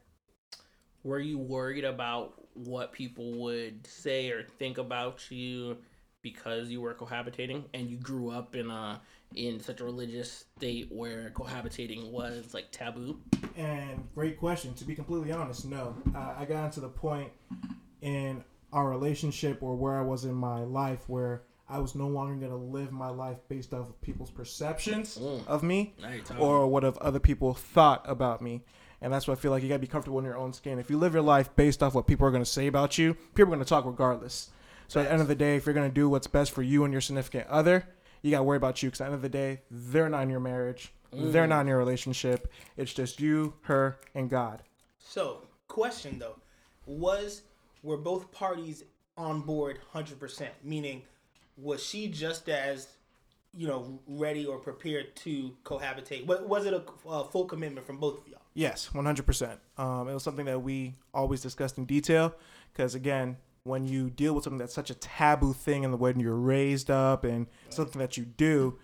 Were 1.03 1.19
you 1.19 1.39
worried 1.39 1.83
about 1.83 2.33
what 2.53 2.91
people 2.91 3.33
would 3.39 3.87
say 3.87 4.29
or 4.29 4.43
think 4.43 4.77
about 4.77 5.31
you 5.31 5.77
because 6.21 6.69
you 6.69 6.79
were 6.79 6.93
cohabitating 6.93 7.63
and 7.73 7.89
you 7.89 7.97
grew 7.97 8.29
up 8.29 8.55
in 8.55 8.69
a 8.69 9.01
in 9.33 9.59
such 9.59 9.79
a 9.79 9.83
religious 9.83 10.45
state 10.57 10.91
where 10.91 11.31
cohabitating 11.35 12.11
was 12.11 12.53
like 12.53 12.69
taboo? 12.71 13.17
And 13.57 14.07
great 14.13 14.37
question. 14.37 14.73
To 14.75 14.85
be 14.85 14.93
completely 14.93 15.31
honest, 15.31 15.65
no. 15.65 15.95
Uh, 16.15 16.35
I 16.37 16.45
got 16.45 16.71
to 16.73 16.79
the 16.79 16.89
point 16.89 17.31
in 18.01 18.43
our 18.73 18.89
relationship 18.89 19.61
or 19.61 19.75
where 19.75 19.97
I 19.97 20.01
was 20.01 20.25
in 20.25 20.33
my 20.33 20.59
life 20.63 21.07
where 21.07 21.43
I 21.69 21.79
was 21.79 21.95
no 21.95 22.07
longer 22.07 22.35
going 22.35 22.51
to 22.51 22.57
live 22.57 22.91
my 22.91 23.09
life 23.09 23.37
based 23.47 23.73
off 23.73 23.87
of 23.89 24.01
people's 24.01 24.31
perceptions 24.31 25.17
Mm. 25.17 25.47
of 25.47 25.63
me. 25.63 25.93
Now 26.01 26.09
you're 26.11 26.23
talking. 26.23 26.43
or 26.43 26.67
what 26.67 26.83
have 26.83 26.97
other 26.97 27.19
people 27.19 27.53
thought 27.53 28.03
about 28.09 28.41
me. 28.41 28.63
And 29.01 29.11
that's 29.11 29.27
why 29.27 29.33
I 29.33 29.37
feel 29.37 29.49
like 29.51 29.63
you 29.63 29.69
gotta 29.69 29.79
be 29.79 29.87
comfortable 29.87 30.19
in 30.19 30.25
your 30.25 30.37
own 30.37 30.53
skin. 30.53 30.77
If 30.77 30.89
you 30.91 30.97
live 30.99 31.13
your 31.13 31.23
life 31.23 31.49
based 31.55 31.81
off 31.81 31.95
what 31.95 32.05
people 32.07 32.27
are 32.27 32.31
gonna 32.31 32.45
say 32.45 32.67
about 32.67 32.97
you, 32.99 33.15
people 33.33 33.51
are 33.51 33.55
gonna 33.55 33.65
talk 33.65 33.85
regardless. 33.85 34.51
So 34.87 34.99
at 34.99 35.05
the 35.05 35.11
end 35.11 35.21
of 35.23 35.27
the 35.27 35.33
day, 35.35 35.55
if 35.55 35.65
you're 35.65 35.73
gonna 35.73 35.89
do 35.89 36.07
what's 36.07 36.27
best 36.27 36.51
for 36.51 36.61
you 36.61 36.83
and 36.83 36.91
your 36.93 37.01
significant 37.01 37.47
other, 37.47 37.87
you 38.21 38.29
gotta 38.31 38.43
worry 38.43 38.57
about 38.57 38.83
you. 38.83 38.89
Because 38.89 39.01
at 39.01 39.05
the 39.05 39.07
end 39.07 39.15
of 39.15 39.21
the 39.23 39.29
day, 39.29 39.61
they're 39.71 40.07
not 40.09 40.21
in 40.23 40.29
your 40.29 40.39
marriage, 40.39 40.93
they're 41.11 41.47
not 41.47 41.61
in 41.61 41.67
your 41.67 41.79
relationship. 41.79 42.47
It's 42.77 42.93
just 42.93 43.19
you, 43.19 43.53
her, 43.61 43.97
and 44.13 44.29
God. 44.29 44.61
So, 44.99 45.47
question 45.67 46.19
though, 46.19 46.35
was 46.85 47.41
were 47.83 47.97
both 47.97 48.31
parties 48.31 48.83
on 49.17 49.41
board 49.41 49.79
100%? 49.93 50.47
Meaning, 50.63 51.03
was 51.57 51.83
she 51.83 52.07
just 52.07 52.49
as 52.49 52.87
you 53.53 53.67
know 53.67 53.99
ready 54.07 54.45
or 54.45 54.57
prepared 54.57 55.15
to 55.17 55.55
cohabitate? 55.63 56.25
Was 56.25 56.65
it 56.65 56.73
a, 56.73 56.83
a 57.09 57.23
full 57.25 57.45
commitment 57.45 57.85
from 57.85 57.97
both 57.97 58.21
of 58.21 58.27
y'all? 58.27 58.41
Yes, 58.53 58.89
100%. 58.93 59.57
Um, 59.77 60.09
it 60.09 60.13
was 60.13 60.23
something 60.23 60.45
that 60.45 60.61
we 60.61 60.95
always 61.13 61.41
discussed 61.41 61.77
in 61.77 61.85
detail 61.85 62.35
because, 62.73 62.95
again, 62.95 63.37
when 63.63 63.85
you 63.85 64.09
deal 64.09 64.33
with 64.33 64.43
something 64.43 64.57
that's 64.57 64.73
such 64.73 64.89
a 64.89 64.95
taboo 64.95 65.53
thing 65.53 65.85
and 65.85 65.93
the 65.93 65.97
way 65.97 66.13
you're 66.17 66.35
raised 66.35 66.89
up 66.89 67.23
and 67.23 67.47
something 67.69 67.99
that 67.99 68.17
you 68.17 68.25
do, 68.25 68.77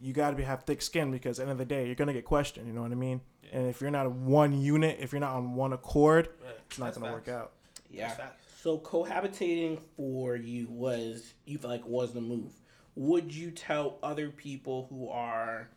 you 0.00 0.12
got 0.12 0.30
to 0.30 0.36
be 0.36 0.42
have 0.42 0.64
thick 0.64 0.82
skin 0.82 1.10
because 1.10 1.38
at 1.38 1.46
the 1.46 1.50
end 1.50 1.52
of 1.52 1.58
the 1.58 1.64
day, 1.64 1.86
you're 1.86 1.94
going 1.94 2.08
to 2.08 2.14
get 2.14 2.24
questioned. 2.24 2.66
You 2.66 2.72
know 2.72 2.82
what 2.82 2.90
I 2.90 2.96
mean? 2.96 3.20
And 3.52 3.68
if 3.68 3.80
you're 3.80 3.90
not 3.90 4.10
one 4.10 4.60
unit, 4.60 4.98
if 5.00 5.12
you're 5.12 5.20
not 5.20 5.34
on 5.34 5.54
one 5.54 5.72
accord, 5.72 6.28
it's 6.66 6.78
not 6.78 6.94
going 6.94 7.06
to 7.06 7.12
work 7.12 7.28
out. 7.28 7.52
Yeah. 7.92 8.16
So 8.62 8.78
cohabitating 8.78 9.80
for 9.96 10.36
you 10.36 10.66
was 10.68 11.34
you 11.44 11.58
feel 11.58 11.70
like 11.70 11.86
was 11.86 12.12
the 12.12 12.20
move. 12.20 12.52
Would 12.94 13.34
you 13.34 13.50
tell 13.50 13.98
other 14.02 14.30
people 14.30 14.86
who 14.90 15.08
are 15.08 15.68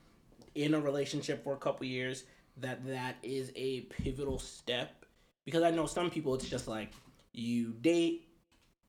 in 0.53 0.73
a 0.73 0.79
relationship 0.79 1.43
for 1.43 1.53
a 1.53 1.57
couple 1.57 1.85
years 1.85 2.23
that 2.57 2.85
that 2.87 3.17
is 3.23 3.51
a 3.55 3.81
pivotal 3.81 4.39
step? 4.39 5.05
Because 5.45 5.63
I 5.63 5.71
know 5.71 5.85
some 5.85 6.09
people 6.09 6.35
it's 6.35 6.49
just 6.49 6.67
like 6.67 6.91
you 7.33 7.73
date, 7.81 8.27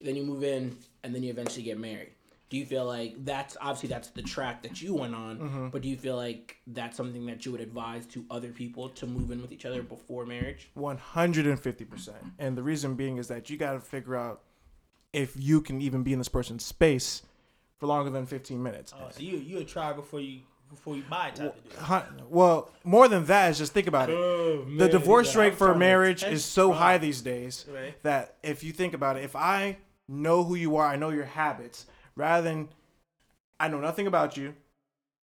then 0.01 0.17
you 0.17 0.25
move 0.25 0.45
in, 0.45 0.77
and 1.03 1.15
then 1.15 1.23
you 1.23 1.31
eventually 1.31 1.63
get 1.63 1.79
married. 1.79 2.16
Do 2.49 2.57
you 2.57 2.65
feel 2.65 2.85
like 2.85 3.25
that's 3.25 3.57
obviously 3.61 3.89
that's 3.89 4.09
the 4.11 4.23
track 4.23 4.63
that 4.63 4.81
you 4.81 4.95
went 4.95 5.15
on, 5.15 5.39
mm-hmm. 5.39 5.69
but 5.71 5.83
do 5.83 5.89
you 5.89 5.97
feel 5.97 6.17
like 6.17 6.57
that's 6.69 6.97
something 6.97 7.27
that 7.27 7.45
you 7.45 7.51
would 7.51 7.61
advise 7.61 8.07
to 8.07 8.25
other 8.31 8.51
people 8.51 8.89
to 8.91 9.07
move 9.07 9.33
in 9.33 9.43
with 9.43 9.51
each 9.51 9.65
other 9.65 9.83
before 9.83 10.25
marriage? 10.27 10.71
150%. 10.77 12.11
And 12.39 12.57
the 12.57 12.63
reason 12.63 12.95
being 12.95 13.17
is 13.17 13.27
that 13.29 13.51
you 13.51 13.57
got 13.57 13.73
to 13.73 13.81
figure 13.81 14.15
out 14.15 14.43
if 15.13 15.33
you 15.37 15.61
can 15.61 15.81
even 15.81 16.03
be 16.03 16.13
in 16.13 16.19
this 16.19 16.29
person's 16.29 16.65
space 16.65 17.23
for 17.79 17.87
longer 17.87 18.11
than 18.11 18.27
15 18.27 18.63
minutes. 18.63 18.95
Oh, 18.97 19.09
so 19.11 19.21
you 19.21 19.39
you 19.39 19.59
a 19.59 19.65
try 19.65 19.93
before 19.93 20.21
you 20.21 20.41
before 20.69 20.97
you 20.97 21.03
buy 21.09 21.31
type 21.31 21.57
of 21.57 21.89
deal. 21.89 22.27
Well, 22.29 22.71
more 22.85 23.09
than 23.09 23.25
that 23.27 23.51
is 23.51 23.59
just 23.59 23.73
think 23.73 23.87
about 23.87 24.11
it. 24.11 24.17
Oh, 24.17 24.65
the 24.77 24.89
divorce 24.89 25.37
rate 25.37 25.55
for 25.55 25.75
marriage 25.75 26.25
is 26.25 26.45
so 26.45 26.73
high 26.73 26.99
these 26.99 27.23
days 27.23 27.65
Right. 27.73 28.01
that 28.03 28.37
if 28.43 28.65
you 28.65 28.73
think 28.73 28.95
about 28.95 29.17
it, 29.17 29.25
if 29.25 29.37
I 29.37 29.79
know 30.09 30.45
who 30.45 30.55
you 30.55 30.77
are, 30.77 30.87
I 30.87 30.97
know 30.97 31.11
your 31.11 31.25
habits, 31.25 31.87
rather 32.17 32.43
than 32.43 32.69
I 33.61 33.69
know 33.69 33.81
nothing 33.81 34.07
about 34.07 34.37
you, 34.37 34.55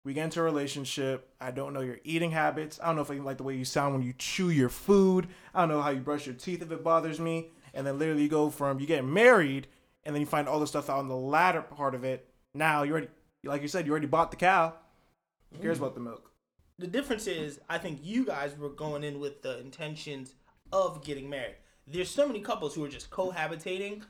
we 0.05 0.13
get 0.13 0.25
into 0.25 0.39
a 0.39 0.43
relationship, 0.43 1.29
I 1.39 1.51
don't 1.51 1.73
know 1.73 1.81
your 1.81 1.99
eating 2.03 2.31
habits, 2.31 2.79
I 2.81 2.87
don't 2.87 2.95
know 2.95 3.01
if 3.01 3.11
I 3.11 3.15
like 3.15 3.37
the 3.37 3.43
way 3.43 3.55
you 3.55 3.65
sound 3.65 3.93
when 3.93 4.03
you 4.03 4.13
chew 4.17 4.49
your 4.49 4.69
food, 4.69 5.27
I 5.53 5.61
don't 5.61 5.69
know 5.69 5.81
how 5.81 5.89
you 5.89 5.99
brush 5.99 6.25
your 6.25 6.35
teeth 6.35 6.61
if 6.61 6.71
it 6.71 6.83
bothers 6.83 7.19
me, 7.19 7.49
and 7.73 7.85
then 7.85 7.99
literally 7.99 8.23
you 8.23 8.29
go 8.29 8.49
from 8.49 8.79
you 8.79 8.87
get 8.87 9.05
married 9.05 9.67
and 10.03 10.15
then 10.15 10.21
you 10.21 10.25
find 10.25 10.47
all 10.47 10.59
the 10.59 10.67
stuff 10.67 10.89
out 10.89 10.99
on 10.99 11.07
the 11.07 11.15
latter 11.15 11.61
part 11.61 11.93
of 11.93 12.03
it. 12.03 12.27
Now 12.53 12.83
you 12.83 12.93
already, 12.93 13.09
like 13.43 13.61
you 13.61 13.67
said, 13.67 13.85
you 13.85 13.91
already 13.91 14.07
bought 14.07 14.31
the 14.31 14.37
cow. 14.37 14.73
Who 15.53 15.61
cares 15.61 15.77
mm. 15.77 15.81
about 15.81 15.93
the 15.93 16.01
milk? 16.01 16.31
The 16.79 16.87
difference 16.87 17.27
is, 17.27 17.59
I 17.69 17.77
think 17.77 17.99
you 18.01 18.25
guys 18.25 18.57
were 18.57 18.69
going 18.69 19.03
in 19.03 19.19
with 19.19 19.41
the 19.41 19.59
intentions 19.59 20.33
of 20.71 21.03
getting 21.03 21.29
married. 21.29 21.57
There's 21.85 22.09
so 22.09 22.25
many 22.25 22.39
couples 22.39 22.73
who 22.73 22.85
are 22.85 22.89
just 22.89 23.09
cohabitating. 23.09 24.03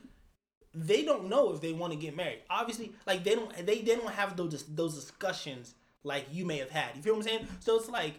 They 0.72 1.02
don't 1.02 1.28
know 1.28 1.52
if 1.52 1.60
they 1.60 1.72
want 1.72 1.92
to 1.92 1.98
get 1.98 2.14
married. 2.16 2.40
Obviously, 2.48 2.92
like 3.06 3.24
they 3.24 3.34
don't 3.34 3.54
they, 3.66 3.80
they 3.80 3.96
don't 3.96 4.10
have 4.10 4.36
those 4.36 4.64
those 4.68 4.94
discussions 4.94 5.74
like 6.04 6.26
you 6.32 6.44
may 6.44 6.58
have 6.58 6.70
had. 6.70 6.96
You 6.96 7.02
feel 7.02 7.14
what 7.14 7.22
I'm 7.24 7.28
saying? 7.28 7.48
So 7.58 7.76
it's 7.76 7.88
like 7.88 8.14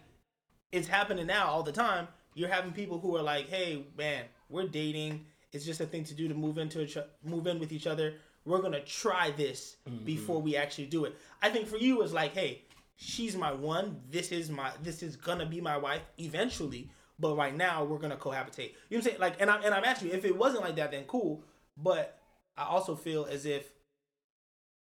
it's 0.71 0.87
happening 0.87 1.27
now 1.27 1.47
all 1.47 1.63
the 1.63 1.71
time. 1.71 2.07
You're 2.33 2.49
having 2.49 2.71
people 2.71 2.99
who 2.99 3.15
are 3.17 3.21
like, 3.23 3.49
"Hey, 3.49 3.85
man, 3.97 4.25
we're 4.49 4.67
dating. 4.67 5.25
It's 5.51 5.65
just 5.65 5.81
a 5.81 5.85
thing 5.85 6.03
to 6.05 6.13
do 6.13 6.27
to 6.27 6.33
move 6.33 6.57
into 6.57 6.81
each, 6.81 6.97
move 7.23 7.47
in 7.47 7.59
with 7.59 7.71
each 7.71 7.87
other. 7.87 8.15
We're 8.45 8.61
gonna 8.61 8.81
try 8.81 9.31
this 9.31 9.77
mm-hmm. 9.87 10.05
before 10.05 10.41
we 10.41 10.55
actually 10.55 10.87
do 10.87 11.05
it." 11.05 11.15
I 11.41 11.49
think 11.49 11.67
for 11.67 11.77
you 11.77 12.01
it's 12.01 12.13
like, 12.13 12.33
"Hey, 12.33 12.63
she's 12.95 13.35
my 13.35 13.51
one. 13.51 14.01
This 14.09 14.31
is 14.31 14.49
my 14.49 14.71
this 14.83 15.03
is 15.03 15.15
gonna 15.15 15.45
be 15.45 15.61
my 15.61 15.77
wife 15.77 16.01
eventually. 16.17 16.89
But 17.19 17.37
right 17.37 17.55
now 17.55 17.83
we're 17.83 17.99
gonna 17.99 18.17
cohabitate." 18.17 18.73
You 18.89 18.97
know 18.97 18.97
what 18.97 18.97
I'm 18.97 19.01
saying? 19.03 19.19
Like, 19.19 19.41
and 19.41 19.49
I'm 19.49 19.63
and 19.63 19.73
I'm 19.73 19.83
asking 19.83 20.09
you 20.09 20.13
if 20.15 20.25
it 20.25 20.37
wasn't 20.37 20.63
like 20.63 20.75
that, 20.77 20.91
then 20.91 21.03
cool. 21.05 21.43
But 21.77 22.20
I 22.57 22.65
also 22.65 22.95
feel 22.95 23.25
as 23.25 23.45
if 23.45 23.71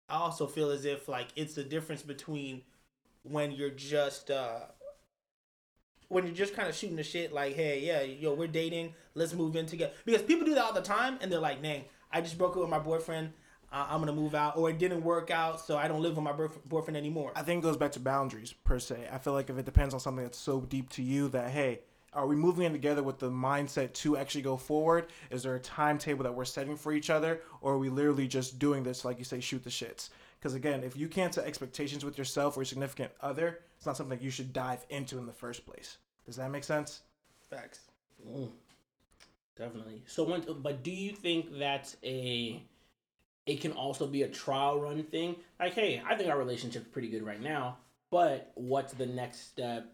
I 0.10 0.16
also 0.16 0.48
feel 0.48 0.70
as 0.70 0.86
if 0.86 1.08
like 1.08 1.28
it's 1.36 1.56
the 1.56 1.64
difference 1.64 2.02
between 2.02 2.62
when 3.24 3.52
you're 3.52 3.70
just 3.70 4.30
uh 4.30 4.60
when 6.10 6.26
you're 6.26 6.36
just 6.36 6.54
kind 6.54 6.68
of 6.70 6.76
shooting 6.76 6.96
the 6.96 7.04
shit 7.04 7.32
like 7.34 7.56
hey 7.56 7.80
yeah 7.80 8.02
yo 8.02 8.34
we're 8.34 8.48
dating 8.48 8.94
let's 9.16 9.34
move 9.34 9.56
in 9.56 9.66
together 9.66 9.94
because 10.06 10.22
people 10.22 10.46
do 10.46 10.54
that 10.54 10.64
all 10.64 10.74
the 10.74 10.82
time 10.82 11.18
and 11.22 11.32
they're 11.32 11.40
like 11.40 11.62
dang 11.64 11.86
i 12.12 12.22
just 12.22 12.38
broke 12.38 12.52
up 12.56 12.62
with 12.62 12.70
my 12.70 12.78
boyfriend 12.80 13.32
I- 13.72 13.88
I'm 13.90 14.02
gonna 14.02 14.14
move 14.14 14.36
out, 14.36 14.56
or 14.56 14.70
it 14.70 14.78
didn't 14.78 15.04
work 15.04 15.32
out, 15.32 15.60
so 15.60 15.78
I 15.78 15.88
don't 15.88 16.04
live 16.04 16.16
with 16.16 16.24
my 16.24 16.48
boyfriend 16.68 16.96
anymore. 16.96 17.32
I 17.36 17.42
think 17.42 17.64
it 17.64 17.66
goes 17.66 17.76
back 17.76 17.92
to 17.94 18.00
boundaries 18.00 18.54
per 18.54 18.78
se. 18.78 19.08
I 19.12 19.18
feel 19.18 19.34
like 19.34 19.50
if 19.50 19.58
it 19.58 19.66
depends 19.66 19.96
on 19.96 20.00
something 20.00 20.24
that's 20.24 20.38
so 20.38 20.62
deep 20.62 20.90
to 20.92 21.02
you 21.02 21.28
that 21.30 21.50
hey, 21.50 21.80
are 22.16 22.28
we 22.28 22.36
moving 22.36 22.66
in 22.66 22.72
together 22.72 23.04
with 23.04 23.20
the 23.20 23.30
mindset 23.30 23.94
to 23.94 24.18
actually 24.18 24.42
go 24.42 24.58
forward? 24.58 25.08
Is 25.32 25.44
there 25.44 25.56
a 25.56 25.60
timetable 25.60 26.24
that 26.24 26.34
we're 26.34 26.46
setting 26.46 26.76
for 26.76 26.94
each 26.94 27.10
other, 27.10 27.42
or 27.62 27.74
are 27.74 27.78
we 27.78 27.90
literally 27.90 28.28
just 28.28 28.60
doing 28.60 28.84
this 28.84 29.04
like 29.04 29.20
you 29.20 29.26
say, 29.26 29.40
shoot 29.40 29.64
the 29.64 29.70
shits? 29.70 30.10
Because 30.40 30.56
again, 30.56 30.84
if 30.84 30.98
you 30.98 31.08
can't 31.08 31.34
set 31.34 31.46
expectations 31.46 32.04
with 32.04 32.18
yourself 32.18 32.58
or 32.58 32.62
your 32.62 32.66
significant 32.66 33.12
other, 33.22 33.60
it's 33.78 33.86
not 33.86 33.98
something 33.98 34.18
that 34.18 34.24
you 34.24 34.30
should 34.30 34.54
dive 34.54 34.86
into 34.90 35.18
in 35.18 35.26
the 35.26 35.34
first 35.34 35.66
place. 35.66 35.98
Does 36.26 36.36
that 36.36 36.52
make 36.52 36.64
sense? 36.64 37.02
Facts. 37.50 37.80
Mm. 38.28 38.50
Definitely. 39.56 40.04
So 40.06 40.24
when 40.24 40.44
but 40.62 40.84
do 40.84 40.92
you 40.92 41.12
think 41.12 41.58
that's 41.58 41.98
a 42.04 42.62
it 43.46 43.62
can 43.62 43.74
also 43.74 44.08
be 44.08 44.24
a 44.24 44.28
trial 44.28 44.80
run 44.80 45.04
thing? 45.04 45.36
Like, 45.60 45.74
hey, 45.74 46.02
I 46.08 46.16
think 46.16 46.30
our 46.30 46.38
relationship's 46.38 46.88
pretty 46.88 47.10
good 47.10 47.24
right 47.24 47.42
now, 47.42 47.78
but 48.10 48.52
what's 48.56 48.94
the 48.94 49.06
next 49.06 49.48
step 49.48 49.86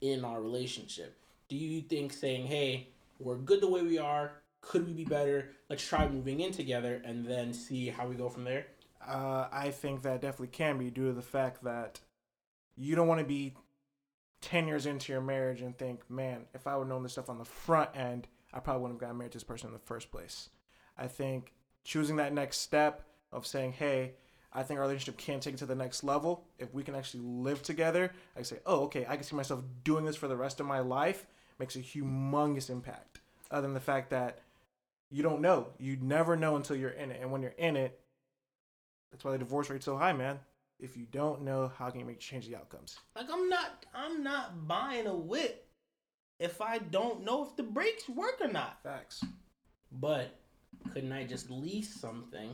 in 0.00 0.24
our 0.24 0.40
relationship? 0.40 1.16
Do 1.48 1.56
you 1.56 1.80
think 1.80 2.12
saying, 2.12 2.46
hey, 2.46 2.88
we're 3.18 3.36
good 3.36 3.60
the 3.60 3.68
way 3.68 3.82
we 3.82 3.98
are, 3.98 4.32
could 4.60 4.86
we 4.86 4.92
be 4.92 5.04
better? 5.04 5.50
Let's 5.70 5.86
try 5.86 6.08
moving 6.08 6.40
in 6.40 6.52
together 6.52 7.00
and 7.04 7.24
then 7.24 7.52
see 7.52 7.88
how 7.88 8.06
we 8.06 8.16
go 8.16 8.28
from 8.28 8.44
there? 8.44 8.66
Uh, 9.06 9.46
I 9.52 9.70
think 9.70 10.02
that 10.02 10.20
definitely 10.20 10.48
can 10.48 10.78
be 10.78 10.90
due 10.90 11.06
to 11.06 11.12
the 11.12 11.22
fact 11.22 11.62
that 11.64 12.00
you 12.76 12.96
don't 12.96 13.06
want 13.06 13.20
to 13.20 13.26
be 13.26 13.54
10 14.40 14.66
years 14.66 14.86
into 14.86 15.12
your 15.12 15.20
marriage 15.20 15.60
and 15.60 15.76
think, 15.78 16.08
man, 16.10 16.46
if 16.54 16.66
I 16.66 16.76
would 16.76 16.82
have 16.82 16.88
known 16.88 17.02
this 17.02 17.12
stuff 17.12 17.30
on 17.30 17.38
the 17.38 17.44
front 17.44 17.90
end, 17.94 18.26
I 18.52 18.58
probably 18.58 18.82
wouldn't 18.82 18.96
have 18.96 19.08
gotten 19.08 19.18
married 19.18 19.32
to 19.32 19.38
this 19.38 19.44
person 19.44 19.68
in 19.68 19.72
the 19.72 19.78
first 19.78 20.10
place. 20.10 20.50
I 20.98 21.06
think 21.06 21.52
choosing 21.84 22.16
that 22.16 22.32
next 22.32 22.58
step 22.58 23.02
of 23.32 23.46
saying, 23.46 23.72
hey, 23.72 24.14
I 24.52 24.62
think 24.62 24.78
our 24.78 24.86
relationship 24.86 25.18
can 25.18 25.40
take 25.40 25.54
it 25.54 25.58
to 25.58 25.66
the 25.66 25.74
next 25.74 26.02
level. 26.02 26.44
If 26.58 26.72
we 26.72 26.82
can 26.82 26.94
actually 26.94 27.24
live 27.24 27.62
together, 27.62 28.12
I 28.36 28.42
say, 28.42 28.58
oh, 28.64 28.84
okay, 28.84 29.04
I 29.08 29.16
can 29.16 29.24
see 29.24 29.36
myself 29.36 29.62
doing 29.84 30.04
this 30.04 30.16
for 30.16 30.28
the 30.28 30.36
rest 30.36 30.60
of 30.60 30.66
my 30.66 30.80
life, 30.80 31.26
makes 31.58 31.76
a 31.76 31.80
humongous 31.80 32.70
impact. 32.70 33.20
Other 33.50 33.62
than 33.62 33.74
the 33.74 33.80
fact 33.80 34.10
that 34.10 34.40
you 35.10 35.22
don't 35.22 35.40
know. 35.40 35.68
You 35.78 35.96
never 36.00 36.36
know 36.36 36.56
until 36.56 36.76
you're 36.76 36.90
in 36.90 37.10
it. 37.10 37.20
And 37.20 37.30
when 37.30 37.42
you're 37.42 37.54
in 37.58 37.76
it, 37.76 38.00
that's 39.10 39.24
why 39.24 39.32
the 39.32 39.38
divorce 39.38 39.70
rate's 39.70 39.84
so 39.84 39.96
high, 39.96 40.12
man. 40.12 40.40
If 40.78 40.96
you 40.96 41.06
don't 41.10 41.42
know, 41.42 41.72
how 41.78 41.88
can 41.90 42.00
you 42.00 42.06
make 42.06 42.18
change 42.18 42.48
the 42.48 42.56
outcomes? 42.56 42.96
Like 43.14 43.28
I'm 43.32 43.48
not, 43.48 43.86
I'm 43.94 44.22
not 44.22 44.66
buying 44.66 45.06
a 45.06 45.14
whip 45.14 45.66
if 46.38 46.60
I 46.60 46.78
don't 46.78 47.24
know 47.24 47.44
if 47.44 47.56
the 47.56 47.62
brakes 47.62 48.08
work 48.08 48.38
or 48.40 48.48
not. 48.48 48.82
Facts. 48.82 49.24
But 49.90 50.36
couldn't 50.92 51.12
I 51.12 51.24
just 51.24 51.50
lease 51.50 51.94
something 51.94 52.50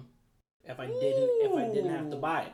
if 0.65 0.79
I 0.79 0.87
didn't 0.87 1.31
if 1.43 1.53
I 1.53 1.75
didn't 1.75 1.91
have 1.91 2.11
to 2.11 2.17
buy 2.17 2.43
it? 2.43 2.53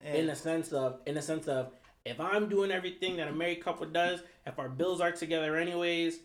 And 0.00 0.16
in 0.16 0.26
the 0.26 0.36
sense 0.36 0.72
of 0.72 1.00
in 1.06 1.14
the 1.14 1.22
sense 1.22 1.48
of 1.48 1.72
if 2.04 2.20
I'm 2.20 2.48
doing 2.48 2.70
everything 2.70 3.16
that 3.16 3.28
a 3.28 3.32
married 3.32 3.62
couple 3.62 3.86
does, 3.86 4.20
if 4.46 4.58
our 4.58 4.68
bills 4.68 5.00
are 5.00 5.12
together 5.12 5.56
anyways, 5.56 6.20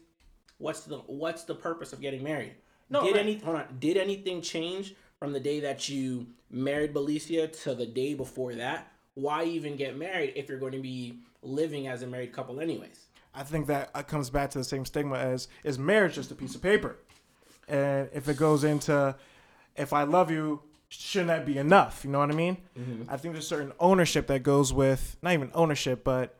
what's 0.57 0.81
the 0.81 0.97
what's 0.97 1.43
the 1.43 1.55
purpose 1.55 1.93
of 1.93 2.01
getting 2.01 2.23
married? 2.23 2.53
No, 2.89 3.03
did 3.03 3.15
right. 3.15 3.21
any 3.21 3.43
on, 3.43 3.65
did 3.79 3.97
anything 3.97 4.41
change 4.41 4.95
from 5.19 5.33
the 5.33 5.39
day 5.39 5.59
that 5.61 5.89
you 5.89 6.27
married 6.49 6.93
Belicia 6.93 7.47
to 7.63 7.75
the 7.75 7.85
day 7.85 8.13
before 8.13 8.55
that? 8.55 8.91
Why 9.15 9.43
even 9.43 9.75
get 9.75 9.97
married 9.97 10.33
if 10.35 10.49
you're 10.49 10.59
going 10.59 10.71
to 10.71 10.81
be 10.81 11.19
living 11.41 11.87
as 11.87 12.01
a 12.01 12.07
married 12.07 12.33
couple 12.33 12.59
anyways? 12.59 13.05
I 13.35 13.43
think 13.43 13.67
that 13.67 13.89
uh, 13.95 14.03
comes 14.03 14.29
back 14.29 14.51
to 14.51 14.59
the 14.59 14.63
same 14.63 14.85
stigma 14.85 15.15
as 15.15 15.47
is 15.63 15.79
marriage 15.79 16.15
just 16.15 16.31
a 16.31 16.35
piece 16.35 16.55
of 16.55 16.61
paper? 16.61 16.97
And 17.67 18.09
if 18.13 18.27
it 18.27 18.37
goes 18.37 18.63
into 18.63 19.15
if 19.75 19.93
I 19.93 20.03
love 20.03 20.29
you, 20.29 20.61
shouldn't 20.99 21.29
that 21.29 21.45
be 21.45 21.57
enough? 21.57 22.01
You 22.03 22.11
know 22.11 22.19
what 22.19 22.29
I 22.29 22.35
mean? 22.35 22.57
I 23.09 23.17
think 23.17 23.33
there's 23.33 23.47
certain 23.47 23.73
ownership 23.79 24.27
that 24.27 24.43
goes 24.43 24.71
with 24.71 25.17
not 25.21 25.33
even 25.33 25.51
ownership, 25.53 26.03
but 26.03 26.37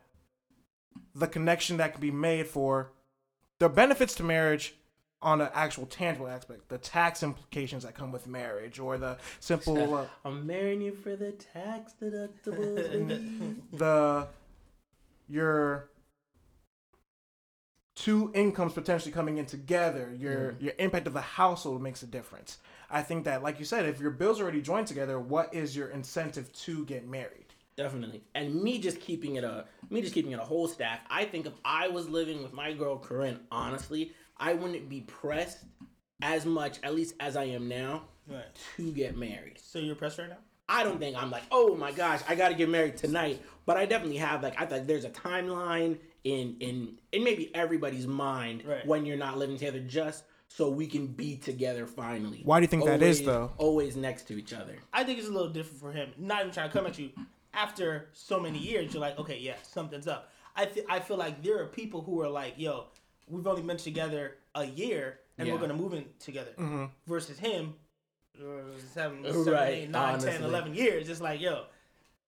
the 1.14 1.26
connection 1.26 1.76
that 1.78 1.92
can 1.92 2.00
be 2.00 2.10
made 2.10 2.46
for 2.46 2.92
the 3.58 3.68
benefits 3.68 4.14
to 4.16 4.22
marriage 4.22 4.74
on 5.22 5.40
an 5.40 5.48
actual 5.54 5.86
tangible 5.86 6.28
aspect, 6.28 6.68
the 6.68 6.78
tax 6.78 7.22
implications 7.22 7.82
that 7.82 7.94
come 7.94 8.12
with 8.12 8.26
marriage, 8.26 8.78
or 8.78 8.98
the 8.98 9.16
simple 9.40 9.94
uh, 9.96 10.06
I'm 10.24 10.46
marrying 10.46 10.82
you 10.82 10.92
for 10.92 11.16
the 11.16 11.32
tax 11.32 11.94
deductibles. 12.00 13.56
the 13.72 14.28
your 15.28 15.88
two 17.94 18.30
incomes 18.34 18.74
potentially 18.74 19.12
coming 19.12 19.38
in 19.38 19.46
together, 19.46 20.14
your 20.16 20.56
your 20.60 20.74
impact 20.78 21.06
of 21.06 21.14
the 21.14 21.22
household 21.22 21.82
makes 21.82 22.02
a 22.02 22.06
difference. 22.06 22.58
I 22.90 23.02
think 23.02 23.24
that, 23.24 23.42
like 23.42 23.58
you 23.58 23.64
said, 23.64 23.86
if 23.86 24.00
your 24.00 24.10
bills 24.10 24.40
already 24.40 24.60
joined 24.62 24.86
together, 24.86 25.18
what 25.18 25.52
is 25.54 25.76
your 25.76 25.88
incentive 25.88 26.52
to 26.52 26.84
get 26.84 27.06
married? 27.08 27.46
Definitely. 27.76 28.22
And 28.34 28.62
me 28.62 28.78
just 28.78 29.00
keeping 29.00 29.36
it 29.36 29.44
a 29.44 29.64
me 29.90 30.00
just 30.00 30.14
keeping 30.14 30.32
it 30.32 30.38
a 30.38 30.44
whole 30.44 30.68
stack. 30.68 31.04
I 31.10 31.24
think 31.24 31.46
if 31.46 31.54
I 31.64 31.88
was 31.88 32.08
living 32.08 32.42
with 32.42 32.52
my 32.52 32.72
girl 32.72 32.98
Corinne, 32.98 33.40
honestly, 33.50 34.12
I 34.36 34.52
wouldn't 34.54 34.88
be 34.88 35.00
pressed 35.02 35.58
as 36.22 36.46
much, 36.46 36.78
at 36.84 36.94
least 36.94 37.14
as 37.18 37.36
I 37.36 37.44
am 37.44 37.68
now, 37.68 38.02
right. 38.28 38.44
to 38.76 38.92
get 38.92 39.16
married. 39.16 39.58
So 39.60 39.78
you're 39.80 39.96
pressed 39.96 40.18
right 40.18 40.28
now. 40.28 40.38
I 40.68 40.82
don't 40.84 40.98
think 40.98 41.20
I'm 41.20 41.30
like, 41.30 41.42
oh 41.50 41.74
my 41.74 41.90
gosh, 41.92 42.20
I 42.28 42.36
gotta 42.36 42.54
get 42.54 42.68
married 42.68 42.96
tonight. 42.96 43.42
But 43.66 43.76
I 43.76 43.86
definitely 43.86 44.18
have 44.18 44.42
like 44.42 44.60
I 44.60 44.66
think 44.66 44.86
there's 44.86 45.04
a 45.04 45.10
timeline 45.10 45.98
in 46.22 46.56
in 46.60 46.98
in 47.12 47.24
maybe 47.24 47.54
everybody's 47.56 48.06
mind 48.06 48.64
Right. 48.64 48.86
when 48.86 49.04
you're 49.04 49.16
not 49.16 49.36
living 49.36 49.56
together 49.56 49.80
just 49.80 50.24
so 50.56 50.68
we 50.68 50.86
can 50.86 51.08
be 51.08 51.36
together 51.36 51.84
finally. 51.86 52.40
Why 52.44 52.60
do 52.60 52.64
you 52.64 52.68
think 52.68 52.84
that 52.84 53.02
is, 53.02 53.22
though? 53.24 53.52
Always 53.58 53.96
next 53.96 54.28
to 54.28 54.38
each 54.38 54.52
other. 54.52 54.76
I 54.92 55.02
think 55.02 55.18
it's 55.18 55.28
a 55.28 55.32
little 55.32 55.48
different 55.48 55.80
for 55.80 55.90
him. 55.90 56.10
Not 56.16 56.42
even 56.42 56.52
trying 56.52 56.70
to 56.70 56.72
come 56.72 56.86
at 56.86 56.96
you. 56.98 57.10
After 57.52 58.08
so 58.12 58.38
many 58.38 58.58
years, 58.58 58.92
you're 58.92 59.00
like, 59.00 59.18
okay, 59.18 59.38
yeah, 59.38 59.54
something's 59.62 60.06
up. 60.06 60.30
I 60.54 60.66
th- 60.66 60.86
I 60.88 61.00
feel 61.00 61.16
like 61.16 61.42
there 61.42 61.60
are 61.60 61.66
people 61.66 62.02
who 62.02 62.20
are 62.20 62.28
like, 62.28 62.54
yo, 62.56 62.86
we've 63.28 63.46
only 63.46 63.62
been 63.62 63.76
together 63.76 64.36
a 64.54 64.64
year 64.64 65.18
and 65.38 65.50
we're 65.50 65.58
gonna 65.58 65.74
move 65.74 65.94
in 65.94 66.04
together. 66.20 66.52
Mm-hmm. 66.56 66.84
Versus 67.06 67.38
him, 67.38 67.74
uh, 68.38 68.44
seven, 68.92 69.24
seven, 69.24 69.52
Right, 69.52 69.68
eight, 69.74 69.90
nine, 69.90 70.20
10, 70.20 70.28
honestly. 70.28 70.44
11 70.44 70.74
years. 70.74 71.08
It's 71.08 71.20
like, 71.20 71.40
yo. 71.40 71.64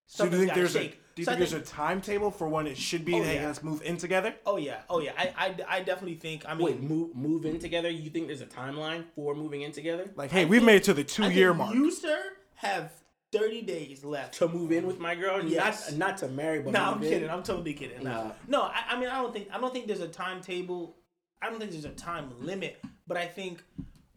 So 0.07 0.25
do 0.29 0.31
you 0.33 0.47
think 0.47 0.49
something's 0.49 0.49
gotta 0.49 0.61
there's 0.61 0.77
a 0.77 0.79
do 1.17 1.23
you 1.23 1.25
So 1.25 1.33
I 1.33 1.37
think 1.37 1.51
there's 1.51 1.63
a 1.63 1.67
timetable 1.67 2.31
for 2.31 2.47
when 2.49 2.67
it 2.67 2.77
should 2.77 3.05
be? 3.05 3.15
Oh, 3.15 3.23
hey, 3.23 3.37
yeah. 3.37 3.47
let's 3.47 3.63
move 3.63 3.83
in 3.83 3.97
together. 3.97 4.35
Oh 4.45 4.57
yeah, 4.59 4.81
oh 4.91 5.01
yeah. 5.01 5.13
I, 5.17 5.33
I, 5.37 5.77
I 5.79 5.81
definitely 5.83 6.17
think. 6.17 6.45
I 6.47 6.55
mean, 6.55 6.65
Wait, 6.67 6.83
move 6.83 7.17
move 7.17 7.47
in 7.47 7.59
together? 7.59 7.89
You 7.91 8.11
think 8.11 8.27
there's 8.27 8.43
a 8.43 8.47
timeline 8.47 9.05
for 9.15 9.35
moving 9.35 9.63
in 9.63 9.73
together? 9.73 10.11
Like, 10.15 10.31
hey, 10.31 10.43
I 10.43 10.45
we've 10.45 10.61
think- 10.61 10.67
made 10.67 10.77
it 10.77 10.85
to 10.85 10.95
the 10.95 11.01
I 11.01 11.05
two 11.05 11.23
think 11.25 11.35
year 11.35 11.55
mark. 11.55 11.75
You 11.75 11.91
sir 11.91 12.23
have 12.57 12.93
thirty 13.33 13.63
days 13.63 14.05
left. 14.05 14.35
to 14.35 14.49
move 14.49 14.71
in 14.73 14.87
with 14.87 14.99
my 15.01 15.15
girl? 15.15 15.43
Yes. 15.45 15.91
Not 15.93 15.99
not 15.99 16.17
to 16.19 16.29
marry, 16.29 16.61
but 16.61 16.73
No, 16.73 16.85
move 16.87 16.97
I'm 16.99 17.03
in? 17.03 17.09
kidding. 17.11 17.31
I'm 17.31 17.43
totally 17.43 17.73
kidding. 17.75 18.05
No, 18.05 18.11
Nah. 18.13 18.31
no. 18.47 18.63
I, 18.63 18.83
I 18.91 19.01
mean, 19.01 19.09
I 19.09 19.21
don't 19.23 19.33
think 19.33 19.49
I 19.53 19.59
don't 19.59 19.73
think 19.73 19.87
there's 19.87 20.01
a 20.01 20.09
timetable. 20.09 20.97
I 21.43 21.49
don't 21.51 21.59
think 21.59 21.71
there's 21.73 21.85
a 21.87 21.91
time 21.91 22.31
limit. 22.41 22.79
But 23.07 23.17
I 23.17 23.27
think 23.27 23.63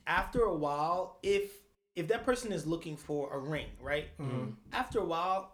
after 0.06 0.42
a 0.44 0.54
while, 0.54 1.18
if 1.24 1.52
if 1.96 2.08
that 2.10 2.26
person 2.26 2.52
is 2.52 2.68
looking 2.68 2.98
for 2.98 3.34
a 3.34 3.40
ring, 3.40 3.68
right? 3.82 4.06
Mm-hmm. 4.20 4.52
After 4.74 5.00
a 5.00 5.06
while, 5.06 5.54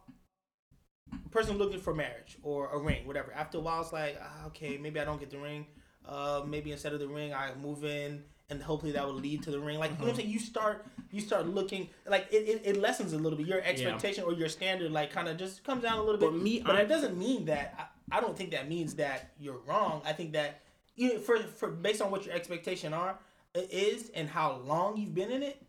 person 1.36 1.58
looking 1.58 1.80
for 1.80 1.94
marriage 1.94 2.38
or 2.44 2.70
a 2.72 2.80
ring, 2.80 3.06
whatever. 3.06 3.34
After 3.34 3.58
a 3.58 3.62
while, 3.62 3.82
it's 3.82 3.94
like, 3.94 4.18
ah, 4.22 4.48
okay, 4.48 4.78
maybe 4.78 5.00
I 5.00 5.06
don't 5.06 5.20
get 5.20 5.30
the 5.30 5.38
ring. 5.38 5.66
Uh, 6.08 6.44
maybe 6.48 6.72
instead 6.72 6.94
of 6.94 7.00
the 7.00 7.08
ring, 7.08 7.34
I 7.34 7.52
move 7.62 7.84
in, 7.84 8.24
and 8.50 8.62
hopefully 8.62 8.92
that 8.94 9.06
will 9.06 9.16
lead 9.16 9.44
to 9.44 9.52
the 9.52 9.60
ring. 9.60 9.80
Like 9.80 9.92
you 9.92 9.98
know 9.98 10.04
what 10.06 10.10
I'm 10.12 10.16
saying? 10.18 10.30
You 10.30 10.40
start, 10.40 10.86
you 11.12 11.20
start 11.20 11.48
looking 11.48 11.90
like 12.08 12.28
it, 12.32 12.48
it, 12.48 12.62
it 12.64 12.78
lessens 12.78 13.14
a 13.14 13.18
little 13.18 13.38
bit. 13.38 13.48
Your 13.48 13.62
expectation 13.62 14.24
or 14.24 14.34
your 14.34 14.50
standard, 14.50 14.92
like, 14.92 15.12
kind 15.12 15.28
of 15.28 15.38
just 15.38 15.64
comes 15.64 15.82
down 15.84 15.98
a 15.98 16.04
little 16.04 16.20
bit. 16.20 16.32
But 16.32 16.40
me, 16.42 16.62
but 16.66 16.76
I'm- 16.76 16.88
that 16.88 16.94
doesn't 16.94 17.18
mean 17.18 17.46
that. 17.46 17.92
I, 18.12 18.18
I 18.18 18.22
don't 18.22 18.38
think 18.38 18.52
that 18.52 18.70
means 18.70 18.94
that 18.96 19.32
you're 19.40 19.58
wrong. 19.68 20.02
I 20.06 20.14
think 20.14 20.34
that 20.34 20.62
you 20.96 21.14
know, 21.14 21.20
for 21.20 21.40
for 21.40 21.70
based 21.70 22.02
on 22.02 22.12
what 22.12 22.26
your 22.26 22.36
expectation 22.36 22.94
are 22.94 23.18
is 23.56 24.10
and 24.12 24.30
how 24.30 24.58
long 24.66 24.96
you've 24.98 25.16
been 25.16 25.32
in 25.32 25.42
it, 25.44 25.62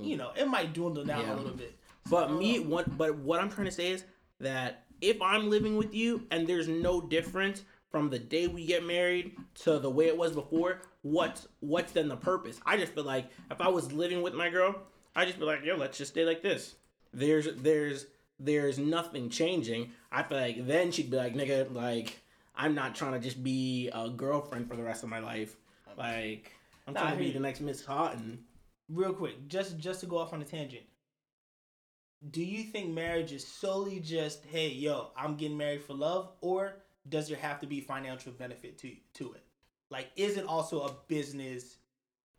you 0.00 0.16
know, 0.16 0.32
it 0.36 0.48
might 0.48 0.72
dwindle 0.72 1.04
down 1.04 1.20
Yeah. 1.20 1.34
a 1.34 1.36
little 1.36 1.52
bit. 1.52 1.74
But 2.10 2.32
me, 2.32 2.58
what? 2.58 2.98
But 2.98 3.16
what 3.18 3.40
I'm 3.40 3.48
trying 3.48 3.66
to 3.66 3.72
say 3.72 3.92
is 3.92 4.04
that 4.40 4.83
if 5.04 5.20
I'm 5.22 5.50
living 5.50 5.76
with 5.76 5.94
you 5.94 6.26
and 6.30 6.46
there's 6.46 6.68
no 6.68 7.00
difference 7.00 7.62
from 7.90 8.10
the 8.10 8.18
day 8.18 8.46
we 8.48 8.66
get 8.66 8.84
married 8.84 9.36
to 9.62 9.78
the 9.78 9.90
way 9.90 10.06
it 10.06 10.16
was 10.16 10.32
before, 10.32 10.82
what's 11.02 11.46
what's 11.60 11.92
then 11.92 12.08
the 12.08 12.16
purpose? 12.16 12.60
I 12.66 12.76
just 12.76 12.92
feel 12.92 13.04
like 13.04 13.26
if 13.50 13.60
I 13.60 13.68
was 13.68 13.92
living 13.92 14.22
with 14.22 14.34
my 14.34 14.48
girl, 14.50 14.74
I 15.14 15.24
just 15.24 15.38
be 15.38 15.44
like, 15.44 15.64
yo, 15.64 15.76
let's 15.76 15.98
just 15.98 16.12
stay 16.12 16.24
like 16.24 16.42
this. 16.42 16.74
There's 17.12 17.46
there's 17.56 18.06
there's 18.40 18.78
nothing 18.78 19.30
changing. 19.30 19.92
I 20.10 20.22
feel 20.24 20.38
like 20.38 20.66
then 20.66 20.90
she'd 20.90 21.10
be 21.10 21.16
like, 21.16 21.34
nigga, 21.34 21.72
like 21.72 22.20
I'm 22.56 22.74
not 22.74 22.94
trying 22.94 23.12
to 23.12 23.20
just 23.20 23.42
be 23.44 23.90
a 23.92 24.08
girlfriend 24.10 24.68
for 24.68 24.76
the 24.76 24.82
rest 24.82 25.02
of 25.04 25.08
my 25.08 25.20
life. 25.20 25.56
Like 25.96 26.52
I'm 26.88 26.94
Nah, 26.94 27.00
trying 27.00 27.12
to 27.12 27.18
be 27.18 27.24
hear 27.26 27.34
the 27.34 27.40
next 27.40 27.60
Miss 27.60 27.84
Houghton. 27.84 28.44
real 28.88 29.12
quick, 29.12 29.46
just 29.48 29.78
just 29.78 30.00
to 30.00 30.06
go 30.06 30.18
off 30.18 30.32
on 30.32 30.42
a 30.42 30.44
tangent. 30.44 30.82
Do 32.30 32.42
you 32.42 32.64
think 32.64 32.90
marriage 32.94 33.32
is 33.32 33.46
solely 33.46 34.00
just, 34.00 34.44
hey, 34.46 34.68
yo, 34.68 35.08
I'm 35.16 35.36
getting 35.36 35.56
married 35.58 35.82
for 35.82 35.94
love, 35.94 36.30
or 36.40 36.76
does 37.08 37.28
there 37.28 37.36
have 37.36 37.60
to 37.60 37.66
be 37.66 37.80
financial 37.80 38.32
benefit 38.32 38.78
to 38.78 38.92
to 39.14 39.32
it? 39.34 39.42
Like, 39.90 40.10
is 40.16 40.36
it 40.36 40.46
also 40.46 40.80
a 40.86 40.94
business 41.06 41.76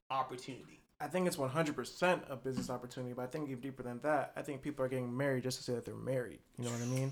opportunity? 0.10 0.82
I 1.00 1.08
think 1.08 1.28
it's 1.28 1.36
100% 1.36 2.32
a 2.32 2.36
business 2.38 2.70
opportunity, 2.70 3.14
but 3.14 3.24
I 3.24 3.28
think 3.28 3.50
even 3.50 3.60
deeper 3.62 3.84
than 3.84 4.00
that, 4.04 4.32
I 4.36 4.42
think 4.42 4.62
people 4.62 4.84
are 4.86 4.88
getting 4.88 5.16
married 5.16 5.44
just 5.44 5.58
to 5.58 5.64
say 5.64 5.74
that 5.74 5.86
they're 5.86 5.94
married. 5.94 6.40
You 6.58 6.66
know 6.66 6.72
what 6.72 6.82
I 6.82 6.86
mean? 6.86 7.12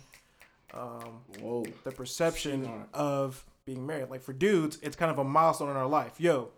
Um, 0.74 1.20
Whoa. 1.42 1.66
the 1.84 1.92
perception 1.92 2.64
Speak 2.64 2.74
of 2.94 3.44
being 3.66 3.86
married. 3.86 4.10
Like 4.10 4.22
for 4.24 4.34
dudes, 4.34 4.80
it's 4.82 4.96
kind 4.96 5.12
of 5.12 5.20
a 5.20 5.24
milestone 5.24 5.70
in 5.70 5.76
our 5.76 5.86
life. 5.88 6.20
Yo, 6.20 6.50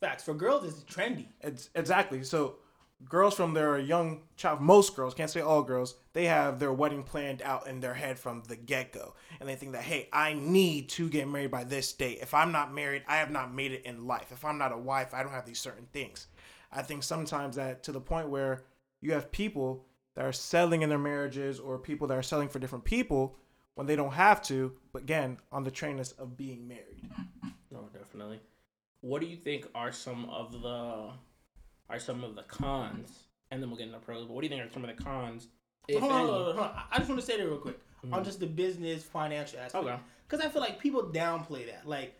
Facts 0.00 0.22
for 0.24 0.34
girls, 0.34 0.64
it's 0.64 0.82
trendy. 0.84 1.26
it's 1.42 1.70
exactly. 1.74 2.22
So 2.24 2.56
girls 3.04 3.34
from 3.34 3.54
their 3.54 3.78
young 3.78 4.22
child, 4.36 4.60
most 4.60 4.96
girls, 4.96 5.14
can't 5.14 5.30
say 5.30 5.40
all 5.40 5.62
girls, 5.62 5.94
they 6.12 6.24
have 6.24 6.58
their 6.58 6.72
wedding 6.72 7.02
planned 7.02 7.42
out 7.42 7.66
in 7.66 7.80
their 7.80 7.94
head 7.94 8.18
from 8.18 8.42
the 8.48 8.56
get 8.56 8.92
go. 8.92 9.14
And 9.38 9.48
they 9.48 9.54
think 9.54 9.72
that, 9.72 9.82
hey, 9.82 10.08
I 10.12 10.34
need 10.34 10.88
to 10.90 11.08
get 11.08 11.28
married 11.28 11.50
by 11.50 11.64
this 11.64 11.92
date. 11.92 12.18
If 12.20 12.34
I'm 12.34 12.52
not 12.52 12.74
married, 12.74 13.04
I 13.06 13.16
have 13.16 13.30
not 13.30 13.54
made 13.54 13.72
it 13.72 13.84
in 13.84 14.06
life. 14.06 14.32
If 14.32 14.44
I'm 14.44 14.58
not 14.58 14.72
a 14.72 14.78
wife, 14.78 15.14
I 15.14 15.22
don't 15.22 15.32
have 15.32 15.46
these 15.46 15.60
certain 15.60 15.86
things. 15.92 16.26
I 16.72 16.82
think 16.82 17.02
sometimes 17.02 17.56
that 17.56 17.82
to 17.84 17.92
the 17.92 18.00
point 18.00 18.28
where 18.28 18.64
you 19.00 19.12
have 19.12 19.30
people 19.30 19.86
that 20.14 20.24
are 20.24 20.32
settling 20.32 20.82
in 20.82 20.88
their 20.88 20.98
marriages 20.98 21.60
or 21.60 21.78
people 21.78 22.08
that 22.08 22.18
are 22.18 22.22
selling 22.22 22.48
for 22.48 22.58
different 22.58 22.84
people 22.84 23.36
when 23.74 23.86
they 23.86 23.94
don't 23.94 24.12
have 24.12 24.42
to, 24.42 24.72
but 24.92 25.02
again, 25.02 25.38
on 25.52 25.62
the 25.62 25.70
trainers 25.70 26.10
of 26.12 26.36
being 26.36 26.66
married. 26.66 27.08
No, 27.70 27.78
oh, 27.84 27.88
definitely. 27.96 28.40
What 29.00 29.20
do 29.20 29.28
you 29.28 29.36
think 29.36 29.68
are 29.76 29.92
some 29.92 30.28
of 30.30 30.50
the 30.60 31.12
are 31.90 31.98
some 31.98 32.24
of 32.24 32.34
the 32.34 32.42
cons? 32.42 33.24
And 33.50 33.62
then 33.62 33.70
we'll 33.70 33.78
get 33.78 33.86
into 33.86 33.98
pros. 33.98 34.26
But 34.26 34.34
what 34.34 34.42
do 34.42 34.46
you 34.46 34.50
think 34.50 34.68
are 34.68 34.72
some 34.72 34.84
of 34.84 34.94
the 34.96 35.02
cons? 35.02 35.48
Hold 35.90 36.02
on, 36.04 36.10
hold 36.10 36.30
on, 36.30 36.44
hold 36.44 36.58
on. 36.58 36.82
I 36.90 36.98
just 36.98 37.08
want 37.08 37.20
to 37.20 37.26
say 37.26 37.38
that 37.38 37.46
real 37.46 37.56
quick 37.58 37.78
on 38.12 38.20
Mhm. 38.20 38.24
just 38.24 38.40
the 38.40 38.46
business 38.46 39.02
financial 39.04 39.58
aspect. 39.58 39.84
Okay. 39.84 39.96
Because 40.28 40.44
I 40.44 40.50
feel 40.50 40.60
like 40.60 40.78
people 40.78 41.02
downplay 41.04 41.66
that. 41.66 41.88
Like 41.88 42.14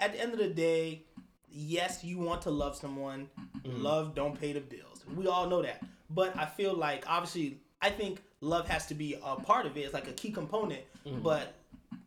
at 0.00 0.12
the 0.12 0.20
end 0.20 0.32
of 0.32 0.38
the 0.38 0.48
day, 0.48 1.04
yes, 1.48 2.02
you 2.02 2.18
want 2.18 2.42
to 2.42 2.50
love 2.50 2.74
someone. 2.76 3.30
Mhm. 3.60 3.80
Love 3.82 4.14
don't 4.14 4.38
pay 4.38 4.52
the 4.52 4.60
bills. 4.60 5.04
We 5.14 5.28
all 5.28 5.48
know 5.48 5.62
that. 5.62 5.82
But 6.10 6.36
I 6.36 6.46
feel 6.46 6.74
like 6.74 7.08
obviously, 7.08 7.60
I 7.80 7.90
think 7.90 8.20
love 8.40 8.66
has 8.68 8.86
to 8.86 8.94
be 8.94 9.14
a 9.22 9.36
part 9.36 9.66
of 9.66 9.76
it. 9.76 9.82
It's 9.82 9.94
like 9.94 10.08
a 10.08 10.12
key 10.12 10.32
component. 10.32 10.82
Mhm. 11.06 11.22
But 11.22 11.54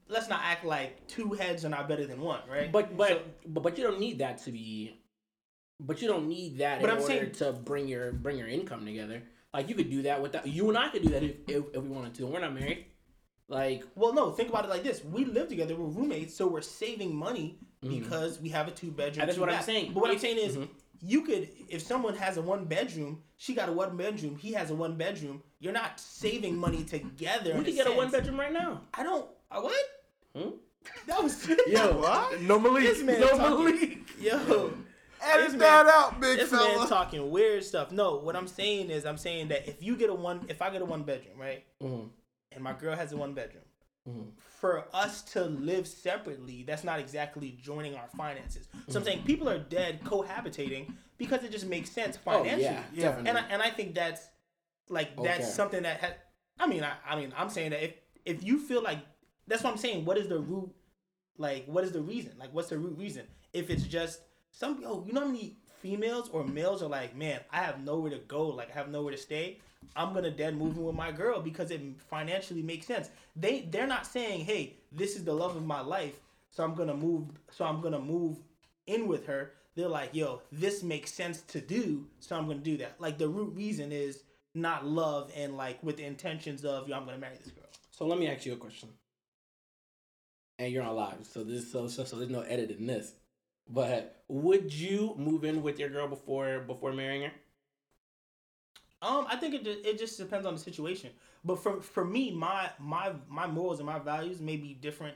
let's 0.10 0.28
not 0.28 0.41
act 0.43 0.65
like 0.65 1.08
two 1.08 1.32
heads 1.34 1.63
are 1.63 1.69
not 1.69 1.88
better 1.88 2.06
than 2.06 2.19
one, 2.21 2.41
right? 2.49 2.69
But 2.71 2.95
but 2.97 3.25
but 3.54 3.62
but 3.63 3.78
you 3.78 3.86
don't 3.86 3.99
need 4.01 4.17
that 4.19 4.39
to 4.39 4.51
be. 4.51 4.97
But 5.80 6.02
you 6.02 6.08
don't 6.08 6.28
need 6.28 6.58
that 6.60 6.80
But 6.82 6.90
in 6.90 6.96
I'm 6.96 7.02
order 7.02 7.14
saying- 7.14 7.32
to 7.34 7.52
bring 7.54 7.88
your 7.88 8.12
bring 8.12 8.38
your 8.38 8.48
income 8.48 8.86
together. 8.86 9.24
Like 9.54 9.70
you 9.70 9.76
could 9.76 9.90
do 9.90 10.02
that 10.04 10.22
without 10.22 10.48
you 10.48 10.70
and 10.70 10.78
I 10.78 10.90
could 10.90 11.04
do 11.04 11.10
that 11.10 11.24
if 11.24 11.36
if, 11.48 11.64
if 11.74 11.82
we 11.84 11.90
wanted 11.90 12.14
to. 12.16 12.28
We're 12.28 12.40
not 12.40 12.54
married. 12.54 12.86
Like 13.48 13.84
Well, 13.96 14.14
no, 14.14 14.32
think 14.32 14.50
about 14.50 14.66
it 14.66 14.70
like 14.70 14.84
this. 14.84 15.04
We 15.04 15.26
live 15.26 15.50
together, 15.50 15.76
we're 15.76 15.86
roommates, 15.88 16.34
so 16.36 16.48
we're 16.48 16.62
saving 16.62 17.16
money 17.16 17.60
Mhm. 17.84 18.00
because 18.00 18.40
we 18.42 18.50
have 18.50 18.68
a 18.68 18.72
two 18.72 18.90
bedroom. 18.92 19.26
That's 19.26 19.36
two 19.36 19.42
what 19.42 19.50
I'm 19.54 19.62
saying. 19.64 19.94
But 19.94 20.02
what 20.02 20.12
I'm 20.12 20.18
saying 20.20 20.38
is, 20.38 20.58
Mhm. 20.58 20.68
you 21.02 21.22
could, 21.22 21.50
if 21.70 21.82
someone 21.82 22.16
has 22.16 22.38
a 22.38 22.42
one 22.42 22.66
bedroom, 22.66 23.22
she 23.38 23.54
got 23.54 23.70
a 23.70 23.72
one 23.72 23.96
bedroom, 23.98 24.36
he 24.38 24.54
has 24.54 24.72
a 24.72 24.76
one 24.76 24.96
bedroom, 24.98 25.44
you're 25.60 25.74
not 25.74 26.00
saving 26.00 26.58
money 26.58 26.84
together. 26.84 27.54
we 27.54 27.64
could 27.66 27.74
a 27.74 27.76
get 27.76 27.88
a 27.88 27.92
one 27.92 28.10
bedroom 28.10 28.40
right 28.40 28.52
now. 28.54 28.82
I 28.94 29.04
don't. 29.04 29.28
Uh, 29.52 29.62
what? 29.62 29.86
Hmm? 30.36 30.50
That 31.08 31.22
was. 31.24 31.48
Yo, 31.68 31.98
What? 32.00 32.42
No 32.50 32.60
Malik. 32.60 32.84
This 32.84 33.04
man 33.04 33.20
no 33.22 33.28
talking- 33.30 33.66
Malik. 33.66 33.98
Yo. 34.20 34.74
Edit 35.26 35.52
This 35.52 35.60
that 35.60 35.86
man- 35.86 35.94
out, 35.94 36.20
big 36.20 36.38
This 36.40 36.50
fella. 36.50 36.78
man 36.80 36.88
talking 36.88 37.30
weird 37.32 37.64
stuff. 37.64 37.92
No, 37.92 38.16
what 38.18 38.36
I'm 38.36 38.48
saying 38.48 38.90
is, 38.90 39.06
I'm 39.06 39.18
saying 39.18 39.48
that 39.50 39.68
if 39.68 39.82
you 39.82 39.96
get 39.98 40.10
a 40.10 40.14
one, 40.14 40.46
if 40.50 40.62
I 40.62 40.70
get 40.70 40.82
a 40.82 40.86
one 40.86 41.04
bedroom, 41.04 41.38
right, 41.40 41.64
Mhm. 41.82 42.10
and 42.52 42.64
my 42.64 42.74
girl 42.74 42.96
has 42.96 43.12
a 43.12 43.18
one 43.18 43.34
bedroom, 43.34 43.64
Mhm. 44.08 44.32
for 44.38 44.86
us 44.94 45.22
to 45.34 45.44
live 45.46 45.88
separately, 45.88 46.64
that's 46.64 46.84
not 46.84 47.00
exactly 47.00 47.52
joining 47.62 47.96
our 47.96 48.08
finances. 48.10 48.68
So 48.90 49.00
I'm 49.00 49.06
saying 49.06 49.18
Mm-hmm. 49.20 49.28
people 49.28 49.50
are 49.50 49.60
dead 49.60 50.04
cohabitating 50.04 50.94
because 51.18 51.44
it 51.44 51.52
just 51.52 51.66
makes 51.66 51.90
sense 51.90 52.18
Oh 52.18 52.32
financially. 52.32 52.64
yeah, 52.64 52.84
Yeah. 52.94 53.02
definitely. 53.04 53.30
And 53.30 53.38
I, 53.38 53.42
and 53.50 53.62
I 53.62 53.70
think 53.72 53.96
that's 53.96 54.28
like 54.90 55.16
that's 55.22 55.46
Okay. 55.46 55.50
something 55.52 55.84
that 55.84 56.00
has. 56.02 56.14
I 56.60 56.68
mean, 56.68 56.84
I, 56.84 56.94
I 57.06 57.16
mean, 57.16 57.34
I'm 57.36 57.50
saying 57.50 57.72
that 57.72 57.84
if 57.84 57.94
if 58.26 58.44
you 58.44 58.60
feel 58.60 58.82
like 58.82 59.00
that's 59.48 59.64
what 59.64 59.72
I'm 59.72 59.78
saying. 59.78 60.06
What 60.06 60.18
is 60.18 60.28
the 60.28 60.40
root? 60.40 60.74
Like, 61.38 61.66
what 61.68 61.84
is 61.84 61.92
the 61.92 62.02
reason? 62.02 62.36
Like, 62.40 62.52
what's 62.54 62.70
the 62.70 62.78
root 62.80 62.98
reason? 62.98 63.28
If 63.54 63.70
it's 63.70 63.84
just 63.84 64.22
some, 64.58 64.82
yo, 64.82 65.04
you 65.06 65.12
know 65.12 65.22
how 65.22 65.28
many 65.28 65.58
females 65.80 66.30
or 66.30 66.46
males 66.46 66.82
are 66.82 66.88
like, 66.88 67.15
man, 67.15 67.41
I 67.52 67.58
have 67.58 67.84
nowhere 67.84 68.12
to 68.12 68.20
go. 68.20 68.48
Like, 68.48 68.72
I 68.72 68.74
have 68.74 68.89
nowhere 68.89 69.12
to 69.12 69.18
stay. 69.18 69.60
I'm 69.96 70.13
gonna 70.13 70.32
dead 70.32 70.58
move 70.58 70.78
in 70.78 70.84
with 70.84 70.96
my 70.96 71.12
girl 71.12 71.41
because 71.41 71.72
it 71.72 71.82
financially 72.10 72.63
makes 72.63 72.88
sense. 72.88 73.10
They 73.36 73.68
they're 73.70 73.86
not 73.86 74.08
saying, 74.08 74.46
hey, 74.46 74.78
this 74.91 75.15
is 75.15 75.24
the 75.24 75.34
love 75.34 75.56
of 75.56 75.65
my 75.65 75.82
life, 75.82 76.20
so 76.50 76.63
I'm 76.63 76.74
gonna 76.74 76.96
move. 76.96 77.28
So 77.52 77.65
I'm 77.65 77.82
gonna 77.82 78.00
move 78.00 78.38
in 78.88 79.08
with 79.08 79.28
her. 79.28 79.52
They're 79.76 79.89
like, 79.89 80.15
yo, 80.15 80.41
this 80.52 80.82
makes 80.82 81.13
sense 81.13 81.41
to 81.44 81.62
do, 81.62 82.08
so 82.20 82.36
I'm 82.36 82.48
gonna 82.48 82.60
do 82.60 82.78
that. 82.78 82.96
Like 83.00 83.18
the 83.18 83.28
root 83.28 83.54
reason 83.56 83.91
is 83.91 84.24
not 84.56 84.88
love 84.88 85.32
and 85.36 85.56
like 85.56 85.84
with 85.84 85.98
the 85.98 86.06
intentions 86.06 86.65
of, 86.65 86.88
yo, 86.88 86.96
I'm 86.96 87.06
gonna 87.06 87.18
marry 87.18 87.36
this 87.38 87.52
girl. 87.52 87.65
So 87.91 88.08
let 88.08 88.18
me 88.18 88.28
ask 88.28 88.46
you 88.46 88.54
a 88.54 88.58
question. 88.58 88.89
And 90.58 90.72
you're 90.72 90.84
on 90.84 90.96
live, 90.96 91.28
so 91.30 91.44
this 91.44 91.72
so 91.72 91.88
so, 91.88 92.06
so 92.06 92.18
there's 92.18 92.32
no 92.32 92.41
edit 92.41 92.72
in 92.72 92.88
this. 92.88 93.12
But 93.67 94.23
would 94.28 94.73
you 94.73 95.15
move 95.17 95.43
in 95.43 95.63
with 95.63 95.80
your 95.80 95.89
girl 95.89 96.08
before 96.08 96.60
before 96.60 96.93
marrying 96.93 97.23
her? 97.23 97.32
Um, 99.01 99.25
I 99.30 99.36
think 99.36 99.54
it 99.54 99.63
ju- 99.63 99.82
it 99.84 99.99
just 99.99 100.17
depends 100.17 100.45
on 100.45 100.54
the 100.54 100.60
situation. 100.60 101.12
But 101.43 101.58
for 101.60 101.82
for 101.82 102.06
me, 102.06 102.32
my 102.32 102.69
my 102.80 103.13
my 103.28 103.47
morals 103.47 103.80
and 103.80 103.86
my 103.86 103.99
values 103.99 104.39
may 104.39 104.58
be 104.58 104.73
different 104.73 105.15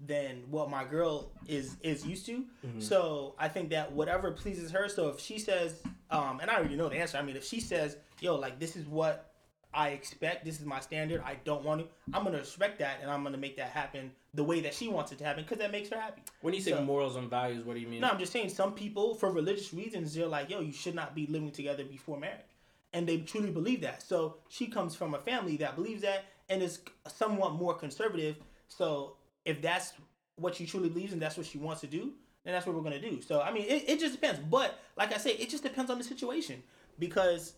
than 0.00 0.44
what 0.50 0.70
my 0.70 0.84
girl 0.84 1.32
is 1.46 1.76
is 1.82 2.06
used 2.06 2.24
to. 2.26 2.44
Mhm. 2.64 2.82
So 2.82 3.34
I 3.38 3.48
think 3.48 3.70
that 3.70 3.92
whatever 3.92 4.30
pleases 4.32 4.70
her. 4.70 4.88
So 4.88 5.08
if 5.08 5.20
she 5.20 5.38
says, 5.38 5.82
um, 6.10 6.40
and 6.40 6.50
I 6.50 6.56
already 6.56 6.76
know 6.76 6.88
the 6.88 6.96
answer. 6.96 7.18
I 7.18 7.22
mean, 7.22 7.36
if 7.36 7.44
she 7.44 7.60
says, 7.60 7.96
"Yo, 8.20 8.36
like 8.36 8.58
this 8.58 8.76
is 8.76 8.86
what 8.86 9.34
I 9.74 9.90
expect. 9.90 10.44
This 10.44 10.60
is 10.60 10.66
my 10.66 10.80
standard. 10.80 11.20
I 11.24 11.34
don't 11.44 11.64
want 11.64 11.80
to." 11.82 11.88
I'm 12.16 12.24
gonna 12.24 12.38
respect 12.38 12.78
that, 12.78 12.98
and 13.02 13.10
I'm 13.10 13.22
gonna 13.22 13.38
make 13.38 13.56
that 13.56 13.70
happen 13.70 14.12
the 14.38 14.44
way 14.44 14.60
that 14.60 14.72
she 14.72 14.86
wants 14.86 15.10
it 15.10 15.18
to 15.18 15.24
happen 15.24 15.42
because 15.42 15.58
that 15.58 15.72
makes 15.72 15.88
her 15.88 15.98
happy. 15.98 16.22
When 16.42 16.54
you 16.54 16.60
say 16.60 16.70
So- 16.70 16.84
morals 16.84 17.16
and 17.16 17.28
values, 17.28 17.64
what 17.64 17.74
do 17.74 17.80
you 17.80 17.88
mean? 17.88 18.00
No, 18.00 18.08
I'm 18.08 18.20
just 18.20 18.32
saying 18.32 18.50
some 18.50 18.72
people, 18.72 19.16
for 19.16 19.32
religious 19.32 19.74
reasons, 19.74 20.14
they're 20.14 20.28
like, 20.28 20.48
yo, 20.48 20.60
you 20.60 20.72
should 20.72 20.94
not 20.94 21.12
be 21.12 21.26
living 21.26 21.50
together 21.50 21.84
before 21.84 22.16
marriage. 22.20 22.52
And 22.92 23.04
they 23.04 23.18
truly 23.18 23.50
believe 23.50 23.80
that. 23.80 24.00
So 24.00 24.36
she 24.48 24.68
comes 24.68 24.94
from 24.94 25.14
a 25.14 25.18
family 25.18 25.56
that 25.56 25.74
believes 25.74 26.02
that 26.02 26.26
and 26.48 26.62
is 26.62 26.78
somewhat 27.08 27.54
more 27.54 27.74
conservative. 27.74 28.36
So 28.68 29.16
if 29.44 29.60
that's 29.60 29.94
what 30.36 30.54
she 30.54 30.66
truly 30.66 30.88
believes 30.88 31.12
and 31.12 31.20
that's 31.20 31.36
what 31.36 31.44
she 31.46 31.58
wants 31.58 31.80
to 31.80 31.88
do, 31.88 32.12
then 32.44 32.54
that's 32.54 32.64
what 32.64 32.76
we're 32.76 32.82
going 32.88 33.00
to 33.00 33.10
do. 33.10 33.20
So, 33.20 33.40
I 33.42 33.50
mean, 33.50 33.64
it, 33.64 33.90
it 33.90 33.98
just 33.98 34.14
depends. 34.14 34.38
But 34.38 34.78
like 34.96 35.12
I 35.12 35.18
say, 35.18 35.32
it 35.32 35.50
just 35.50 35.64
depends 35.64 35.90
on 35.90 35.98
the 35.98 36.04
situation. 36.04 36.62
Because, 37.00 37.54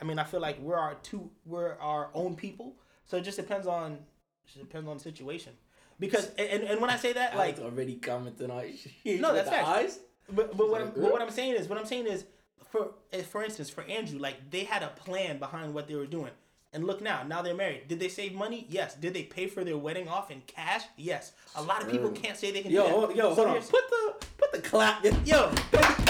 I 0.00 0.04
mean, 0.04 0.18
I 0.18 0.24
feel 0.24 0.40
like 0.40 0.58
we're 0.60 0.76
our 0.76 0.96
two, 1.04 1.30
we're 1.46 1.74
our 1.76 2.10
own 2.14 2.34
people. 2.34 2.74
So 3.06 3.16
it 3.16 3.22
just 3.22 3.36
depends 3.36 3.68
on, 3.68 3.92
it 3.92 4.48
just 4.48 4.58
depends 4.58 4.88
on 4.88 4.96
the 4.96 5.02
situation. 5.02 5.52
Because, 6.00 6.30
and, 6.38 6.64
and 6.64 6.80
when 6.80 6.90
I 6.90 6.96
say 6.96 7.12
that, 7.12 7.36
like, 7.36 7.58
Alex 7.58 7.60
already 7.60 7.96
commented 7.96 8.50
on 8.50 8.64
it. 8.64 9.20
No, 9.20 9.34
that's 9.34 9.50
facts. 9.50 9.68
eyes. 9.68 9.98
but, 10.32 10.56
but 10.56 10.70
what, 10.70 10.80
I'm, 10.80 10.90
but 10.90 11.12
what 11.12 11.20
I'm 11.22 11.30
saying 11.30 11.54
is, 11.54 11.68
what 11.68 11.78
I'm 11.78 11.86
saying 11.86 12.06
is, 12.06 12.24
for 12.70 12.92
eh, 13.12 13.22
for 13.22 13.44
instance, 13.44 13.68
for 13.68 13.84
Andrew, 13.84 14.18
like 14.18 14.50
they 14.50 14.64
had 14.64 14.82
a 14.82 14.88
plan 14.88 15.38
behind 15.38 15.74
what 15.74 15.86
they 15.88 15.94
were 15.94 16.06
doing, 16.06 16.30
and 16.72 16.86
look 16.86 17.00
now, 17.02 17.22
now 17.24 17.42
they're 17.42 17.54
married. 17.54 17.88
Did 17.88 17.98
they 17.98 18.08
save 18.08 18.32
money? 18.34 18.66
Yes. 18.68 18.94
Did 18.94 19.12
they 19.14 19.24
pay 19.24 19.46
for 19.48 19.64
their 19.64 19.76
wedding 19.76 20.08
off 20.08 20.30
in 20.30 20.40
cash? 20.46 20.84
Yes. 20.96 21.32
A 21.56 21.62
lot 21.62 21.82
of 21.82 21.90
people 21.90 22.10
can't 22.10 22.36
say 22.38 22.52
they 22.52 22.62
can 22.62 22.70
Yo, 22.70 22.82
do 22.82 22.88
that. 22.88 22.94
hold- 22.94 23.16
yo, 23.16 23.34
So 23.34 23.44
hold 23.46 23.56
on. 23.56 23.62
Put 23.62 23.90
the 23.90 24.26
put 24.38 24.52
the 24.52 24.60
clap. 24.60 25.04
Yo, 25.04 25.10
Yo, 25.24 25.50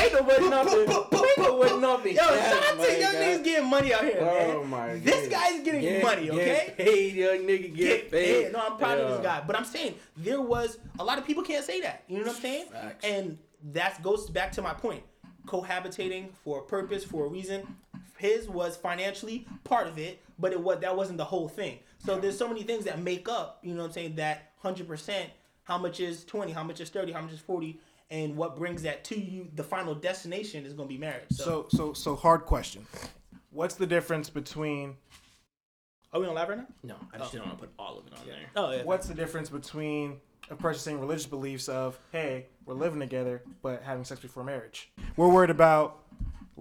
ain't 0.00 0.12
no 0.12 0.22
wedding 0.22 0.52
off 0.52 0.72
in. 0.72 0.80
Ain't 1.30 1.38
no 1.38 1.56
wedding 1.58 1.84
off 1.84 2.04
yo, 2.04 2.12
shout 2.14 2.64
out 2.78 2.84
to 2.84 2.98
young 3.00 3.14
niggas 3.14 3.44
getting 3.44 3.70
money 3.70 3.94
out 3.94 4.02
here, 4.04 4.18
Oh 4.20 4.60
man. 4.64 4.68
my 4.70 4.94
This 4.98 5.28
guy's 5.28 5.60
getting 5.62 5.80
Get- 5.80 6.02
money, 6.02 6.24
get 6.24 6.32
okay? 6.34 6.74
paid, 6.76 7.14
young 7.14 7.38
nigga. 7.38 7.62
Get, 7.62 7.76
Get 7.76 8.10
paid. 8.10 8.44
paid. 8.46 8.52
No, 8.52 8.66
I'm 8.66 8.76
proud 8.78 8.98
of 8.98 9.10
this 9.16 9.20
guy. 9.24 9.42
But 9.46 9.56
I'm 9.56 9.64
saying 9.64 9.94
there 10.16 10.40
was 10.40 10.78
a 10.98 11.04
lot 11.04 11.18
of 11.18 11.24
people 11.26 11.42
can't 11.44 11.64
say 11.64 11.80
that. 11.82 12.02
You 12.08 12.18
know 12.18 12.24
what 12.26 12.36
I'm 12.36 12.42
saying? 12.42 12.66
Facts. 12.72 13.04
And 13.04 13.38
that 13.72 14.02
goes 14.02 14.28
back 14.28 14.50
to 14.52 14.62
my 14.62 14.74
point. 14.74 15.02
Cohabitating 15.46 16.28
for 16.44 16.58
a 16.60 16.62
purpose, 16.62 17.04
for 17.04 17.26
a 17.26 17.28
reason. 17.28 17.76
His 18.18 18.48
was 18.48 18.76
financially 18.76 19.46
part 19.64 19.86
of 19.86 19.98
it, 19.98 20.20
but 20.40 20.53
it 20.53 20.61
was 20.61 20.81
that 20.81 20.96
wasn't 20.96 21.18
the 21.18 21.24
whole 21.24 21.48
thing. 21.48 21.79
So 21.98 22.18
there's 22.18 22.38
so 22.38 22.48
many 22.48 22.62
things 22.62 22.85
that 22.85 23.00
make 23.00 23.29
up, 23.29 23.59
you 23.62 23.74
know 23.74 23.83
what 23.83 23.88
I'm 23.88 23.92
saying, 23.92 24.16
that 24.16 24.53
hundred 24.59 24.88
percent, 24.88 25.31
how 25.64 25.79
much 25.79 26.00
is 26.00 26.24
twenty, 26.24 26.53
how 26.53 26.64
much 26.64 26.81
is 26.81 26.88
thirty, 26.88 27.12
how 27.12 27.20
much 27.20 27.33
is 27.33 27.40
forty, 27.40 27.81
and 28.11 28.37
what 28.37 28.57
brings 28.57 28.83
that 28.83 29.05
to 29.05 29.20
you, 29.20 29.48
the 29.55 29.64
final 29.64 29.95
destination 29.95 30.64
is 30.64 30.72
gonna 30.72 30.88
be 30.88 30.99
marriage. 30.99 31.30
So, 31.30 31.66
So 31.68 31.76
so 31.76 31.93
so 31.93 32.16
hard 32.16 32.45
question. 32.47 32.86
What's 33.51 33.74
the 33.74 33.86
difference 33.86 34.30
between 34.30 34.97
are 36.12 36.20
we 36.20 36.26
on 36.26 36.34
live 36.34 36.49
right 36.49 36.59
now? 36.59 36.66
No, 36.82 36.97
I 37.12 37.18
just 37.18 37.34
oh. 37.34 37.38
don't 37.38 37.47
want 37.47 37.61
to 37.61 37.66
put 37.66 37.74
all 37.78 37.99
of 37.99 38.07
it 38.07 38.14
on 38.14 38.26
there. 38.26 38.36
Oh 38.57 38.72
yeah. 38.72 38.82
what's 38.82 39.07
the 39.07 39.14
difference 39.14 39.49
between 39.51 40.18
a 40.51 40.57
person 40.57 40.80
saying 40.80 41.01
religious 41.01 41.26
beliefs 41.26 41.68
of 41.68 41.99
hey 42.11 42.47
we're 42.64 42.74
living 42.74 42.99
together 42.99 43.43
but 43.62 43.82
having 43.82 44.05
sex 44.05 44.20
before 44.20 44.43
marriage? 44.43 44.91
We're 45.16 45.28
worried 45.28 45.51
about 45.51 45.99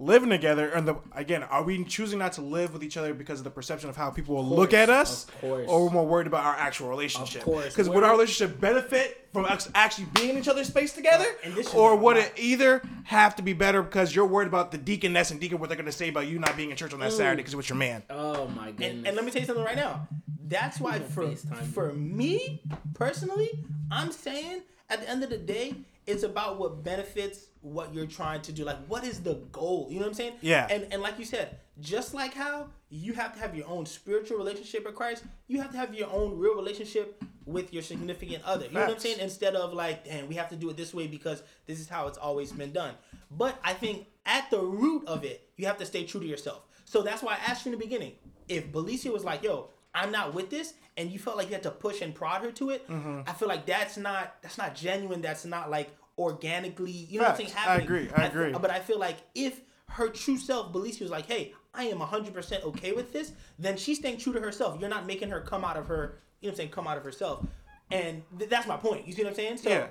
living 0.00 0.30
together 0.30 0.70
and 0.70 0.88
the 0.88 0.96
again 1.12 1.42
are 1.42 1.62
we 1.62 1.84
choosing 1.84 2.18
not 2.18 2.32
to 2.32 2.40
live 2.40 2.72
with 2.72 2.82
each 2.82 2.96
other 2.96 3.12
because 3.12 3.38
of 3.38 3.44
the 3.44 3.50
perception 3.50 3.90
of 3.90 3.96
how 3.96 4.08
people 4.10 4.34
will 4.34 4.44
look 4.46 4.72
at 4.72 4.88
us? 4.88 5.24
of 5.28 5.40
course. 5.42 5.68
or 5.68 5.84
we're 5.84 5.90
more 5.90 6.06
worried 6.06 6.26
about 6.26 6.44
our 6.44 6.54
actual 6.54 6.88
relationship? 6.88 7.44
Because 7.44 7.88
would 7.88 8.02
our 8.02 8.12
relationship 8.12 8.58
benefit 8.58 9.28
from 9.32 9.44
us 9.44 9.70
actually 9.74 10.06
being 10.14 10.30
in 10.30 10.38
each 10.38 10.48
other's 10.48 10.68
space 10.68 10.92
together? 10.94 11.26
And 11.44 11.54
this 11.54 11.72
or 11.74 11.94
would 11.96 12.16
it 12.16 12.32
either 12.36 12.82
have 13.04 13.36
to 13.36 13.42
be 13.42 13.52
better 13.52 13.82
because 13.82 14.14
you're 14.14 14.26
worried 14.26 14.48
about 14.48 14.72
the 14.72 14.78
deaconess 14.78 15.30
and 15.30 15.38
deacon 15.38 15.58
what 15.58 15.68
they're 15.68 15.76
going 15.76 15.86
to 15.86 15.92
say 15.92 16.08
about 16.08 16.26
you 16.26 16.38
not 16.38 16.56
being 16.56 16.70
in 16.70 16.76
church 16.76 16.94
on 16.94 17.00
that 17.00 17.12
saturday 17.12 17.36
because 17.42 17.52
it 17.52 17.58
was 17.58 17.68
your 17.68 17.78
man? 17.78 18.02
Oh 18.08 18.48
my 18.48 18.70
goodness. 18.70 18.90
And, 18.90 19.06
and 19.08 19.16
let 19.16 19.24
me 19.24 19.30
tell 19.30 19.42
you 19.42 19.46
something 19.46 19.64
right 19.64 19.76
now. 19.76 20.08
That's 20.48 20.80
why 20.80 20.98
for 20.98 21.30
for 21.74 21.92
me 21.92 22.62
personally, 22.94 23.50
I'm 23.90 24.10
saying 24.10 24.62
at 24.90 25.00
the 25.00 25.08
end 25.08 25.22
of 25.22 25.30
the 25.30 25.38
day, 25.38 25.74
it's 26.06 26.22
about 26.22 26.58
what 26.58 26.82
benefits 26.82 27.46
what 27.62 27.94
you're 27.94 28.06
trying 28.06 28.42
to 28.42 28.52
do. 28.52 28.64
Like, 28.64 28.84
what 28.86 29.04
is 29.04 29.20
the 29.20 29.34
goal? 29.52 29.86
You 29.90 29.96
know 29.96 30.02
what 30.02 30.08
I'm 30.08 30.14
saying? 30.14 30.34
Yeah. 30.40 30.66
And 30.70 30.86
and 30.90 31.00
like 31.02 31.18
you 31.18 31.24
said, 31.24 31.58
just 31.80 32.14
like 32.14 32.34
how 32.34 32.68
you 32.88 33.12
have 33.14 33.32
to 33.34 33.40
have 33.40 33.54
your 33.54 33.68
own 33.68 33.86
spiritual 33.86 34.38
relationship 34.38 34.84
with 34.84 34.94
Christ, 34.94 35.24
you 35.46 35.60
have 35.60 35.70
to 35.72 35.76
have 35.78 35.94
your 35.94 36.10
own 36.10 36.36
real 36.38 36.56
relationship 36.56 37.22
with 37.46 37.72
your 37.72 37.82
significant 37.82 38.44
other. 38.44 38.66
You 38.66 38.72
know 38.72 38.80
what 38.80 38.90
I'm 38.90 38.98
saying? 38.98 39.20
Instead 39.20 39.54
of 39.54 39.72
like, 39.72 40.04
damn, 40.04 40.28
we 40.28 40.34
have 40.34 40.48
to 40.50 40.56
do 40.56 40.70
it 40.70 40.76
this 40.76 40.92
way 40.92 41.06
because 41.06 41.42
this 41.66 41.80
is 41.80 41.88
how 41.88 42.06
it's 42.06 42.18
always 42.18 42.52
been 42.52 42.72
done. 42.72 42.94
But 43.30 43.58
I 43.64 43.72
think 43.74 44.06
at 44.26 44.50
the 44.50 44.60
root 44.60 45.06
of 45.06 45.24
it, 45.24 45.48
you 45.56 45.66
have 45.66 45.78
to 45.78 45.86
stay 45.86 46.04
true 46.04 46.20
to 46.20 46.26
yourself. 46.26 46.62
So 46.84 47.02
that's 47.02 47.22
why 47.22 47.34
I 47.34 47.50
asked 47.50 47.64
you 47.64 47.72
in 47.72 47.78
the 47.78 47.84
beginning. 47.84 48.14
If 48.48 48.72
Belicia 48.72 49.12
was 49.12 49.24
like, 49.24 49.42
yo, 49.42 49.68
I'm 49.94 50.12
not 50.12 50.34
with 50.34 50.50
this, 50.50 50.74
and 50.96 51.10
you 51.10 51.18
felt 51.18 51.36
like 51.36 51.48
you 51.48 51.54
had 51.54 51.62
to 51.64 51.70
push 51.70 52.00
and 52.00 52.14
prod 52.14 52.42
her 52.42 52.52
to 52.52 52.70
it, 52.70 52.86
Mm-hmm. 52.88 53.22
I 53.26 53.32
feel 53.32 53.48
like 53.48 53.66
that's 53.66 53.96
not 53.96 54.36
that's 54.42 54.58
not 54.58 54.74
genuine. 54.74 55.20
That's 55.22 55.44
not 55.44 55.70
like 55.70 55.90
organically, 56.18 56.90
you 56.92 57.18
know 57.18 57.24
what 57.24 57.30
I'm 57.32 57.36
saying? 57.38 57.48
Facts. 57.50 57.68
I 57.68 57.76
agree. 57.76 58.08
I 58.14 58.28
feel- 58.28 58.42
agree. 58.42 58.52
but 58.52 58.70
I 58.70 58.78
feel 58.80 58.98
like 58.98 59.16
if 59.34 59.60
her 59.88 60.08
true 60.08 60.36
self, 60.36 60.70
believes 60.70 60.98
she 60.98 61.02
was 61.04 61.10
like, 61.10 61.26
hey, 61.26 61.52
I 61.74 61.84
am 61.84 61.98
100% 61.98 62.62
okay 62.64 62.92
with 62.92 63.12
this, 63.12 63.32
then 63.58 63.76
she's 63.76 63.98
staying 63.98 64.18
true 64.18 64.32
to 64.34 64.40
herself. 64.40 64.78
You're 64.80 64.90
not 64.90 65.06
making 65.06 65.30
her 65.30 65.40
come 65.40 65.64
out 65.64 65.76
of 65.76 65.86
her, 65.88 66.18
you 66.40 66.46
know 66.46 66.50
what 66.50 66.50
I'm 66.52 66.56
saying, 66.56 66.68
come 66.70 66.86
out 66.86 66.96
of 66.98 67.04
herself. 67.04 67.44
And 67.90 68.22
th- 68.38 68.48
that's 68.50 68.66
my 68.68 68.76
point. 68.76 69.06
You 69.06 69.12
see 69.14 69.22
what 69.24 69.30
I'm 69.30 69.34
saying? 69.34 69.56
So 69.58 69.70
yeah 69.70 69.86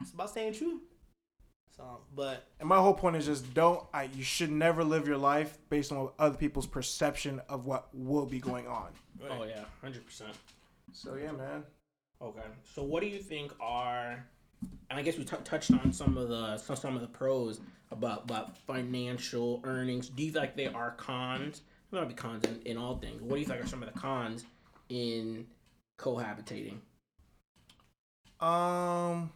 it's 0.00 0.12
about 0.12 0.30
staying 0.30 0.52
true. 0.54 0.80
So, 1.78 2.00
but 2.14 2.44
and 2.60 2.68
my 2.68 2.78
whole 2.78 2.92
point 2.92 3.16
is 3.16 3.26
just 3.26 3.54
don't 3.54 3.84
I, 3.94 4.10
you 4.14 4.24
should 4.24 4.50
never 4.50 4.84
live 4.84 5.06
your 5.06 5.16
life 5.16 5.56
based 5.70 5.92
on 5.92 6.10
other 6.18 6.36
people's 6.36 6.66
perception 6.66 7.40
of 7.48 7.66
what 7.66 7.88
will 7.94 8.26
be 8.26 8.40
going 8.40 8.66
on 8.66 8.88
oh 9.30 9.44
yeah, 9.44 9.64
hundred 9.80 10.04
percent. 10.04 10.32
so 10.92 11.14
yeah 11.14 11.32
man 11.32 11.62
Okay. 12.20 12.40
So 12.64 12.82
what 12.82 13.02
do 13.02 13.08
you 13.08 13.20
think 13.20 13.52
are 13.60 14.24
and 14.90 14.98
I 14.98 15.02
guess 15.02 15.16
we 15.16 15.24
t- 15.24 15.36
touched 15.44 15.72
on 15.72 15.92
some 15.92 16.16
of 16.16 16.28
the 16.28 16.58
some, 16.58 16.76
some 16.76 16.94
of 16.96 17.00
the 17.00 17.06
pros 17.06 17.60
about 17.90 18.24
about 18.24 18.58
financial 18.58 19.60
earnings. 19.64 20.08
Do 20.08 20.24
you 20.24 20.32
think 20.32 20.56
they 20.56 20.66
are 20.66 20.92
cons? 20.92 21.62
There 21.90 22.00
might 22.00 22.08
be 22.08 22.14
cons 22.14 22.44
in, 22.44 22.60
in 22.64 22.76
all 22.76 22.96
things. 22.96 23.22
What 23.22 23.34
do 23.34 23.40
you 23.40 23.46
think 23.46 23.62
are 23.62 23.66
some 23.66 23.82
of 23.82 23.92
the 23.92 23.98
cons 23.98 24.44
in 24.88 25.46
cohabitating? 25.98 26.78
Um, 28.40 29.30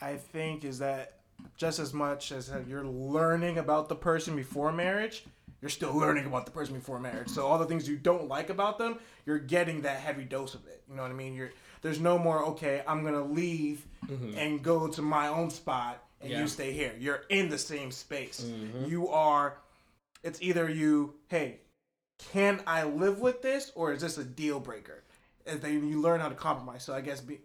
I 0.00 0.16
think 0.16 0.64
is 0.64 0.78
that 0.80 1.20
just 1.56 1.78
as 1.78 1.92
much 1.92 2.32
as 2.32 2.50
you're 2.68 2.86
learning 2.86 3.58
about 3.58 3.88
the 3.88 3.94
person 3.94 4.36
before 4.36 4.72
marriage, 4.72 5.24
you're 5.60 5.70
still 5.70 5.96
learning 5.96 6.26
about 6.26 6.46
the 6.46 6.52
person 6.52 6.74
before 6.74 6.98
marriage. 6.98 7.28
So 7.28 7.46
all 7.46 7.58
the 7.58 7.66
things 7.66 7.88
you 7.88 7.96
don't 7.96 8.28
like 8.28 8.50
about 8.50 8.78
them, 8.78 8.98
you're 9.24 9.38
getting 9.38 9.82
that 9.82 9.98
heavy 9.98 10.24
dose 10.24 10.54
of 10.54 10.66
it. 10.66 10.82
You 10.88 10.96
know 10.96 11.02
what 11.02 11.10
I 11.10 11.14
mean? 11.14 11.34
You're 11.34 11.52
there's 11.82 12.00
no 12.00 12.18
more 12.18 12.44
okay. 12.46 12.82
I'm 12.86 13.04
gonna 13.04 13.24
leave 13.24 13.86
mm-hmm. 14.06 14.38
and 14.38 14.62
go 14.62 14.88
to 14.88 15.02
my 15.02 15.28
own 15.28 15.50
spot, 15.50 16.02
and 16.20 16.30
Yeah. 16.30 16.40
you 16.40 16.48
stay 16.48 16.72
here. 16.72 16.94
You're 16.98 17.24
in 17.28 17.48
the 17.48 17.58
same 17.58 17.90
space. 17.90 18.42
Mm-hmm. 18.42 18.86
You 18.86 19.08
are. 19.08 19.58
It's 20.22 20.40
either 20.40 20.68
you. 20.68 21.14
Hey, 21.28 21.60
can 22.32 22.62
I 22.66 22.84
live 22.84 23.20
with 23.20 23.42
this, 23.42 23.70
or 23.74 23.92
is 23.92 24.00
this 24.00 24.18
a 24.18 24.24
deal 24.24 24.60
breaker? 24.60 25.02
And 25.46 25.60
then 25.60 25.88
you 25.88 26.00
learn 26.00 26.20
how 26.20 26.30
to 26.30 26.34
compromise. 26.34 26.84
So 26.84 26.94
I 26.94 27.02
guess 27.02 27.20
be, 27.20 27.40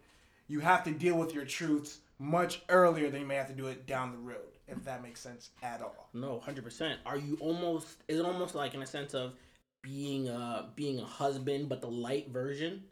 you 0.47 0.61
have 0.61 0.85
to 0.85 0.91
deal 0.91 1.17
with 1.17 1.33
your 1.33 1.43
truths 1.45 1.99
much 2.19 2.61
earlier 2.69 3.09
than 3.09 3.21
you 3.21 3.27
may 3.27 3.35
have 3.35 3.47
to 3.47 3.53
do 3.53 3.67
it 3.67 3.87
down 3.87 4.11
the 4.11 4.17
road, 4.17 4.59
if 4.67 4.83
that 4.83 5.01
makes 5.01 5.21
sense 5.21 5.49
at 5.63 5.81
all. 5.81 6.09
No, 6.13 6.39
hundred 6.39 6.63
percent. 6.63 6.99
Are 7.05 7.17
you 7.17 7.37
almost? 7.39 8.03
Is 8.07 8.19
it 8.19 8.25
almost 8.25 8.53
like 8.53 8.73
in 8.73 8.81
a 8.81 8.85
sense 8.85 9.13
of 9.13 9.33
being 9.81 10.27
a 10.27 10.69
being 10.75 10.99
a 10.99 11.05
husband, 11.05 11.69
but 11.69 11.81
the 11.81 11.87
light 11.87 12.29
version? 12.29 12.83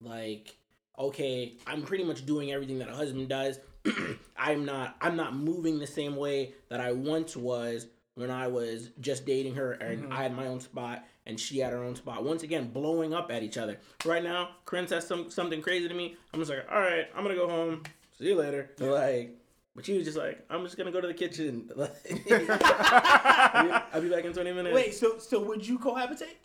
Like, 0.00 0.56
okay, 0.98 1.54
I'm 1.66 1.82
pretty 1.82 2.04
much 2.04 2.24
doing 2.24 2.52
everything 2.52 2.78
that 2.78 2.88
a 2.88 2.94
husband 2.94 3.28
does. 3.28 3.58
I'm 4.36 4.64
not. 4.64 4.96
I'm 5.00 5.16
not 5.16 5.34
moving 5.34 5.78
the 5.78 5.86
same 5.86 6.16
way 6.16 6.54
that 6.68 6.80
I 6.80 6.92
once 6.92 7.36
was 7.36 7.88
when 8.14 8.30
I 8.30 8.46
was 8.46 8.90
just 9.00 9.26
dating 9.26 9.56
her, 9.56 9.72
and 9.72 10.04
mm-hmm. 10.04 10.12
I 10.12 10.22
had 10.22 10.36
my 10.36 10.46
own 10.46 10.60
spot, 10.60 11.04
and 11.26 11.38
she 11.38 11.58
had 11.58 11.72
her 11.72 11.82
own 11.82 11.96
spot. 11.96 12.22
Once 12.22 12.44
again, 12.44 12.70
blowing 12.70 13.12
up 13.12 13.32
at 13.32 13.42
each 13.42 13.58
other. 13.58 13.78
Right 14.04 14.22
now, 14.22 14.50
Corinne 14.64 14.86
says 14.86 15.06
some 15.06 15.30
something 15.30 15.60
crazy 15.60 15.88
to 15.88 15.94
me. 15.94 16.16
I'm 16.32 16.40
just 16.40 16.50
like, 16.50 16.66
all 16.70 16.80
right, 16.80 17.06
I'm 17.16 17.24
gonna 17.24 17.34
go 17.34 17.48
home. 17.48 17.82
See 18.18 18.28
you 18.28 18.36
later. 18.36 18.70
Like. 18.78 19.36
But 19.76 19.84
she 19.86 19.96
was 19.96 20.04
just 20.04 20.16
like, 20.16 20.44
I'm 20.48 20.62
just 20.64 20.76
gonna 20.76 20.92
go 20.92 21.00
to 21.00 21.08
the 21.08 21.14
kitchen. 21.14 21.68
I'll, 22.32 24.00
be, 24.00 24.08
back 24.08 24.24
in 24.24 24.32
20 24.32 24.52
minutes. 24.52 24.74
wait, 24.74 24.94
so 24.94 25.18
so 25.18 25.42
would 25.42 25.66
you 25.66 25.78
cohabitate? 25.80 26.36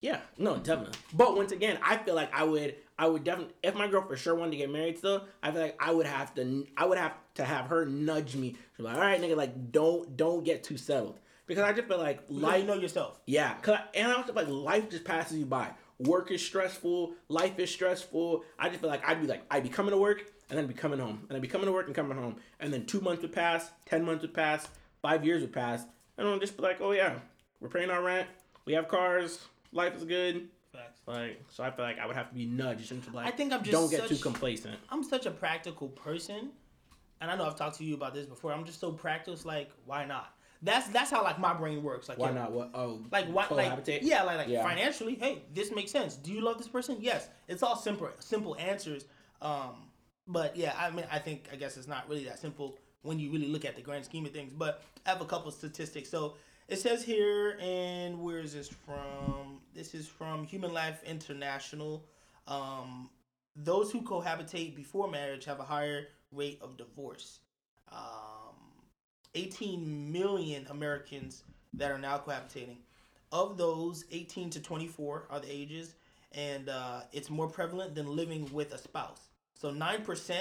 Yeah, 0.00 0.20
no, 0.38 0.58
definitely. 0.58 0.94
But 1.12 1.36
once 1.36 1.50
again, 1.50 1.78
I 1.82 1.96
feel 1.96 2.14
like 2.14 2.32
I 2.32 2.44
would, 2.44 2.76
I 2.96 3.08
would 3.08 3.24
definitely, 3.24 3.54
if 3.64 3.74
my 3.74 3.88
girl 3.88 4.06
for 4.06 4.16
sure 4.16 4.36
wanted 4.36 4.52
to 4.52 4.56
get 4.58 4.70
married 4.70 4.96
still, 4.98 5.24
I 5.42 5.50
feel 5.50 5.60
like 5.60 5.76
I 5.80 5.90
would 5.90 6.06
have 6.06 6.32
to, 6.36 6.66
I 6.76 6.86
would 6.86 6.98
have 6.98 7.14
to 7.34 7.44
have 7.44 7.66
her 7.66 7.84
nudge 7.84 8.36
me. 8.36 8.54
She's 8.76 8.84
like, 8.84 8.94
all 8.94 9.00
right, 9.00 9.20
nigga, 9.20 9.36
like 9.36 9.72
don't, 9.72 10.16
don't 10.16 10.44
get 10.44 10.62
too 10.62 10.76
settled. 10.76 11.18
Because 11.48 11.64
I 11.64 11.72
just 11.72 11.88
feel 11.88 11.98
like 11.98 12.20
Like 12.28 12.42
life, 12.42 12.60
you 12.60 12.66
know 12.68 12.74
yourself. 12.74 13.18
yeah, 13.26 13.54
cause 13.54 13.74
I, 13.74 13.84
and 13.98 14.06
I 14.06 14.14
also 14.14 14.32
feel 14.32 14.44
like 14.44 14.48
life 14.48 14.88
just 14.88 15.04
passes 15.04 15.36
you 15.38 15.46
by. 15.46 15.70
Work 15.98 16.30
is 16.30 16.44
stressful, 16.46 17.14
life 17.28 17.58
is 17.58 17.70
stressful. 17.72 18.44
I 18.56 18.68
just 18.68 18.80
feel 18.80 18.90
like 18.90 19.04
I'd 19.04 19.20
be 19.20 19.26
like, 19.26 19.42
I'd 19.50 19.64
be 19.64 19.68
coming 19.68 19.90
to 19.90 19.98
work 19.98 20.22
and 20.50 20.58
then 20.58 20.66
be 20.66 20.74
coming 20.74 20.98
home, 20.98 21.24
and 21.28 21.36
I'd 21.36 21.42
be 21.42 21.48
coming 21.48 21.66
to 21.66 21.72
work 21.72 21.86
and 21.86 21.94
coming 21.94 22.16
home, 22.16 22.36
and 22.60 22.72
then 22.72 22.86
two 22.86 23.00
months 23.00 23.22
would 23.22 23.32
pass, 23.32 23.70
ten 23.86 24.04
months 24.04 24.22
would 24.22 24.34
pass, 24.34 24.68
five 25.02 25.24
years 25.24 25.42
would 25.42 25.52
pass, 25.52 25.84
and 26.16 26.26
I'd 26.26 26.40
just 26.40 26.56
be 26.56 26.62
like, 26.62 26.80
oh 26.80 26.92
yeah, 26.92 27.14
we're 27.60 27.68
paying 27.68 27.90
our 27.90 28.02
rent, 28.02 28.28
we 28.64 28.72
have 28.74 28.88
cars, 28.88 29.46
life 29.72 29.94
is 29.96 30.04
good. 30.04 30.48
Facts. 30.72 31.00
Like, 31.06 31.42
so 31.48 31.64
I 31.64 31.70
feel 31.70 31.84
like 31.84 31.98
I 31.98 32.06
would 32.06 32.16
have 32.16 32.28
to 32.28 32.34
be 32.34 32.46
nudged 32.46 32.92
into 32.92 33.10
like, 33.12 33.26
I 33.26 33.30
think 33.30 33.52
I'm 33.52 33.62
just 33.62 33.72
don't 33.72 33.90
get 33.90 34.08
too 34.08 34.16
complacent. 34.16 34.76
I'm 34.90 35.02
such 35.02 35.26
a 35.26 35.30
practical 35.30 35.88
person, 35.88 36.50
and 37.20 37.30
I 37.30 37.36
know 37.36 37.46
I've 37.46 37.56
talked 37.56 37.78
to 37.78 37.84
you 37.84 37.94
about 37.94 38.14
this 38.14 38.26
before. 38.26 38.52
I'm 38.52 38.64
just 38.64 38.80
so 38.80 38.92
practical. 38.92 39.34
It's 39.34 39.44
like, 39.44 39.70
why 39.86 40.04
not? 40.04 40.34
That's 40.60 40.88
that's 40.88 41.10
how 41.10 41.22
like 41.22 41.38
my 41.38 41.54
brain 41.54 41.82
works. 41.84 42.08
Like, 42.08 42.18
Why 42.18 42.30
yo, 42.30 42.34
not? 42.34 42.50
What? 42.52 42.70
Oh, 42.74 43.00
Like 43.12 43.28
what? 43.28 43.50
Like 43.52 43.70
cohabitate? 43.70 44.00
yeah, 44.02 44.24
like 44.24 44.38
like 44.38 44.48
Yeah. 44.48 44.64
financially. 44.64 45.14
Hey, 45.14 45.42
this 45.54 45.72
makes 45.72 45.92
sense. 45.92 46.16
Do 46.16 46.32
you 46.32 46.40
love 46.40 46.58
this 46.58 46.66
person? 46.66 46.96
Yes. 47.00 47.28
It's 47.46 47.62
all 47.62 47.76
simple 47.76 48.10
simple 48.18 48.56
answers. 48.56 49.04
Um, 49.40 49.87
but 50.28 50.56
yeah, 50.56 50.74
I 50.78 50.90
mean, 50.90 51.06
I 51.10 51.18
think 51.18 51.48
I 51.52 51.56
guess 51.56 51.76
it's 51.76 51.88
not 51.88 52.08
really 52.08 52.24
that 52.24 52.38
simple 52.38 52.78
when 53.02 53.18
you 53.18 53.32
really 53.32 53.48
look 53.48 53.64
at 53.64 53.74
the 53.74 53.82
grand 53.82 54.04
scheme 54.04 54.26
of 54.26 54.32
things. 54.32 54.52
But 54.52 54.82
I 55.06 55.10
have 55.10 55.22
a 55.22 55.24
couple 55.24 55.50
statistics. 55.50 56.10
So 56.10 56.34
it 56.68 56.78
says 56.78 57.02
here, 57.02 57.56
and 57.60 58.20
where 58.20 58.38
is 58.38 58.52
this 58.52 58.68
from? 58.68 59.60
This 59.74 59.94
is 59.94 60.06
from 60.06 60.44
Human 60.44 60.72
Life 60.72 61.02
International. 61.04 62.04
Um, 62.46 63.08
those 63.56 63.90
who 63.90 64.02
cohabitate 64.02 64.76
before 64.76 65.10
marriage 65.10 65.46
have 65.46 65.60
a 65.60 65.64
higher 65.64 66.08
rate 66.30 66.58
of 66.60 66.76
divorce. 66.76 67.40
Um, 67.90 68.54
18 69.34 70.12
million 70.12 70.66
Americans 70.68 71.42
that 71.72 71.90
are 71.90 71.98
now 71.98 72.18
cohabitating. 72.18 72.78
Of 73.32 73.56
those, 73.56 74.04
18 74.10 74.50
to 74.50 74.60
24 74.60 75.26
are 75.30 75.40
the 75.40 75.50
ages, 75.50 75.94
and 76.32 76.68
uh, 76.68 77.00
it's 77.12 77.28
more 77.28 77.48
prevalent 77.48 77.94
than 77.94 78.14
living 78.14 78.50
with 78.52 78.72
a 78.72 78.78
spouse. 78.78 79.27
So 79.58 79.72
9% 79.72 80.34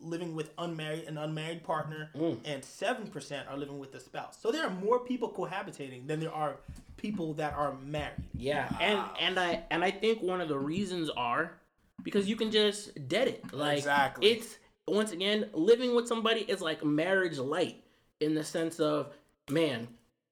living 0.00 0.34
with 0.34 0.50
unmarried 0.58 1.04
an 1.04 1.18
unmarried 1.18 1.62
partner, 1.62 2.10
mm. 2.14 2.38
and 2.44 2.62
7% 2.62 3.50
are 3.50 3.56
living 3.56 3.78
with 3.78 3.94
a 3.94 4.00
spouse. 4.00 4.36
So 4.40 4.50
there 4.50 4.66
are 4.66 4.70
more 4.70 5.00
people 5.00 5.30
cohabitating 5.30 6.06
than 6.06 6.20
there 6.20 6.32
are 6.32 6.56
people 6.96 7.34
that 7.34 7.54
are 7.54 7.74
married. 7.84 8.24
Yeah, 8.34 8.68
and 8.80 9.00
and 9.20 9.38
I 9.38 9.62
and 9.70 9.84
I 9.84 9.90
think 9.90 10.22
one 10.22 10.40
of 10.40 10.48
the 10.48 10.58
reasons 10.58 11.10
are 11.16 11.52
because 12.02 12.28
you 12.28 12.36
can 12.36 12.50
just 12.50 13.08
dead 13.08 13.28
it. 13.28 13.52
Like 13.52 13.78
Exactly. 13.78 14.28
it's 14.28 14.56
once 14.86 15.12
again 15.12 15.50
living 15.52 15.94
with 15.94 16.06
somebody 16.06 16.40
is 16.40 16.60
like 16.60 16.84
marriage 16.84 17.38
light 17.38 17.82
in 18.20 18.34
the 18.34 18.44
sense 18.44 18.80
of 18.80 19.12
man, 19.50 19.88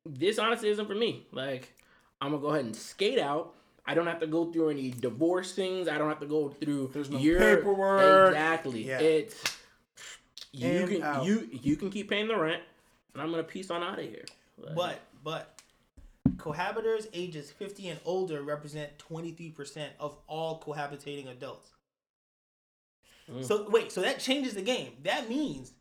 this 0.07 0.39
honestly 0.39 0.69
isn't 0.71 0.87
for 0.87 0.95
me. 0.95 1.27
Like 1.33 1.75
I'm 2.21 2.31
gonna 2.31 2.43
go 2.43 2.49
ahead 2.49 2.65
and 2.65 2.77
skate 2.77 3.19
out. 3.19 3.55
I 3.87 3.95
don't 3.95 4.07
have 4.07 4.21
to 4.21 4.27
go 4.27 4.51
through 4.51 4.71
any 4.71 4.91
divorce 4.91 5.53
things. 5.53 5.89
I 5.89 5.99
don't 5.99 6.09
have 6.09 6.21
to 6.21 6.27
go 6.27 6.49
through 6.49 6.91
There's 6.95 7.11
no 7.11 7.19
your 7.19 7.39
paperwork. 7.39 8.29
Exactly. 8.31 8.87
Yeah. 8.89 9.01
It's 9.01 9.43
you 10.53 10.69
In, 10.69 10.89
can 10.89 11.03
out. 11.03 11.25
you 11.25 11.49
you 11.53 11.77
can 11.77 11.91
keep 11.91 12.09
paying 12.09 12.29
the 12.29 12.37
rent, 12.37 12.63
and 13.13 13.23
I'm 13.23 13.31
gonna 13.31 13.43
piece 13.43 13.71
on 13.71 13.83
out 13.83 13.99
of 13.99 14.05
here. 14.05 14.25
Like, 14.57 14.75
But 14.75 15.01
but 15.23 15.61
cohabitors 16.37 17.07
ages 17.13 17.51
50 17.51 17.89
and 17.89 18.01
older 18.05 18.43
represent 18.43 18.91
23% 18.99 19.89
of 20.01 20.17
all 20.27 20.61
cohabitating 20.61 21.31
adults. 21.31 21.71
Mm. 23.31 23.45
So 23.45 23.69
wait, 23.69 23.93
so 23.93 24.01
that 24.01 24.19
changes 24.19 24.55
the 24.55 24.63
game. 24.63 24.93
That 25.03 25.29
means 25.29 25.73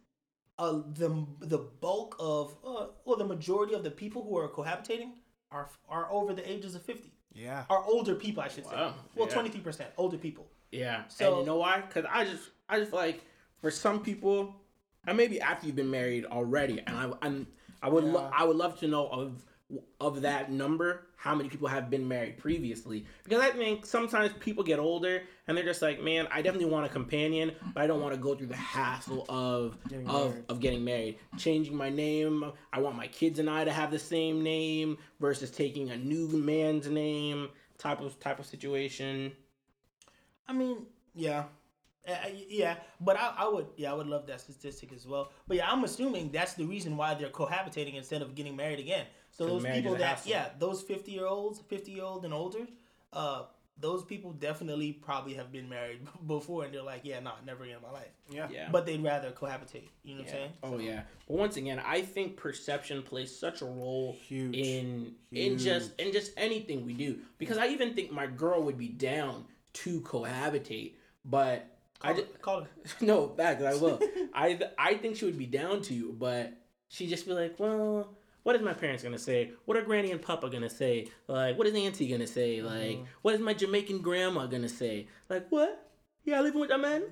uh, 0.59 0.81
the 0.93 1.25
the 1.39 1.57
bulk 1.57 2.15
of 2.19 2.55
uh, 2.65 2.87
well, 3.05 3.17
the 3.17 3.25
majority 3.25 3.73
of 3.73 3.83
the 3.83 3.91
people 3.91 4.23
who 4.23 4.37
are 4.37 4.47
cohabitating 4.49 5.11
are 5.51 5.69
are 5.89 6.11
over 6.11 6.33
the 6.33 6.49
ages 6.49 6.75
of 6.75 6.81
fifty. 6.81 7.12
Yeah. 7.33 7.63
Are 7.69 7.83
older 7.85 8.15
people, 8.15 8.43
I 8.43 8.47
should 8.47 8.65
say. 8.65 8.75
Well, 9.15 9.27
twenty 9.27 9.49
three 9.49 9.61
percent 9.61 9.89
older 9.97 10.17
people. 10.17 10.47
Yeah. 10.71 11.07
So- 11.07 11.29
and 11.31 11.39
you 11.41 11.45
know 11.45 11.57
why? 11.57 11.81
Because 11.81 12.05
I 12.11 12.25
just, 12.25 12.49
I 12.69 12.79
just 12.79 12.93
like 12.93 13.21
for 13.61 13.71
some 13.71 14.01
people, 14.01 14.55
and 15.07 15.17
maybe 15.17 15.39
after 15.41 15.65
you've 15.67 15.75
been 15.75 15.91
married 15.91 16.25
already, 16.25 16.79
and 16.85 16.95
I, 16.97 17.11
I'm, 17.21 17.47
I 17.81 17.89
would, 17.89 18.03
lo- 18.03 18.31
I 18.33 18.43
would 18.43 18.57
love 18.57 18.79
to 18.79 18.87
know 18.87 19.07
of 19.07 19.43
of 19.99 20.21
that 20.21 20.51
number 20.51 21.07
how 21.15 21.33
many 21.33 21.47
people 21.49 21.67
have 21.67 21.89
been 21.89 22.07
married 22.07 22.37
previously 22.37 23.05
because 23.23 23.41
i 23.41 23.49
think 23.49 23.85
sometimes 23.85 24.31
people 24.39 24.63
get 24.63 24.79
older 24.79 25.23
and 25.47 25.57
they're 25.57 25.63
just 25.63 25.81
like 25.81 26.01
man 26.01 26.27
i 26.31 26.41
definitely 26.41 26.69
want 26.69 26.85
a 26.85 26.89
companion 26.89 27.51
but 27.73 27.83
i 27.83 27.87
don't 27.87 28.01
want 28.01 28.13
to 28.13 28.19
go 28.19 28.35
through 28.35 28.47
the 28.47 28.55
hassle 28.55 29.25
of 29.29 29.77
Getting 29.89 30.07
of, 30.07 30.31
married. 30.31 30.45
of 30.49 30.59
getting 30.59 30.83
married 30.83 31.17
changing 31.37 31.75
my 31.75 31.89
name 31.89 32.51
i 32.71 32.79
want 32.79 32.95
my 32.95 33.07
kids 33.07 33.39
and 33.39 33.49
i 33.49 33.63
to 33.63 33.71
have 33.71 33.91
the 33.91 33.99
same 33.99 34.43
name 34.43 34.97
versus 35.19 35.49
taking 35.51 35.91
a 35.91 35.97
new 35.97 36.27
man's 36.29 36.87
name 36.87 37.49
type 37.77 38.01
of 38.01 38.19
type 38.19 38.39
of 38.39 38.45
situation 38.45 39.31
I 40.47 40.53
mean, 40.53 40.85
yeah. 41.15 41.45
Uh, 42.07 42.15
yeah, 42.49 42.75
but 42.99 43.17
I, 43.17 43.33
I 43.37 43.47
would, 43.47 43.67
yeah, 43.77 43.91
I 43.91 43.93
would 43.93 44.07
love 44.07 44.27
that 44.27 44.41
statistic 44.41 44.91
as 44.91 45.07
well. 45.07 45.31
But 45.47 45.55
yeah, 45.55 45.71
I'm 45.71 45.85
assuming 45.85 46.31
that's 46.31 46.53
the 46.53 46.65
reason 46.65 46.97
why 46.97 47.13
they're 47.13 47.29
cohabitating 47.29 47.95
instead 47.95 48.21
of 48.21 48.35
getting 48.35 48.57
married 48.57 48.79
again. 48.79 49.05
So 49.33 49.47
'Cause 49.47 49.63
those 49.63 49.73
people 49.73 49.95
that, 49.95 50.03
hassle. 50.03 50.31
yeah, 50.31 50.49
those 50.59 50.81
50 50.83 51.11
year 51.11 51.25
olds, 51.25 51.59
50 51.59 51.91
year 51.91 52.03
old 52.03 52.23
and 52.23 52.33
older, 52.33 52.67
uh, 53.11 53.45
those 53.79 54.03
people 54.03 54.31
definitely 54.33 54.93
probably 54.93 55.33
have 55.33 55.51
been 55.51 55.67
married 55.67 56.01
before, 56.27 56.63
and 56.65 56.73
they're 56.73 56.83
like, 56.83 57.01
yeah, 57.03 57.19
nah, 57.19 57.33
never 57.43 57.63
again 57.63 57.77
in 57.77 57.81
my 57.81 57.91
life. 57.91 58.11
Yeah. 58.29 58.47
yeah 58.51 58.69
But 58.71 58.85
they'd 58.85 59.03
rather 59.03 59.31
cohabitate. 59.31 59.89
You 60.03 60.15
know 60.15 60.21
what 60.21 60.29
I'm 60.29 60.33
saying? 60.35 60.51
Oh 60.61 60.77
yeah. 60.77 61.01
But 61.27 61.37
once 61.37 61.57
again, 61.57 61.81
I 61.83 62.03
think 62.03 62.37
perception 62.37 63.01
plays 63.01 63.35
such 63.35 63.61
a 63.61 63.65
role 63.65 64.15
Huge. 64.27 64.55
in 64.55 65.15
in 65.31 65.57
just 65.57 65.99
in 65.99 66.11
just 66.11 66.31
anything 66.37 66.85
we 66.85 66.93
do. 66.93 67.17
Because 67.39 67.57
I 67.57 67.67
even 67.69 67.95
think 67.95 68.11
my 68.11 68.27
girl 68.27 68.61
would 68.61 68.77
be 68.77 68.89
down 68.89 69.45
to 69.73 70.01
cohabitate, 70.01 70.93
but 71.25 71.65
I 72.03 72.13
just 72.13 72.39
call 72.43 72.59
it. 72.59 72.67
no 73.01 73.25
back 73.25 73.61
I 73.63 73.73
will. 73.73 73.99
I 74.35 74.59
I 74.77 74.93
think 74.95 75.15
she 75.17 75.25
would 75.25 75.39
be 75.39 75.47
down 75.47 75.81
to, 75.83 76.13
but 76.13 76.53
she 76.89 77.07
just 77.07 77.25
be 77.25 77.33
like, 77.33 77.59
well. 77.59 78.15
What 78.43 78.55
is 78.55 78.61
my 78.61 78.73
parents 78.73 79.03
gonna 79.03 79.17
say? 79.17 79.51
What 79.65 79.77
are 79.77 79.81
Granny 79.81 80.11
and 80.11 80.21
Papa 80.21 80.49
gonna 80.49 80.69
say? 80.69 81.07
Like, 81.27 81.57
what 81.57 81.65
is 81.65 81.73
Auntie 81.73 82.07
gonna 82.09 82.27
say? 82.27 82.61
Like, 82.61 82.97
mm-hmm. 82.97 83.03
what 83.21 83.33
is 83.33 83.39
my 83.39 83.53
Jamaican 83.53 83.99
grandma 83.99 84.45
gonna 84.47 84.69
say? 84.69 85.07
Like, 85.29 85.47
what? 85.49 85.89
Yeah, 86.25 86.41
living 86.41 86.59
with 86.61 86.71
a 86.71 86.77
man? 86.77 87.03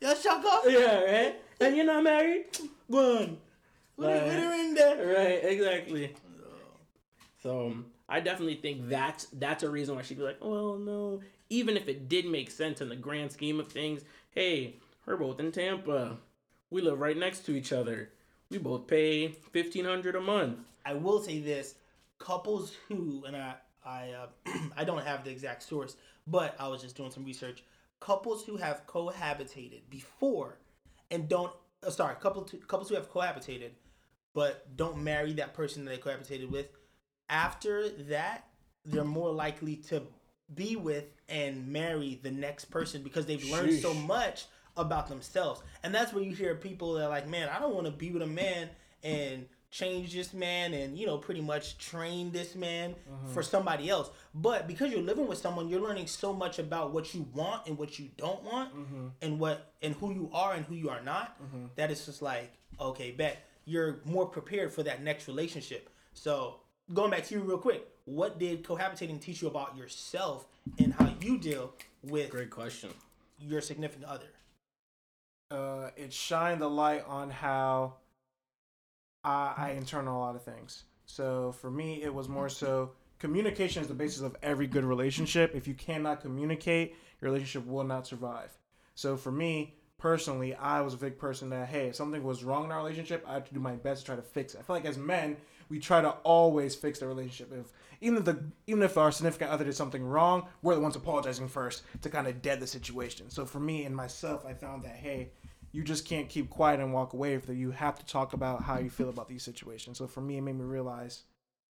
Yeah, 0.00 0.14
shut 0.14 0.44
up. 0.44 0.62
yeah, 0.66 1.00
right. 1.00 1.36
And 1.60 1.76
you're 1.76 1.86
not 1.86 2.02
married? 2.04 2.46
One. 2.86 3.38
Put 3.96 4.10
it, 4.10 4.22
put 4.24 4.32
it 4.32 4.60
in 4.60 4.74
there. 4.74 5.06
Right, 5.06 5.44
exactly. 5.44 6.14
So 7.42 7.74
I 8.08 8.20
definitely 8.20 8.56
think 8.56 8.88
that's 8.88 9.26
that's 9.32 9.62
a 9.62 9.70
reason 9.70 9.94
why 9.94 10.02
she'd 10.02 10.18
be 10.18 10.24
like, 10.24 10.38
well, 10.40 10.76
no. 10.76 11.20
Even 11.50 11.76
if 11.76 11.88
it 11.88 12.08
did 12.08 12.26
make 12.26 12.50
sense 12.50 12.80
in 12.80 12.88
the 12.88 12.96
grand 12.96 13.30
scheme 13.30 13.60
of 13.60 13.68
things, 13.68 14.02
hey, 14.30 14.76
we're 15.06 15.16
both 15.16 15.40
in 15.40 15.52
Tampa. 15.52 16.18
We 16.70 16.80
live 16.80 16.98
right 16.98 17.16
next 17.16 17.40
to 17.46 17.52
each 17.52 17.72
other. 17.72 18.10
We 18.50 18.58
both 18.58 18.86
pay 18.86 19.28
fifteen 19.28 19.84
hundred 19.84 20.16
a 20.16 20.20
month. 20.20 20.58
I 20.84 20.94
will 20.94 21.20
say 21.20 21.40
this: 21.40 21.74
couples 22.18 22.72
who, 22.88 23.24
and 23.26 23.36
I, 23.36 23.54
I, 23.84 24.10
uh, 24.10 24.26
I 24.76 24.84
don't 24.84 25.04
have 25.04 25.24
the 25.24 25.30
exact 25.30 25.62
source, 25.62 25.96
but 26.26 26.54
I 26.58 26.68
was 26.68 26.82
just 26.82 26.96
doing 26.96 27.10
some 27.10 27.24
research. 27.24 27.62
Couples 28.00 28.44
who 28.44 28.56
have 28.56 28.86
cohabitated 28.86 29.82
before, 29.88 30.58
and 31.10 31.28
don't, 31.28 31.52
uh, 31.86 31.90
sorry, 31.90 32.16
couple 32.16 32.42
to, 32.42 32.56
couples 32.58 32.88
who 32.88 32.96
have 32.96 33.10
cohabitated, 33.10 33.70
but 34.34 34.76
don't 34.76 35.02
marry 35.02 35.32
that 35.34 35.54
person 35.54 35.84
that 35.84 35.90
they 35.90 35.98
cohabitated 35.98 36.50
with. 36.50 36.66
After 37.28 37.88
that, 37.88 38.46
they're 38.84 39.04
more 39.04 39.32
likely 39.32 39.76
to 39.76 40.02
be 40.54 40.76
with 40.76 41.04
and 41.28 41.66
marry 41.68 42.20
the 42.22 42.30
next 42.30 42.66
person 42.66 43.02
because 43.02 43.24
they've 43.24 43.50
learned 43.50 43.80
so 43.80 43.94
much 43.94 44.44
about 44.76 45.08
themselves. 45.08 45.62
And 45.82 45.94
that's 45.94 46.12
where 46.12 46.24
you 46.24 46.34
hear 46.34 46.54
people 46.54 46.94
that 46.94 47.04
are 47.04 47.10
like, 47.10 47.28
man, 47.28 47.48
I 47.48 47.58
don't 47.58 47.74
want 47.74 47.86
to 47.86 47.92
be 47.92 48.10
with 48.10 48.22
a 48.22 48.26
man 48.26 48.70
and 49.02 49.46
change 49.70 50.12
this 50.14 50.32
man 50.32 50.72
and, 50.72 50.96
you 50.96 51.04
know, 51.04 51.18
pretty 51.18 51.40
much 51.40 51.78
train 51.78 52.30
this 52.30 52.54
man 52.54 52.90
mm-hmm. 52.90 53.32
for 53.32 53.42
somebody 53.42 53.90
else. 53.90 54.08
But 54.32 54.68
because 54.68 54.92
you're 54.92 55.02
living 55.02 55.26
with 55.26 55.38
someone, 55.38 55.68
you're 55.68 55.80
learning 55.80 56.06
so 56.06 56.32
much 56.32 56.60
about 56.60 56.92
what 56.92 57.12
you 57.12 57.26
want 57.34 57.66
and 57.66 57.76
what 57.76 57.98
you 57.98 58.08
don't 58.16 58.42
want 58.44 58.72
mm-hmm. 58.74 59.08
and 59.20 59.40
what 59.40 59.72
and 59.82 59.94
who 59.96 60.12
you 60.12 60.30
are 60.32 60.54
and 60.54 60.64
who 60.66 60.76
you 60.76 60.90
are 60.90 61.02
not 61.02 61.42
mm-hmm. 61.42 61.66
that 61.74 61.90
it's 61.90 62.06
just 62.06 62.22
like, 62.22 62.52
okay, 62.80 63.10
bet 63.10 63.44
you're 63.64 64.00
more 64.04 64.26
prepared 64.26 64.72
for 64.72 64.82
that 64.84 65.02
next 65.02 65.26
relationship. 65.26 65.90
So 66.12 66.60
going 66.92 67.10
back 67.10 67.24
to 67.26 67.34
you 67.34 67.40
real 67.40 67.58
quick, 67.58 67.88
what 68.04 68.38
did 68.38 68.62
cohabitating 68.62 69.20
teach 69.20 69.42
you 69.42 69.48
about 69.48 69.76
yourself 69.76 70.46
and 70.78 70.92
how 70.92 71.12
you 71.20 71.38
deal 71.38 71.72
with 72.02 72.30
Great 72.30 72.50
question. 72.50 72.90
your 73.38 73.60
significant 73.60 74.04
other? 74.04 74.26
Uh, 75.50 75.90
it 75.96 76.12
shined 76.12 76.60
the 76.60 76.68
light 76.68 77.04
on 77.06 77.30
how 77.30 77.94
I, 79.22 79.54
I 79.56 79.70
internal 79.70 80.16
a 80.16 80.20
lot 80.20 80.36
of 80.36 80.42
things. 80.42 80.84
So 81.06 81.52
for 81.52 81.70
me, 81.70 82.02
it 82.02 82.12
was 82.12 82.28
more 82.28 82.48
so 82.48 82.92
communication 83.18 83.82
is 83.82 83.88
the 83.88 83.94
basis 83.94 84.22
of 84.22 84.36
every 84.42 84.66
good 84.66 84.84
relationship. 84.84 85.54
If 85.54 85.66
you 85.66 85.74
cannot 85.74 86.20
communicate, 86.20 86.94
your 87.20 87.30
relationship 87.30 87.66
will 87.66 87.84
not 87.84 88.06
survive. 88.06 88.50
So 88.94 89.16
for 89.16 89.32
me 89.32 89.76
personally, 89.98 90.54
I 90.54 90.80
was 90.80 90.94
a 90.94 90.98
big 90.98 91.18
person 91.18 91.50
that 91.50 91.68
hey, 91.68 91.88
if 91.88 91.96
something 91.96 92.22
was 92.22 92.44
wrong 92.44 92.64
in 92.64 92.72
our 92.72 92.78
relationship, 92.78 93.24
I 93.26 93.34
had 93.34 93.46
to 93.46 93.54
do 93.54 93.60
my 93.60 93.76
best 93.76 94.02
to 94.02 94.06
try 94.06 94.16
to 94.16 94.22
fix 94.22 94.54
it. 94.54 94.60
I 94.60 94.62
feel 94.62 94.76
like 94.76 94.84
as 94.84 94.98
men, 94.98 95.36
we 95.68 95.78
try 95.78 96.00
to 96.00 96.10
always 96.22 96.74
fix 96.74 96.98
the 96.98 97.06
relationship. 97.06 97.52
If 97.52 97.72
even 98.00 98.18
if 98.18 98.24
the 98.24 98.44
even 98.66 98.82
if 98.82 98.98
our 98.98 99.10
significant 99.12 99.50
other 99.50 99.64
did 99.64 99.74
something 99.74 100.04
wrong, 100.04 100.48
we're 100.62 100.74
the 100.74 100.80
ones 100.80 100.96
apologizing 100.96 101.48
first 101.48 101.82
to 102.02 102.10
kind 102.10 102.26
of 102.26 102.42
dead 102.42 102.60
the 102.60 102.66
situation. 102.66 103.30
So 103.30 103.44
for 103.46 103.60
me 103.60 103.84
and 103.84 103.94
myself, 103.94 104.44
I 104.44 104.54
found 104.54 104.82
that 104.84 104.96
hey, 104.96 105.30
you 105.72 105.82
just 105.82 106.06
can't 106.06 106.28
keep 106.28 106.50
quiet 106.50 106.80
and 106.80 106.92
walk 106.92 107.14
away. 107.14 107.40
You 107.48 107.70
have 107.72 107.98
to 107.98 108.06
talk 108.06 108.32
about 108.32 108.62
how 108.62 108.78
you 108.78 108.90
feel 108.90 109.08
about 109.08 109.28
these 109.28 109.42
situations. 109.42 109.98
So 109.98 110.06
for 110.06 110.20
me, 110.20 110.36
it 110.38 110.42
made 110.42 110.56
me 110.56 110.64
realize 110.64 111.24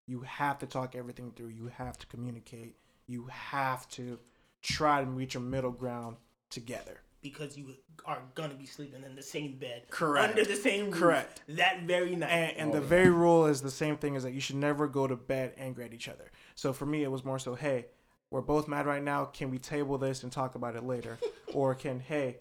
you 0.06 0.20
have 0.20 0.58
to 0.58 0.66
talk 0.66 0.94
everything 0.94 1.32
through. 1.34 1.48
You 1.48 1.68
have 1.68 1.96
to 1.98 2.06
communicate. 2.08 2.76
You 3.06 3.26
have 3.30 3.88
to 3.90 4.18
try 4.60 5.02
to 5.02 5.10
reach 5.10 5.34
a 5.34 5.40
middle 5.40 5.70
ground 5.70 6.16
together. 6.50 7.00
Because 7.24 7.56
you 7.56 7.74
are 8.04 8.18
gonna 8.34 8.52
be 8.54 8.66
sleeping 8.66 9.02
in 9.02 9.16
the 9.16 9.22
same 9.22 9.56
bed, 9.56 9.84
Correct. 9.88 10.28
under 10.28 10.44
the 10.44 10.56
same 10.56 10.90
roof, 10.90 11.00
Correct. 11.00 11.40
that 11.48 11.80
very 11.84 12.14
night. 12.14 12.28
And, 12.30 12.56
and 12.58 12.70
Oh, 12.70 12.74
the 12.74 12.80
yeah. 12.82 12.86
very 12.86 13.08
rule 13.08 13.46
is 13.46 13.62
the 13.62 13.70
same 13.70 13.96
thing 13.96 14.14
is 14.14 14.22
that 14.24 14.32
you 14.32 14.40
should 14.40 14.56
never 14.56 14.86
go 14.86 15.06
to 15.06 15.16
bed 15.16 15.54
angry 15.56 15.86
at 15.86 15.94
each 15.94 16.06
other. 16.06 16.30
So 16.54 16.74
for 16.74 16.84
me, 16.84 17.02
it 17.02 17.10
was 17.10 17.24
more 17.24 17.38
so, 17.38 17.54
hey, 17.54 17.86
we're 18.30 18.42
both 18.42 18.68
mad 18.68 18.84
right 18.84 19.02
now. 19.02 19.24
Can 19.24 19.50
we 19.50 19.58
table 19.58 19.96
this 19.96 20.22
and 20.22 20.30
talk 20.30 20.54
about 20.54 20.76
it 20.76 20.84
later? 20.84 21.16
or 21.54 21.74
can, 21.74 21.98
hey, 21.98 22.36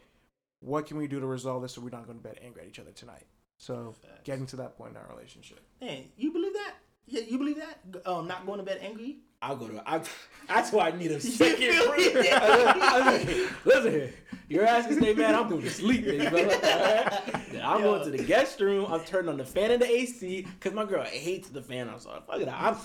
what 0.59 0.85
can 0.85 0.97
we 0.97 1.07
do 1.07 1.21
to 1.21 1.25
resolve 1.25 1.61
this 1.61 1.73
so 1.75 1.81
we're 1.81 1.89
not 1.89 2.05
going 2.05 2.17
to 2.17 2.23
bed 2.23 2.39
angry 2.43 2.63
at 2.63 2.67
each 2.67 2.79
other 2.79 2.91
tonight? 2.91 3.23
So 3.57 3.95
Facts. 4.01 4.19
getting 4.25 4.45
to 4.47 4.57
that 4.57 4.77
point 4.77 4.91
in 4.91 4.97
our 4.97 5.07
relationship. 5.07 5.61
Man, 5.79 6.03
you 6.17 6.33
believe 6.33 6.53
that? 6.53 6.73
Yeah, 7.05 7.21
you 7.21 7.37
believe 7.37 7.57
that? 7.57 7.79
Um, 8.05 8.27
not 8.27 8.45
going 8.45 8.57
to 8.59 8.65
bed 8.65 8.79
angry. 8.81 9.19
I'll 9.43 9.55
go 9.57 9.67
to. 9.67 9.83
I, 9.89 10.01
that's 10.47 10.71
why 10.71 10.87
I 10.89 10.91
need 10.95 11.11
a 11.11 11.15
You 11.15 11.19
second. 11.19 11.57
feel 11.57 11.91
me? 11.93 13.47
Listen 13.65 13.91
here. 13.91 14.13
Your 14.49 14.65
ass 14.65 14.87
can 14.87 14.97
stay 14.99 15.13
mad. 15.13 15.35
I'm 15.35 15.49
going 15.49 15.61
to 15.61 15.69
sleep, 15.69 16.05
big 16.05 16.29
brother. 16.29 16.55
Alright? 16.55 17.35
I'm 17.63 17.81
Yo. 17.81 17.95
going 17.95 18.03
to 18.05 18.17
the 18.17 18.23
guest 18.23 18.59
room. 18.61 18.85
I'm 18.91 19.01
turning 19.01 19.29
on 19.29 19.37
the 19.37 19.45
fan 19.45 19.71
and 19.71 19.81
the 19.81 19.89
AC 19.89 20.41
because 20.43 20.73
my 20.73 20.85
girl 20.85 21.03
hates 21.03 21.49
the 21.49 21.61
fan. 21.61 21.89
I'm 21.89 21.99
sorry. 21.99 22.21
Fuck 22.27 22.41
it. 22.41 22.47
I'm, 22.47 22.77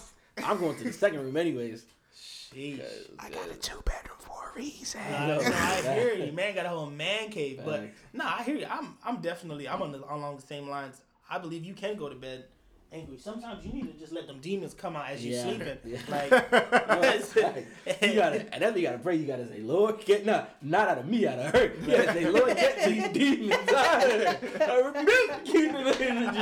I'm 0.44 0.59
going 0.59 0.76
to 0.78 0.84
the 0.84 0.92
second 0.92 1.20
room 1.20 1.36
anyways. 1.36 1.84
Sheesh. 2.16 2.80
I 3.18 3.30
got 3.30 3.50
a 3.50 3.54
two 3.54 3.80
bedroom 3.84 4.16
for 4.18 4.50
a 4.52 4.56
reason. 4.59 5.00
Nah, 5.11 5.26
No, 5.26 5.34
no, 5.36 5.40
I 5.46 5.50
facts. 5.50 5.86
hear 5.86 6.14
you, 6.14 6.32
man. 6.32 6.54
Got 6.54 6.66
a 6.66 6.70
whole 6.70 6.86
man 6.90 7.28
cave, 7.30 7.61
but 7.64 7.80
Facts. 7.80 7.96
nah, 8.12 8.34
I 8.38 8.42
hear 8.42 8.56
you. 8.56 8.66
I'm, 8.70 8.96
I'm 9.04 9.20
definitely, 9.20 9.68
I'm 9.68 9.82
on 9.82 9.92
the, 9.92 9.98
along 9.98 10.36
the 10.36 10.42
same 10.46 10.68
lines. 10.68 11.02
I 11.30 11.38
believe 11.38 11.64
you 11.64 11.74
can 11.74 11.96
go 11.96 12.09
to 12.09 12.14
bed 12.14 12.46
angry. 12.93 13.18
Sometimes 13.18 13.64
you 13.64 13.72
need 13.72 13.93
to 13.93 13.99
just 13.99 14.12
let 14.12 14.26
them 14.26 14.39
demons 14.41 14.74
come 14.74 14.97
out 14.97 15.11
as 15.11 15.24
you're 15.24 15.36
Yeah. 15.36 15.43
sleeping. 15.45 15.78
Yeah. 15.84 15.99
Like, 16.09 16.30
you 18.03 18.14
gotta, 18.14 18.53
and 18.55 18.62
then 18.62 18.74
you 18.76 18.82
gotta 18.82 18.99
pray. 18.99 19.16
You 19.16 19.26
gotta 19.26 19.47
say, 19.49 19.61
Lord, 19.61 20.05
get 20.05 20.24
not, 20.26 20.57
not 20.62 20.89
out 20.89 20.99
of 20.99 21.07
me, 21.09 21.26
out 21.26 21.39
of 21.39 21.53
her. 21.53 21.72
You 21.80 21.86
gotta 21.97 22.12
say, 22.12 22.30
Lord, 22.30 22.57
get 22.57 22.84
these 22.84 23.09
demons 23.09 23.72
out 23.72 24.05
of 24.05 24.12
her. 24.12 24.62
I 24.62 24.78
rebuke 24.80 25.55
you 25.55 25.68
in 25.68 25.72
the 25.84 25.95
name 25.99 26.28
of 26.28 26.34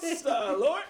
Jesus. 0.00 0.24
Lord, 0.58 0.82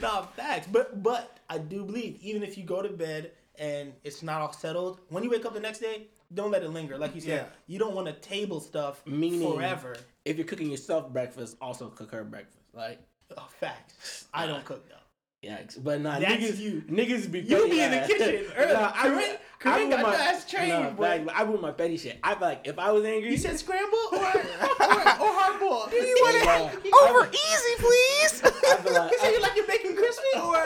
nah, 0.00 0.22
facts. 0.22 0.68
But, 0.70 1.02
but 1.02 1.38
I 1.48 1.58
do 1.58 1.84
believe 1.84 2.18
even 2.22 2.42
if 2.42 2.56
you 2.58 2.64
go 2.64 2.82
to 2.82 2.88
bed 2.88 3.32
and 3.58 3.92
it's 4.04 4.22
not 4.22 4.40
all 4.40 4.52
settled, 4.52 5.00
when 5.08 5.22
you 5.24 5.30
wake 5.30 5.44
up 5.46 5.54
the 5.54 5.60
next 5.60 5.78
day, 5.80 6.08
don't 6.32 6.50
let 6.50 6.62
it 6.62 6.70
linger. 6.70 6.98
Like 6.98 7.14
you 7.14 7.20
said, 7.20 7.46
Yeah. 7.46 7.46
you 7.66 7.78
don't 7.78 7.94
want 7.94 8.06
to 8.08 8.12
table 8.14 8.60
stuff 8.60 9.02
Meaning- 9.06 9.52
forever. 9.52 9.96
if 10.24 10.36
you're 10.36 10.46
cooking 10.46 10.70
yourself 10.70 11.12
breakfast, 11.12 11.56
also 11.60 11.88
cook 11.88 12.10
her 12.12 12.24
breakfast. 12.24 12.58
Like, 12.72 12.98
Oh, 13.36 13.46
facts. 13.60 14.26
I 14.34 14.46
don't 14.46 14.64
cook 14.64 14.88
though. 14.88 14.94
yeah, 15.42 15.58
but 15.78 16.00
nah, 16.00 16.18
That's 16.18 16.34
niggas, 16.42 16.58
you. 16.58 16.82
niggas 16.88 17.30
be 17.30 17.40
You 17.40 17.68
be 17.68 17.80
in 17.80 17.90
the 17.90 17.96
yeah. 17.98 18.06
kitchen 18.06 18.46
early. 18.56 18.72
Nah, 18.72 18.92
I, 18.94 19.02
Corinne- 19.08 19.36
I 19.66 19.90
got 19.90 20.02
my, 20.02 20.10
no 20.12 20.16
ass 20.18 20.50
trained, 20.50 20.96
boy. 20.96 21.04
facts, 21.04 21.32
I 21.34 21.42
ruin 21.42 21.60
my 21.60 21.72
petty 21.72 21.96
shit. 21.96 22.18
I 22.22 22.38
like 22.38 22.66
if 22.66 22.78
I 22.78 22.90
was 22.92 23.04
angry, 23.04 23.30
You 23.30 23.38
said 23.38 23.58
scramble 23.58 23.98
or 24.12 24.18
or, 24.18 24.20
or 24.20 25.32
hardball? 25.40 25.90
Do 25.90 25.96
you 25.96 26.16
want 26.20 26.36
it 26.36 26.92
Over 27.08 27.28
easy, 27.32 27.74
please. 27.78 28.42
I 28.44 28.76
feel 28.82 28.92
like, 28.94 29.10
You 29.12 29.18
say 29.18 29.32
you 29.32 29.40
like 29.40 29.56
your 29.56 29.66
bacon 29.66 29.96
crispy 29.96 30.36
or 30.36 30.56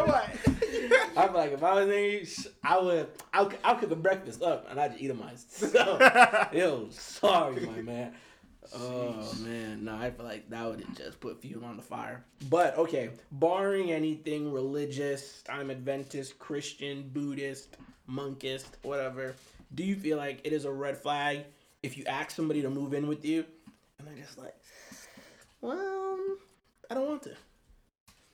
or 0.00 0.06
what? 0.06 0.28
I 1.18 1.26
feel 1.26 1.36
like 1.36 1.52
if 1.52 1.62
I 1.64 1.74
was 1.74 1.88
in 1.88 2.24
sh- 2.24 2.46
I 2.62 2.78
would. 2.78 3.08
I'll, 3.32 3.50
I'll 3.64 3.74
cook 3.76 3.90
a 3.90 3.96
breakfast 3.96 4.40
up 4.42 4.70
and 4.70 4.78
I'd 4.78 4.92
just 4.92 5.02
eat 5.02 5.08
them 5.08 5.18
myself. 5.18 6.52
Yo, 6.52 6.86
sorry, 6.90 7.66
my 7.66 7.82
man. 7.82 8.14
Oh 8.74 9.32
man, 9.40 9.84
no, 9.84 9.96
I 9.96 10.10
feel 10.10 10.26
like 10.26 10.48
that 10.50 10.64
would 10.68 10.84
just 10.94 11.18
put 11.20 11.40
fuel 11.40 11.64
on 11.64 11.76
the 11.76 11.82
fire. 11.82 12.24
But 12.48 12.76
okay, 12.76 13.10
barring 13.32 13.90
anything 13.90 14.52
religious, 14.52 15.42
I'm 15.48 15.70
Adventist, 15.70 16.38
Christian, 16.38 17.10
Buddhist, 17.12 17.76
monkist, 18.06 18.76
whatever. 18.82 19.34
Do 19.74 19.84
you 19.84 19.96
feel 19.96 20.18
like 20.18 20.40
it 20.44 20.52
is 20.52 20.66
a 20.66 20.70
red 20.70 20.98
flag 20.98 21.44
if 21.82 21.96
you 21.96 22.04
ask 22.04 22.30
somebody 22.30 22.62
to 22.62 22.70
move 22.70 22.92
in 22.94 23.06
with 23.08 23.24
you, 23.24 23.44
and 23.98 24.06
they're 24.06 24.22
just 24.22 24.38
like, 24.38 24.54
well, 25.62 26.18
I 26.90 26.94
don't 26.94 27.08
want 27.08 27.22
to. 27.22 27.36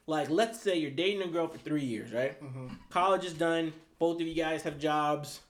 Like, 0.07 0.29
let's 0.29 0.61
say 0.61 0.77
you're 0.77 0.91
dating 0.91 1.23
a 1.23 1.29
girl 1.29 1.49
for 1.49 1.59
three 1.59 1.85
years, 1.85 2.13
right? 2.13 2.43
Mm-hmm. 2.43 2.69
College 2.91 3.25
is 3.25 3.33
done. 3.33 3.73
Both 3.99 4.21
of 4.21 4.27
you 4.27 4.35
guys 4.35 4.63
have 4.63 4.79
jobs, 4.79 5.41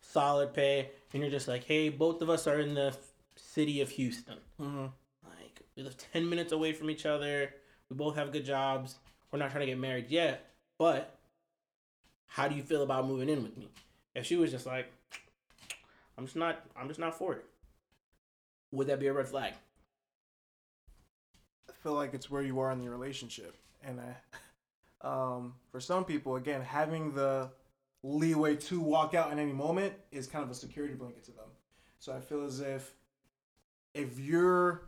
solid 0.00 0.52
pay, 0.52 0.90
and 1.12 1.22
you're 1.22 1.30
just 1.30 1.48
like, 1.48 1.64
hey, 1.64 1.88
both 1.88 2.20
of 2.20 2.28
us 2.28 2.46
are 2.46 2.60
in 2.60 2.74
the 2.74 2.94
city 3.36 3.80
of 3.80 3.88
Houston. 3.90 4.36
Mm-hmm. 4.60 4.86
Like, 5.24 5.62
we 5.76 5.82
live 5.82 5.96
10 6.12 6.28
minutes 6.28 6.52
away 6.52 6.72
from 6.72 6.90
each 6.90 7.06
other. 7.06 7.54
We 7.88 7.96
both 7.96 8.16
have 8.16 8.32
good 8.32 8.44
jobs. 8.44 8.96
We're 9.30 9.38
not 9.38 9.50
trying 9.50 9.62
to 9.62 9.66
get 9.66 9.78
married 9.78 10.10
yet, 10.10 10.50
but 10.78 11.18
how 12.26 12.48
do 12.48 12.54
you 12.54 12.62
feel 12.62 12.82
about 12.82 13.06
moving 13.06 13.30
in 13.30 13.42
with 13.42 13.56
me? 13.56 13.68
If 14.14 14.26
she 14.26 14.36
was 14.36 14.50
just 14.50 14.66
like, 14.66 14.92
I'm 16.18 16.26
just 16.26 16.36
not, 16.36 16.60
I'm 16.76 16.88
just 16.88 17.00
not 17.00 17.16
for 17.16 17.34
it. 17.34 17.44
Would 18.72 18.88
that 18.88 19.00
be 19.00 19.06
a 19.06 19.12
red 19.12 19.28
flag? 19.28 19.54
I 21.68 21.72
feel 21.82 21.94
like 21.94 22.14
it's 22.14 22.30
where 22.30 22.42
you 22.42 22.60
are 22.60 22.70
in 22.72 22.78
the 22.78 22.90
relationship, 22.90 23.56
and 23.84 24.00
I, 24.00 25.06
um, 25.06 25.54
for 25.70 25.80
some 25.80 26.04
people, 26.04 26.36
again, 26.36 26.62
having 26.62 27.12
the 27.14 27.50
leeway 28.02 28.56
to 28.56 28.80
walk 28.80 29.14
out 29.14 29.30
in 29.32 29.38
any 29.38 29.52
moment 29.52 29.94
is 30.10 30.26
kind 30.26 30.44
of 30.44 30.50
a 30.50 30.54
security 30.54 30.94
blanket 30.94 31.24
to 31.24 31.30
them. 31.32 31.44
So 31.98 32.12
I 32.12 32.20
feel 32.20 32.44
as 32.44 32.60
if 32.60 32.94
if 33.94 34.18
you're 34.18 34.82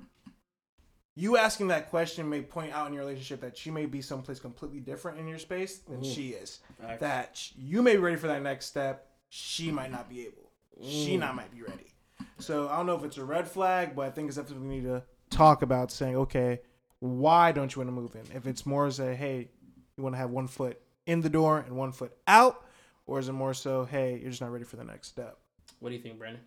you 1.16 1.36
asking 1.36 1.68
that 1.68 1.90
question 1.90 2.28
may 2.28 2.42
point 2.42 2.72
out 2.72 2.88
in 2.88 2.92
your 2.92 3.03
relationship 3.05 3.40
that 3.42 3.57
she 3.57 3.70
may 3.70 3.86
be 3.86 4.03
someplace 4.03 4.40
completely 4.40 4.80
different 4.80 5.18
in 5.18 5.28
your 5.28 5.38
space 5.38 5.78
than 5.78 6.01
Mhm. 6.01 6.12
she 6.14 6.30
is. 6.30 6.59
That 6.99 7.53
you 7.57 7.82
may 7.82 7.92
be 7.92 7.99
ready 7.99 8.16
for 8.16 8.26
that 8.26 8.42
next 8.42 8.66
step. 8.66 9.12
She 9.28 9.70
might 9.70 9.92
not 9.92 10.09
be 10.09 10.26
able. 10.26 10.51
She 10.82 11.14
Mm. 11.16 11.20
not 11.20 11.34
might 11.36 11.53
be 11.55 11.62
ready. 11.62 11.92
So 12.40 12.68
I 12.68 12.76
don't 12.76 12.86
know 12.86 12.97
if 12.97 13.05
it's 13.05 13.16
a 13.18 13.24
red 13.24 13.47
flag, 13.47 13.95
but 13.95 14.07
I 14.07 14.11
think 14.11 14.26
it's 14.26 14.36
something 14.36 14.61
we 14.61 14.66
need 14.76 14.84
to 14.84 15.05
talk 15.30 15.62
about. 15.62 15.92
Saying, 15.92 16.16
okay, 16.16 16.62
why 17.05 17.53
don't 17.53 17.75
you 17.75 17.81
want 17.81 17.89
to 17.89 17.93
move 17.93 18.15
in? 18.17 18.35
If 18.37 18.47
it's 18.47 18.65
more 18.65 18.91
say, 18.91 19.15
hey, 19.15 19.49
you 19.97 20.03
want 20.03 20.15
to 20.15 20.19
have 20.19 20.31
one 20.31 20.47
foot 20.49 20.81
in 21.07 21.21
the 21.21 21.29
door 21.29 21.59
and 21.59 21.77
one 21.77 21.93
foot 21.93 22.17
out, 22.27 22.65
or 23.07 23.19
is 23.19 23.29
it 23.29 23.33
more 23.33 23.53
so, 23.53 23.85
hey, 23.85 24.19
you're 24.21 24.31
just 24.31 24.41
not 24.41 24.51
ready 24.51 24.65
for 24.65 24.77
the 24.77 24.85
next 24.85 25.09
step? 25.09 25.37
What 25.81 25.91
do 25.91 25.97
you 25.97 26.01
think, 26.01 26.19
Brandon? 26.19 26.41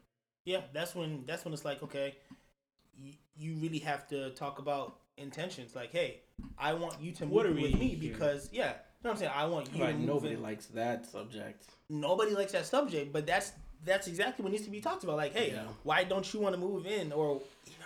Yeah, 0.45 0.61
that's 0.73 0.95
when 0.95 1.25
that's 1.27 1.45
when 1.45 1.53
it's 1.53 1.63
like 1.65 1.83
okay, 1.83 2.15
you, 2.99 3.13
you 3.37 3.53
really 3.55 3.79
have 3.79 4.07
to 4.07 4.31
talk 4.31 4.57
about 4.59 4.97
intentions. 5.17 5.75
Like, 5.75 5.91
hey, 5.91 6.21
I 6.57 6.73
want 6.73 6.95
you 7.01 7.11
to 7.13 7.25
move 7.25 7.45
in 7.45 7.61
with 7.61 7.77
me 7.79 7.89
here? 7.89 8.13
because 8.13 8.49
yeah, 8.51 8.69
you 8.69 8.71
know 8.71 8.75
what 9.01 9.11
I'm 9.11 9.17
saying. 9.17 9.31
I 9.35 9.45
want 9.45 9.67
you 9.67 9.77
to 9.79 9.83
Right, 9.83 9.95
move 9.97 10.07
nobody 10.07 10.33
in. 10.35 10.41
likes 10.41 10.65
that 10.67 11.05
subject. 11.05 11.65
nobody 11.89 12.31
likes 12.33 12.53
that 12.53 12.65
subject, 12.65 13.13
but 13.13 13.27
that's 13.27 13.51
that's 13.85 14.07
exactly 14.07 14.41
what 14.41 14.51
needs 14.51 14.63
to 14.65 14.71
be 14.71 14.81
talked 14.81 15.03
about. 15.03 15.17
Like, 15.17 15.33
hey, 15.35 15.51
Yeah. 15.51 15.65
why 15.83 16.03
don't 16.03 16.33
you 16.33 16.39
want 16.39 16.55
to 16.55 16.59
move 16.61 16.87
in? 16.87 17.11
Or 17.11 17.41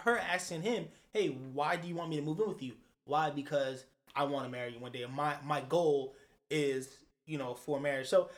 her 0.05 0.17
asking 0.19 0.61
him, 0.61 0.85
hey, 1.11 1.27
why 1.53 1.75
do 1.75 1.87
you 1.87 1.95
want 1.95 2.09
me 2.09 2.15
to 2.17 2.21
move 2.21 2.39
in 2.39 2.47
with 2.47 2.61
you? 2.63 2.73
Why? 3.05 3.29
Because 3.29 3.85
I 4.15 4.23
want 4.23 4.45
to 4.45 4.51
marry 4.51 4.73
you 4.73 4.79
one 4.79 4.91
day. 4.91 5.05
My 5.11 5.35
my 5.43 5.61
goal 5.61 6.15
is 6.49 6.89
you 7.25 7.37
know 7.37 7.53
for 7.53 7.79
marriage. 7.79 8.07
So 8.07 8.29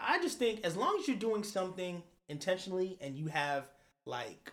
I 0.00 0.20
just 0.20 0.38
think 0.38 0.64
as 0.64 0.76
long 0.76 0.98
as 1.00 1.08
you're 1.08 1.16
doing 1.16 1.42
something 1.42 2.02
intentionally 2.28 2.98
and 3.00 3.16
you 3.16 3.26
have 3.26 3.64
like 4.04 4.52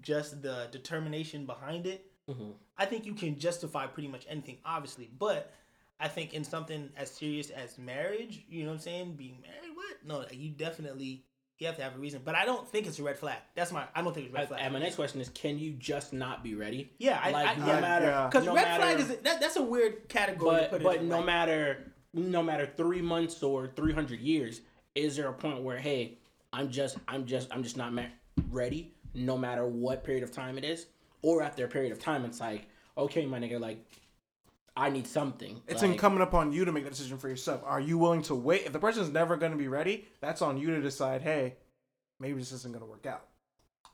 just 0.00 0.42
the 0.42 0.68
determination 0.70 1.46
behind 1.46 1.86
it, 1.86 2.12
Mm-hmm. 2.30 2.50
I 2.78 2.86
think 2.86 3.06
you 3.06 3.14
can 3.14 3.38
justify 3.38 3.86
pretty 3.86 4.08
much 4.08 4.26
anything, 4.28 4.58
obviously. 4.64 5.10
But 5.18 5.52
I 6.00 6.08
think 6.08 6.34
in 6.34 6.44
something 6.44 6.90
as 6.96 7.10
serious 7.10 7.50
as 7.50 7.78
marriage, 7.78 8.44
you 8.48 8.62
know 8.62 8.70
what 8.70 8.74
I'm 8.74 8.80
saying? 8.80 9.14
Being 9.14 9.38
married, 9.42 9.74
what? 9.74 9.96
No, 10.04 10.24
you 10.34 10.50
definitely 10.50 11.24
you 11.62 11.68
have 11.68 11.76
to 11.76 11.82
have 11.82 11.94
a 11.94 11.98
reason. 11.98 12.20
But 12.24 12.34
I 12.34 12.44
don't 12.44 12.68
think 12.68 12.86
it's 12.86 12.98
a 12.98 13.02
red 13.02 13.18
flag. 13.18 13.38
That's 13.54 13.72
my. 13.72 13.84
I 13.94 14.02
don't 14.02 14.12
think 14.12 14.26
it's 14.26 14.34
a 14.34 14.38
red 14.38 14.48
flag. 14.48 14.60
And 14.62 14.72
my 14.72 14.80
next 14.80 14.96
question 14.96 15.20
is: 15.20 15.28
Can 15.30 15.58
you 15.58 15.72
just 15.72 16.12
not 16.12 16.42
be 16.44 16.54
ready? 16.54 16.92
yeah, 16.98 17.20
I, 17.22 17.30
like 17.30 17.48
I, 17.48 17.54
no 17.54 17.66
yeah. 17.66 17.80
matter, 17.80 18.06
yeah. 18.06 18.26
Because 18.26 18.46
no 18.46 18.54
red 18.54 18.64
matter, 18.64 18.82
flag 18.82 19.00
is 19.00 19.08
that, 19.08 19.40
that's 19.40 19.56
a 19.56 19.62
weird 19.62 20.08
category. 20.08 20.56
to 20.56 20.62
but 20.62 20.70
put 20.70 20.80
it 20.80 20.84
but 20.84 20.96
in, 20.96 21.08
no 21.08 21.18
like- 21.18 21.26
matter 21.26 21.92
no 22.14 22.42
matter 22.42 22.70
three 22.76 23.00
months 23.00 23.42
or 23.42 23.68
three 23.68 23.92
hundred 23.92 24.20
years, 24.20 24.60
is 24.94 25.16
there 25.16 25.28
a 25.28 25.32
point 25.32 25.62
where 25.62 25.78
hey, 25.78 26.18
I'm 26.52 26.70
just 26.70 26.98
I'm 27.08 27.24
just 27.26 27.48
I'm 27.52 27.62
just 27.62 27.76
not 27.76 27.92
ready, 28.50 28.92
no 29.14 29.38
matter 29.38 29.66
what 29.66 30.04
period 30.04 30.22
of 30.22 30.30
time 30.30 30.58
it 30.58 30.64
is, 30.64 30.86
or 31.22 31.42
after 31.42 31.64
a 31.64 31.68
period 31.68 31.92
of 31.92 31.98
time, 31.98 32.24
it's 32.24 32.40
like 32.40 32.66
okay, 32.98 33.24
my 33.24 33.38
nigga, 33.38 33.58
like 33.58 33.84
I 34.76 34.88
need 34.90 35.06
something. 35.06 35.60
It's 35.66 35.82
like, 35.82 35.92
incumbent 35.92 36.22
upon 36.22 36.52
you 36.52 36.64
to 36.64 36.72
make 36.72 36.84
that 36.84 36.90
decision 36.90 37.18
for 37.18 37.28
yourself. 37.28 37.62
Are 37.64 37.80
you 37.80 37.98
willing 37.98 38.22
to 38.22 38.34
wait? 38.34 38.62
If 38.64 38.72
the 38.72 38.78
person's 38.78 39.10
never 39.10 39.36
going 39.36 39.52
to 39.52 39.58
be 39.58 39.68
ready, 39.68 40.06
that's 40.20 40.40
on 40.40 40.56
you 40.56 40.68
to 40.68 40.80
decide. 40.80 41.20
Hey, 41.20 41.56
maybe 42.18 42.38
this 42.38 42.52
isn't 42.52 42.72
going 42.72 42.84
to 42.84 42.90
work 42.90 43.06
out. 43.06 43.26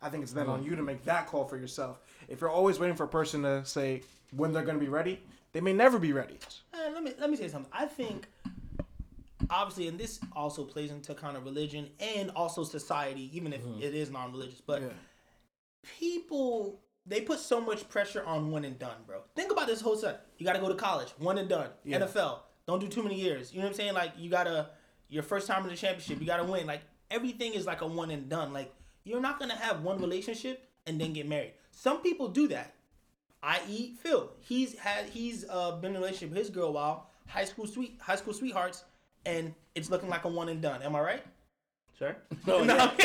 I 0.01 0.09
think 0.09 0.23
it's 0.23 0.33
then 0.33 0.47
on 0.47 0.63
you 0.63 0.77
to 0.77 0.83
make 0.83 1.05
that 1.05 1.27
call 1.27 1.45
for 1.45 1.57
yourself. 1.57 1.99
If 2.29 2.41
you're 2.41 2.51
always 2.51 2.79
waiting 2.79 2.95
for 2.95 3.05
a 3.05 3.09
person 3.09 3.43
to 3.43 3.65
say 3.65 4.03
when 4.31 4.53
they're 4.53 4.63
going 4.63 4.79
to 4.79 4.85
be 4.85 4.91
ready, 4.91 5.21
they 5.53 5.61
may 5.61 5.73
never 5.73 5.99
be 5.99 6.13
ready. 6.13 6.39
Uh, 6.73 6.91
let 6.93 7.03
me 7.03 7.13
let 7.19 7.31
me 7.31 7.37
say 7.37 7.49
something. 7.49 7.73
I 7.73 7.87
think 7.87 8.29
obviously, 9.51 9.89
and 9.89 9.99
this 9.99 10.21
also 10.37 10.63
plays 10.63 10.93
into 10.93 11.15
kind 11.15 11.37
of 11.37 11.45
religion 11.45 11.91
and 11.99 12.31
also 12.37 12.63
society, 12.63 13.29
even 13.37 13.53
if 13.53 13.63
it 13.81 13.95
is 13.95 14.11
non-religious. 14.11 14.61
But 14.61 14.83
Yeah. 14.83 14.89
people 15.99 16.81
they 17.09 17.23
put 17.23 17.39
so 17.39 17.61
much 17.61 17.89
pressure 17.89 18.23
on 18.25 18.51
one 18.51 18.65
and 18.65 18.79
done, 18.79 18.97
bro. 19.07 19.23
Think 19.35 19.51
about 19.51 19.67
this 19.67 19.81
whole 19.81 19.97
set. 19.97 20.27
You 20.37 20.47
got 20.47 20.53
to 20.55 20.61
go 20.61 20.69
to 20.69 20.75
college, 20.75 21.09
one 21.19 21.39
and 21.39 21.49
done. 21.49 21.71
Yeah. 21.85 22.01
NFL, 22.01 22.41
don't 22.67 22.81
do 22.81 22.89
too 22.89 23.03
many 23.03 23.15
years. 23.15 23.53
You 23.53 23.61
know 23.61 23.65
what 23.65 23.71
I'm 23.71 23.77
saying? 23.77 23.95
Like 23.95 24.13
you 24.19 24.31
gotta 24.31 24.71
your 25.09 25.23
first 25.23 25.47
time 25.47 25.63
in 25.65 25.71
the 25.71 25.77
championship, 25.77 26.21
you 26.21 26.27
gotta 26.27 26.45
win. 26.45 26.67
Like 26.67 26.83
everything 27.11 27.55
is 27.55 27.67
like 27.67 27.81
a 27.81 27.87
one 27.87 28.11
and 28.11 28.29
done. 28.29 28.53
Like 28.53 28.73
you're 29.05 29.21
not 29.21 29.39
gonna 29.39 29.57
have 29.57 29.83
one 29.83 30.01
relationship 30.01 30.69
and 30.87 31.01
then 31.01 31.13
get 31.15 31.27
married. 31.27 31.53
Some 31.71 32.03
people 32.03 32.29
do 32.29 32.49
that. 32.49 32.75
I.e. 33.43 33.95
Phil. 34.03 34.31
He's 34.41 34.77
had 34.79 35.07
he's 35.07 35.47
uh, 35.49 35.77
been 35.77 35.93
in 35.93 35.97
a 35.97 36.01
relationship 36.01 36.31
with 36.31 36.39
his 36.39 36.51
girl 36.51 36.69
a 36.69 36.73
while, 36.73 37.11
high 37.27 37.45
school 37.45 37.67
sweet 37.67 37.99
high 38.01 38.17
school 38.17 38.35
sweethearts, 38.35 38.85
and 39.25 39.55
it's 39.75 39.91
looking 39.91 40.09
like 40.09 40.25
a 40.25 40.29
one 40.29 40.49
and 40.49 40.61
done. 40.61 40.83
Am 40.83 40.95
I 40.95 41.01
right? 41.01 41.23
Sure. 41.99 42.17
No, 42.47 42.65
No. 42.65 42.77
yeah. 42.77 42.93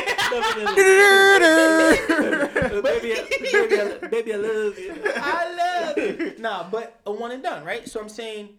maybe, 2.83 3.11
a, 3.11 3.25
maybe, 3.41 3.75
a, 3.75 4.09
maybe 4.11 4.31
a 4.31 4.37
little. 4.37 4.73
I 5.15 5.55
love 5.55 5.97
it. 5.97 6.39
Nah, 6.39 6.69
but 6.69 6.99
a 7.05 7.11
one 7.11 7.31
and 7.31 7.43
done, 7.43 7.63
right? 7.65 7.87
So 7.87 7.99
I'm 7.99 8.09
saying 8.09 8.49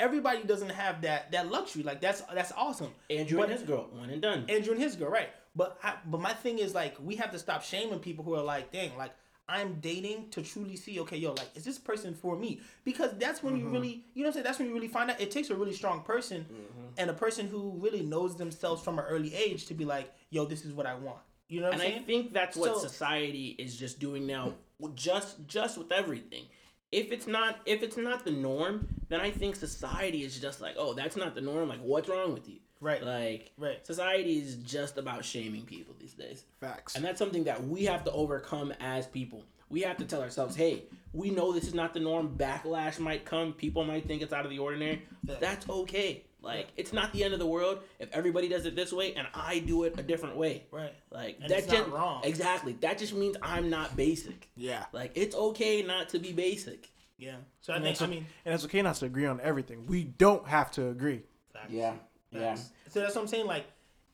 everybody 0.00 0.42
doesn't 0.42 0.70
have 0.70 1.02
that 1.02 1.30
that 1.32 1.50
luxury. 1.50 1.82
Like 1.82 2.00
that's 2.00 2.22
that's 2.34 2.52
awesome. 2.56 2.90
Andrew 3.10 3.38
But- 3.38 3.50
and 3.50 3.58
his 3.58 3.62
girl, 3.62 3.88
one 3.92 4.10
and 4.10 4.22
done. 4.22 4.44
Andrew 4.48 4.72
and 4.74 4.82
his 4.82 4.96
girl, 4.96 5.10
right? 5.10 5.28
But 5.56 5.78
I, 5.84 5.94
but 6.06 6.20
my 6.20 6.32
thing 6.32 6.58
is 6.58 6.74
like 6.74 6.96
we 7.00 7.14
have 7.16 7.30
to 7.30 7.38
stop 7.38 7.62
shaming 7.62 8.00
people 8.00 8.24
who 8.24 8.34
are 8.34 8.42
like, 8.42 8.72
dang, 8.72 8.96
like 8.96 9.12
I'm 9.48 9.80
dating 9.80 10.30
to 10.30 10.42
truly 10.42 10.76
see, 10.76 11.00
okay, 11.00 11.18
yo, 11.18 11.32
like 11.32 11.50
is 11.54 11.64
this 11.64 11.78
person 11.78 12.14
for 12.14 12.36
me? 12.36 12.60
Because 12.84 13.12
that's 13.18 13.42
when 13.42 13.56
you 13.56 13.64
mm-hmm. 13.64 13.72
really, 13.72 14.04
you 14.14 14.22
know, 14.22 14.28
what 14.28 14.28
I'm 14.28 14.32
saying 14.34 14.44
that's 14.44 14.58
when 14.58 14.68
you 14.68 14.74
really 14.74 14.88
find 14.88 15.10
out. 15.10 15.20
It 15.20 15.30
takes 15.30 15.50
a 15.50 15.54
really 15.54 15.74
strong 15.74 16.02
person 16.02 16.42
mm-hmm. 16.42 16.86
and 16.96 17.10
a 17.10 17.14
person 17.14 17.46
who 17.48 17.72
really 17.78 18.02
knows 18.02 18.36
themselves 18.36 18.82
from 18.82 18.98
an 18.98 19.04
early 19.06 19.34
age 19.34 19.66
to 19.66 19.74
be 19.74 19.84
like, 19.84 20.12
yo, 20.30 20.46
this 20.46 20.64
is 20.64 20.72
what 20.72 20.86
I 20.86 20.94
want. 20.94 21.18
You 21.48 21.60
know 21.60 21.66
what 21.66 21.80
and 21.80 21.82
I 21.82 21.98
think 22.00 22.32
that's 22.32 22.56
what 22.56 22.74
So- 22.74 22.86
society 22.86 23.54
is 23.58 23.76
just 23.76 24.00
doing 24.00 24.26
now, 24.26 24.54
just 24.94 25.46
just 25.46 25.76
with 25.76 25.92
everything. 25.92 26.44
If 26.90 27.12
it's 27.12 27.26
not 27.26 27.60
if 27.66 27.82
it's 27.82 27.96
not 27.96 28.24
the 28.24 28.30
norm, 28.30 28.88
then 29.08 29.20
I 29.20 29.30
think 29.30 29.56
society 29.56 30.22
is 30.22 30.38
just 30.40 30.60
like, 30.60 30.76
oh, 30.78 30.94
that's 30.94 31.16
not 31.16 31.34
the 31.34 31.40
norm. 31.40 31.68
Like, 31.68 31.80
what's 31.80 32.08
wrong 32.08 32.32
with 32.32 32.48
you? 32.48 32.60
Right. 32.80 33.02
Like, 33.02 33.52
Right. 33.56 33.84
Society 33.86 34.38
is 34.38 34.56
just 34.56 34.98
about 34.98 35.24
shaming 35.24 35.62
people 35.64 35.94
these 35.98 36.14
days, 36.14 36.44
Facts. 36.60 36.96
and 36.96 37.04
that's 37.04 37.18
something 37.18 37.44
that 37.44 37.64
we 37.64 37.84
have 37.84 38.04
to 38.04 38.12
overcome 38.12 38.72
as 38.80 39.06
people. 39.06 39.44
We 39.70 39.80
have 39.82 39.96
to 39.96 40.04
tell 40.04 40.20
ourselves, 40.22 40.54
hey, 40.54 40.84
we 41.12 41.30
know 41.30 41.52
this 41.52 41.64
is 41.64 41.74
not 41.74 41.94
the 41.94 42.00
norm. 42.00 42.36
Backlash 42.36 42.98
might 42.98 43.24
come. 43.24 43.52
People 43.54 43.84
might 43.84 44.06
think 44.06 44.20
it's 44.22 44.32
out 44.32 44.44
of 44.44 44.50
the 44.50 44.58
ordinary. 44.58 45.02
Yeah. 45.26 45.36
That's 45.40 45.68
okay. 45.68 46.24
Like, 46.42 46.68
it's 46.76 46.92
not 46.92 47.10
the 47.14 47.24
end 47.24 47.32
of 47.32 47.40
the 47.40 47.46
world 47.46 47.78
if 47.98 48.10
everybody 48.12 48.48
does 48.48 48.66
it 48.66 48.76
this 48.76 48.92
way 48.92 49.14
and 49.14 49.26
I 49.32 49.60
do 49.60 49.84
it 49.84 49.98
a 49.98 50.02
different 50.02 50.36
way. 50.36 50.66
right. 50.70 50.92
Like 51.10 51.38
And 51.40 51.50
that's 51.50 51.66
not 51.66 51.76
just 51.76 51.88
wrong. 51.90 52.20
Exactly. 52.24 52.74
That 52.82 52.98
just 52.98 53.14
means 53.14 53.36
I'm 53.40 53.70
not 53.70 53.96
basic. 53.96 54.50
yeah. 54.54 54.84
Like 54.92 55.12
it's 55.14 55.34
okay 55.34 55.80
not 55.82 56.10
to 56.10 56.18
be 56.18 56.32
basic. 56.34 56.90
Yeah. 57.16 57.36
So 57.62 57.72
I 57.72 57.76
And 57.76 57.84
think 57.86 58.02
I 58.02 58.06
mean, 58.06 58.26
and 58.44 58.54
it's 58.54 58.64
okay 58.66 58.82
not 58.82 58.96
to 58.96 59.06
agree 59.06 59.24
on 59.24 59.40
everything. 59.40 59.86
We 59.86 60.04
don't 60.04 60.46
have 60.46 60.70
to 60.72 60.88
agree. 60.88 61.22
facts. 61.54 61.72
Yeah. 61.72 61.94
Facts. 62.40 62.70
So 62.90 63.00
that's 63.00 63.14
what 63.14 63.22
I'm 63.22 63.28
saying. 63.28 63.46
Like, 63.46 63.66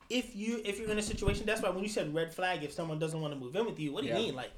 if 0.09 0.35
you 0.35 0.61
if 0.65 0.79
you're 0.79 0.91
in 0.91 0.99
a 0.99 1.03
situation, 1.03 1.47
that's 1.47 1.63
why 1.63 1.71
when 1.71 1.83
you 1.83 1.89
said 1.89 2.15
red 2.15 2.33
flag, 2.35 2.63
if 2.63 2.73
someone 2.73 2.99
doesn't 2.99 3.21
want 3.21 3.33
to 3.35 3.39
move 3.39 3.55
in 3.57 3.67
with 3.67 3.79
you, 3.79 3.93
what 3.93 4.03
do 4.03 4.09
you 4.09 4.15
mean? 4.15 4.35
Like, 4.35 4.51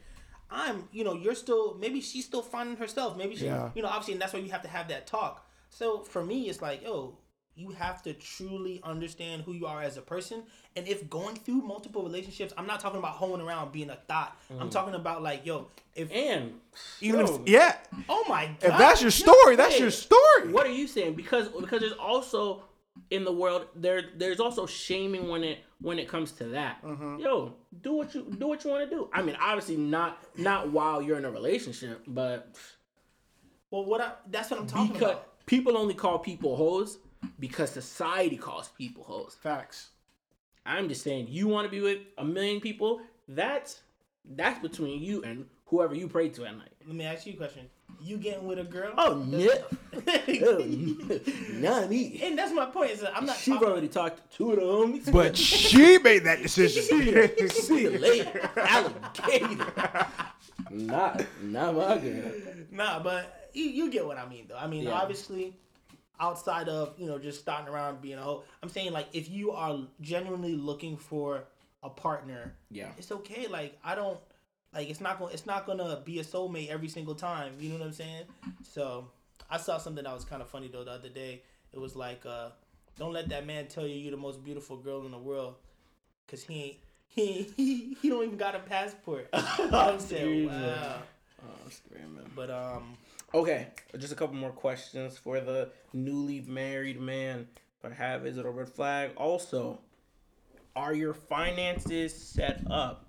I'm, 0.50 0.88
you 0.92 1.04
know, 1.04 1.14
you're 1.14 1.34
still 1.34 1.76
maybe 1.80 2.00
she's 2.00 2.24
still 2.24 2.42
finding 2.42 2.76
herself. 2.76 3.16
Maybe 3.16 3.36
she, 3.36 3.46
Yeah. 3.46 3.70
you 3.74 3.82
know, 3.82 3.88
obviously, 3.88 4.14
and 4.14 4.22
that's 4.22 4.32
why 4.32 4.40
you 4.40 4.50
have 4.50 4.62
to 4.62 4.68
have 4.68 4.88
that 4.88 5.06
talk. 5.06 5.46
So 5.70 6.00
for 6.00 6.24
me, 6.24 6.48
it's 6.48 6.60
like, 6.60 6.82
yo, 6.82 7.16
you 7.54 7.70
have 7.70 8.02
to 8.02 8.14
truly 8.14 8.80
understand 8.82 9.42
who 9.42 9.52
you 9.52 9.66
are 9.66 9.82
as 9.82 9.96
a 9.96 10.02
person. 10.02 10.42
And 10.74 10.88
if 10.88 11.08
going 11.10 11.36
through 11.36 11.62
multiple 11.62 12.02
relationships, 12.02 12.54
I'm 12.56 12.66
not 12.66 12.80
talking 12.80 12.98
about 12.98 13.12
hoeing 13.12 13.42
around 13.42 13.72
being 13.72 13.90
a 13.90 13.96
thought. 14.08 14.36
I'm 14.58 14.68
mm. 14.68 14.70
talking 14.70 14.94
about 14.94 15.22
like, 15.22 15.44
yo, 15.44 15.68
if 15.94 16.10
And 16.12 16.54
Even 17.00 17.26
yo, 17.26 17.34
if 17.34 17.48
yeah, 17.48 17.76
oh 18.08 18.24
my 18.28 18.46
god, 18.46 18.56
if 18.62 18.78
that's 18.78 19.02
your 19.02 19.10
story, 19.10 19.56
that's 19.56 19.78
your 19.78 19.90
story. 19.90 20.50
what 20.50 20.66
are 20.66 20.72
you 20.72 20.86
saying? 20.86 21.14
Because 21.14 21.48
because 21.48 21.80
there's 21.80 21.92
also 21.92 22.62
in 23.10 23.24
the 23.24 23.32
world 23.32 23.66
there 23.74 24.02
there's 24.16 24.40
also 24.40 24.66
shaming 24.66 25.28
when 25.28 25.44
it 25.44 25.58
when 25.80 25.98
it 25.98 26.08
comes 26.08 26.32
to 26.32 26.44
that. 26.44 26.82
Mm-hmm. 26.82 27.18
Yo, 27.18 27.54
do 27.82 27.94
what 27.94 28.14
you 28.14 28.26
do 28.38 28.48
what 28.48 28.64
you 28.64 28.70
want 28.70 28.88
to 28.88 28.94
do. 28.94 29.08
I 29.12 29.22
mean, 29.22 29.36
obviously 29.40 29.76
not 29.76 30.22
not 30.36 30.70
while 30.70 31.02
you're 31.02 31.18
in 31.18 31.24
a 31.24 31.30
relationship, 31.30 32.02
but 32.06 32.56
well, 33.70 33.84
what 33.84 34.00
I, 34.00 34.12
that's 34.30 34.50
what 34.50 34.60
I'm 34.60 34.66
talking 34.66 34.92
because 34.92 35.12
about. 35.12 35.46
people 35.46 35.76
only 35.76 35.94
call 35.94 36.18
people 36.18 36.56
hoes 36.56 36.98
because 37.38 37.70
society 37.70 38.36
calls 38.36 38.68
people 38.68 39.04
hoes. 39.04 39.36
Facts. 39.40 39.90
I'm 40.64 40.88
just 40.88 41.02
saying, 41.02 41.26
you 41.28 41.48
want 41.48 41.66
to 41.66 41.70
be 41.70 41.80
with 41.80 41.98
a 42.18 42.24
million 42.24 42.60
people. 42.60 43.00
That's 43.26 43.80
that's 44.36 44.60
between 44.60 45.02
you 45.02 45.22
and 45.24 45.46
whoever 45.66 45.94
you 45.94 46.06
pray 46.06 46.28
to 46.28 46.44
at 46.44 46.56
night. 46.56 46.72
Let 46.86 46.94
me 46.94 47.04
ask 47.04 47.26
you 47.26 47.32
a 47.32 47.36
question. 47.36 47.68
You 48.00 48.16
getting 48.16 48.46
with 48.46 48.58
a 48.58 48.64
girl? 48.64 48.92
Oh 48.98 49.14
no, 49.14 49.46
not 51.60 51.88
me. 51.90 52.20
and 52.22 52.36
that's 52.38 52.52
my 52.52 52.66
point. 52.66 52.90
Is 52.92 53.00
that 53.00 53.16
I'm 53.16 53.26
not. 53.26 53.36
She's 53.36 53.54
talking- 53.54 53.68
already 53.68 53.88
talked 53.88 54.30
to 54.30 54.36
two 54.36 54.52
of 54.52 54.56
the 54.56 54.62
homies. 54.64 55.12
But 55.12 55.36
she 55.36 55.98
made 55.98 56.24
that 56.24 56.42
decision. 56.42 56.82
See 57.50 57.82
you 57.82 57.98
later, 57.98 58.50
alligator. 58.56 60.06
not, 60.70 61.24
not 61.42 61.74
my 61.74 61.98
girl. 61.98 62.32
Nah, 62.70 63.02
but 63.02 63.50
you, 63.52 63.64
you 63.64 63.90
get 63.90 64.06
what 64.06 64.18
I 64.18 64.26
mean, 64.28 64.46
though. 64.48 64.56
I 64.56 64.66
mean, 64.66 64.84
Yeah. 64.84 64.92
obviously, 64.92 65.56
outside 66.20 66.68
of 66.68 66.94
you 66.98 67.06
know 67.06 67.18
just 67.18 67.40
starting 67.40 67.72
around 67.72 68.00
being 68.00 68.18
a 68.18 68.22
hoe, 68.22 68.42
I'm 68.62 68.68
saying 68.68 68.92
like 68.92 69.08
if 69.12 69.28
you 69.30 69.52
are 69.52 69.78
genuinely 70.00 70.54
looking 70.54 70.96
for 70.96 71.44
a 71.82 71.90
partner, 71.90 72.54
Yeah, 72.70 72.88
it's 72.98 73.12
okay. 73.12 73.46
Like 73.48 73.78
I 73.84 73.94
don't 73.94 74.18
like 74.74 74.88
it's 74.88 75.00
not 75.00 75.18
gonna 75.18 75.32
it's 75.32 75.46
not 75.46 75.66
gonna 75.66 76.00
be 76.04 76.18
a 76.18 76.24
soulmate 76.24 76.68
every 76.68 76.88
single 76.88 77.14
time. 77.14 77.52
You 77.58 77.70
know 77.70 77.78
what 77.78 77.86
I'm 77.86 77.92
saying? 77.92 78.24
So 78.62 79.08
I 79.50 79.56
saw 79.58 79.78
something 79.78 80.04
that 80.04 80.14
was 80.14 80.24
kind 80.24 80.42
of 80.42 80.48
funny 80.48 80.68
though 80.68 80.84
the 80.84 80.92
other 80.92 81.08
day. 81.08 81.42
It 81.72 81.78
was 81.78 81.96
like, 81.96 82.24
uh, 82.26 82.50
don't 82.98 83.12
let 83.12 83.28
that 83.30 83.46
man 83.46 83.66
tell 83.66 83.86
you 83.86 83.94
you're 83.94 84.10
the 84.10 84.16
most 84.16 84.44
beautiful 84.44 84.76
girl 84.76 85.04
in 85.06 85.10
the 85.12 85.18
world, 85.18 85.54
cause 86.28 86.42
he 86.42 86.62
ain't. 86.62 86.76
He, 87.14 87.52
he, 87.58 87.94
he 88.00 88.08
don't 88.08 88.24
even 88.24 88.38
got 88.38 88.54
a 88.54 88.60
passport. 88.60 89.28
I'm 89.34 90.00
saying, 90.00 90.46
wow. 90.46 91.02
oh, 91.44 91.50
I'm 91.62 91.70
screaming. 91.70 92.24
But 92.34 92.50
um, 92.50 92.96
Okay, 93.34 93.68
just 93.98 94.12
a 94.12 94.16
couple 94.16 94.36
more 94.36 94.50
questions 94.50 95.16
for 95.16 95.40
the 95.40 95.70
newly 95.94 96.42
married 96.42 97.00
man. 97.00 97.48
If 97.78 97.90
I 97.90 97.94
have, 97.94 98.26
is 98.26 98.36
it 98.36 98.44
a 98.44 98.50
red 98.50 98.68
flag? 98.68 99.12
Also, 99.16 99.80
are 100.76 100.92
your 100.92 101.14
finances 101.14 102.14
set 102.14 102.60
up? 102.70 103.01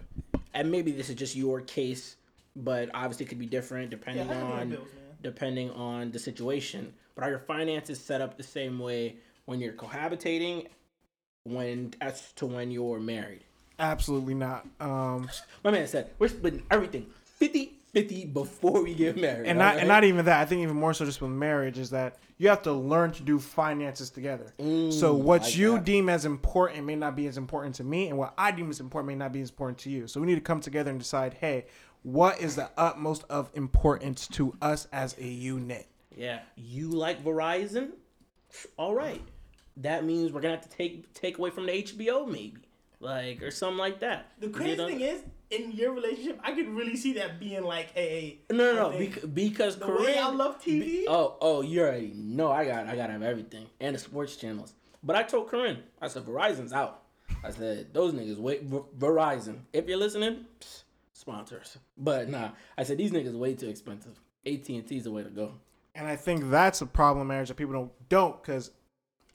And 0.53 0.71
maybe 0.71 0.91
this 0.91 1.09
is 1.09 1.15
just 1.15 1.35
your 1.35 1.61
case, 1.61 2.15
but 2.55 2.89
obviously 2.93 3.25
it 3.25 3.29
could 3.29 3.39
be 3.39 3.45
different 3.45 3.89
depending 3.89 4.29
I 4.29 4.33
have 4.33 4.43
on 4.43 4.69
bills, 4.69 4.87
depending 5.21 5.71
on 5.71 6.11
the 6.11 6.19
situation. 6.19 6.93
But 7.15 7.23
are 7.25 7.29
your 7.29 7.39
finances 7.39 7.99
set 7.99 8.21
up 8.21 8.37
the 8.37 8.43
same 8.43 8.79
way 8.79 9.17
when 9.45 9.59
you're 9.59 9.73
cohabitating, 9.73 10.67
when 11.43 11.93
as 12.01 12.31
to 12.33 12.45
when 12.45 12.71
you're 12.71 12.99
married? 12.99 13.43
Absolutely 13.79 14.35
not. 14.35 14.67
Um, 14.79 15.29
My 15.63 15.71
man 15.71 15.87
said 15.87 16.11
we're 16.19 16.27
splitting 16.27 16.63
everything 16.69 17.07
50-50 17.93 18.33
before 18.33 18.83
we 18.83 18.93
get 18.93 19.15
married. 19.17 19.47
and 19.47 19.59
not 19.59 19.65
alright? 19.65 19.79
and 19.79 19.87
not 19.87 20.03
even 20.03 20.25
that. 20.25 20.41
I 20.41 20.45
think 20.45 20.61
even 20.61 20.75
more 20.75 20.93
so 20.93 21.05
just 21.05 21.21
with 21.21 21.31
marriage 21.31 21.77
is 21.77 21.89
that 21.91 22.17
you 22.37 22.49
have 22.49 22.61
to 22.63 22.73
learn 22.73 23.11
to 23.13 23.23
do 23.23 23.39
finances 23.39 24.09
together. 24.09 24.53
so 24.57 24.63
mm, 24.63 25.17
what 25.17 25.43
like 25.43 25.55
you 25.57 25.73
that. 25.73 25.85
deem 25.85 26.09
as 26.09 26.25
important 26.25 26.85
may 26.85 26.95
not 26.95 27.15
be 27.15 27.27
as 27.27 27.37
important 27.37 27.75
to 27.75 27.83
me, 27.83 28.09
and 28.09 28.17
what 28.17 28.33
I 28.37 28.51
deem 28.51 28.69
as 28.69 28.79
important 28.79 29.07
may 29.07 29.15
not 29.15 29.31
be 29.31 29.41
as 29.41 29.49
important 29.49 29.77
to 29.79 29.89
you. 29.89 30.07
So 30.07 30.19
we 30.19 30.27
need 30.27 30.35
to 30.35 30.41
come 30.41 30.59
together 30.59 30.89
and 30.89 30.99
decide, 30.99 31.35
hey, 31.35 31.65
what 32.01 32.41
is 32.41 32.55
the 32.55 32.69
utmost 32.77 33.23
of 33.29 33.49
importance 33.53 34.27
to 34.29 34.53
us 34.61 34.87
as 34.91 35.15
a 35.19 35.27
unit? 35.27 35.87
Yeah, 36.15 36.39
you 36.55 36.89
like 36.89 37.23
Verizon? 37.23 37.91
All 38.77 38.93
right, 38.93 39.21
that 39.77 40.03
means 40.03 40.31
we're 40.31 40.41
gonna 40.41 40.55
have 40.55 40.69
to 40.69 40.75
take 40.77 41.13
take 41.13 41.37
away 41.37 41.49
from 41.49 41.65
the 41.65 41.71
HBO 41.71 42.27
maybe, 42.27 42.57
like 42.99 43.41
or 43.41 43.51
something 43.51 43.77
like 43.77 43.99
that. 44.01 44.31
The 44.39 44.47
You 44.47 44.53
crazy 44.53 44.75
know? 44.77 44.87
thing 44.87 45.01
is, 45.01 45.21
in 45.53 45.71
your 45.71 45.93
relationship, 45.93 46.39
I 46.43 46.53
could 46.53 46.67
really 46.69 46.95
see 46.95 47.13
that 47.13 47.39
being 47.39 47.63
like 47.63 47.89
a. 47.95 48.39
no, 48.49 48.55
no, 48.57 48.73
no, 48.73 48.97
thing. 48.97 49.11
bec- 49.11 49.33
because 49.33 49.77
the 49.77 49.85
Corinne, 49.85 50.03
way 50.05 50.17
I 50.17 50.29
love 50.29 50.61
TV. 50.61 50.79
be- 50.79 51.05
oh, 51.07 51.37
oh, 51.41 51.61
you 51.61 51.81
already 51.81 52.13
know 52.15 52.51
I 52.51 52.65
got 52.65 52.87
I 52.87 52.95
gotta 52.95 53.13
have 53.13 53.23
everything 53.23 53.67
and 53.79 53.95
the 53.95 53.99
sports 53.99 54.35
channels. 54.35 54.73
But 55.03 55.15
I 55.15 55.23
told 55.23 55.49
Corinne, 55.49 55.83
I 56.01 56.07
said 56.07 56.23
Verizon's 56.23 56.73
out. 56.73 57.01
I 57.43 57.51
said 57.51 57.93
those 57.93 58.13
niggas 58.13 58.37
wait 58.37 58.63
Ver- 58.63 58.83
Verizon. 58.97 59.59
If 59.73 59.87
you're 59.87 59.97
listening, 59.97 60.45
psst, 60.59 60.83
sponsors. 61.13 61.77
But 61.97 62.29
nah, 62.29 62.51
I 62.77 62.83
said 62.83 62.97
these 62.97 63.11
niggas 63.11 63.33
way 63.33 63.53
too 63.53 63.69
expensive. 63.69 64.19
AT 64.45 64.67
and 64.69 64.87
T's 64.87 65.03
the 65.05 65.11
way 65.11 65.23
to 65.23 65.29
go. 65.29 65.53
And 65.95 66.07
I 66.07 66.15
think 66.15 66.49
that's 66.49 66.81
a 66.81 66.85
problem 66.85 67.27
marriage 67.27 67.49
that 67.49 67.55
people 67.55 67.73
don't 67.73 67.91
don't 68.09 68.41
because 68.41 68.71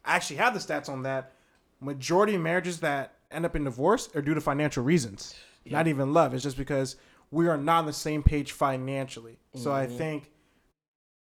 I 0.04 0.16
actually 0.16 0.36
have 0.36 0.54
the 0.54 0.60
stats 0.60 0.88
on 0.88 1.02
that. 1.02 1.32
Majority 1.80 2.34
of 2.34 2.40
marriages 2.40 2.80
that 2.80 3.14
end 3.30 3.44
up 3.44 3.54
in 3.54 3.64
divorce 3.64 4.08
are 4.14 4.22
due 4.22 4.34
to 4.34 4.40
financial 4.40 4.82
reasons, 4.82 5.34
not 5.70 5.86
even 5.86 6.12
love. 6.12 6.34
It's 6.34 6.42
just 6.42 6.56
because 6.56 6.96
we 7.30 7.48
are 7.48 7.56
not 7.56 7.80
on 7.80 7.86
the 7.86 7.92
same 7.92 8.22
page 8.22 8.52
financially. 8.52 9.38
So 9.54 9.72
I 9.72 9.86
mm-hmm. 9.86 9.96
think 9.96 10.30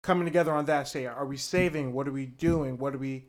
coming 0.01 0.25
together 0.25 0.51
on 0.53 0.65
that, 0.65 0.87
say, 0.87 1.05
are 1.05 1.25
we 1.25 1.37
saving? 1.37 1.93
What 1.93 2.07
are 2.07 2.11
we 2.11 2.25
doing? 2.25 2.77
What 2.77 2.95
are 2.95 2.99
we 2.99 3.25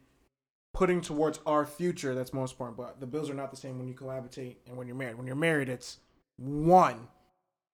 putting 0.73 1.01
towards 1.01 1.39
our 1.45 1.67
future? 1.67 2.15
That's 2.15 2.33
most 2.33 2.53
important. 2.53 2.79
But 2.79 3.01
the 3.01 3.07
bills 3.07 3.29
are 3.29 3.35
not 3.35 3.51
the 3.51 3.57
same 3.57 3.79
when 3.79 3.89
you 3.89 3.95
cohabitate 3.95 4.57
and 4.67 4.77
when 4.77 4.87
you're 4.87 4.97
married. 4.97 5.17
When 5.17 5.27
you're 5.27 5.37
married, 5.37 5.69
it's 5.69 5.99
one. 6.37 7.09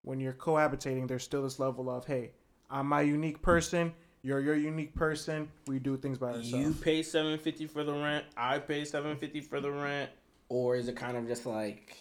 When 0.02 0.20
you're 0.20 0.32
cohabitating, 0.32 1.06
there's 1.06 1.24
still 1.24 1.42
this 1.42 1.58
level 1.58 1.90
of, 1.90 2.06
hey, 2.06 2.32
I'm 2.70 2.86
my 2.86 3.02
unique 3.02 3.40
person. 3.42 3.92
You're 4.22 4.40
your 4.40 4.56
unique 4.56 4.94
person. 4.94 5.48
We 5.68 5.78
do 5.78 5.96
things 5.96 6.18
by 6.18 6.28
ourselves. 6.28 6.52
You 6.52 6.72
pay 6.72 7.02
seven 7.04 7.38
fifty 7.38 7.66
for 7.66 7.84
the 7.84 7.92
rent. 7.92 8.24
I 8.36 8.58
pay 8.58 8.84
seven 8.84 9.16
fifty 9.16 9.40
for 9.40 9.60
the 9.60 9.70
rent. 9.70 10.10
Or 10.48 10.76
is 10.76 10.88
it 10.88 10.96
kind 10.96 11.16
of 11.16 11.26
just 11.28 11.46
like 11.46 11.96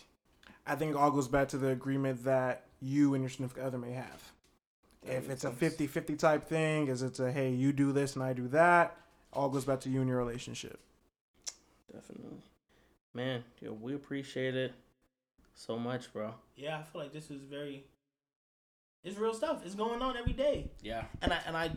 I 0.67 0.75
think 0.75 0.91
it 0.91 0.97
all 0.97 1.11
goes 1.11 1.27
back 1.27 1.47
to 1.49 1.57
the 1.57 1.69
agreement 1.69 2.23
that 2.25 2.65
you 2.81 3.13
and 3.13 3.23
your 3.23 3.29
significant 3.29 3.65
other 3.65 3.77
may 3.77 3.91
have. 3.93 4.31
That 5.05 5.15
if 5.15 5.23
makes 5.23 5.33
it's 5.35 5.43
a 5.45 5.47
sense. 5.47 5.59
50 5.59 5.87
50 5.87 6.15
type 6.15 6.47
thing, 6.47 6.87
is 6.87 7.01
it's 7.01 7.19
a 7.19 7.31
hey, 7.31 7.51
you 7.51 7.71
do 7.71 7.91
this 7.91 8.15
and 8.15 8.23
I 8.23 8.33
do 8.33 8.47
that, 8.49 8.97
all 9.33 9.49
goes 9.49 9.65
back 9.65 9.79
to 9.81 9.89
you 9.89 9.99
and 10.01 10.09
your 10.09 10.17
relationship. 10.17 10.79
definitely, 11.91 12.41
man? 13.13 13.43
Yo, 13.61 13.73
we 13.73 13.93
appreciate 13.95 14.55
it 14.55 14.73
so 15.53 15.77
much, 15.77 16.11
bro. 16.13 16.33
Yeah, 16.55 16.79
I 16.79 16.83
feel 16.83 17.01
like 17.01 17.13
this 17.13 17.31
is 17.31 17.43
very. 17.43 17.85
It's 19.03 19.17
real 19.17 19.33
stuff. 19.33 19.61
It's 19.65 19.75
going 19.75 20.01
on 20.01 20.17
every 20.17 20.33
day, 20.33 20.69
Yeah, 20.81 21.05
and 21.21 21.31
I 21.31 21.39
and 21.47 21.55
I 21.55 21.71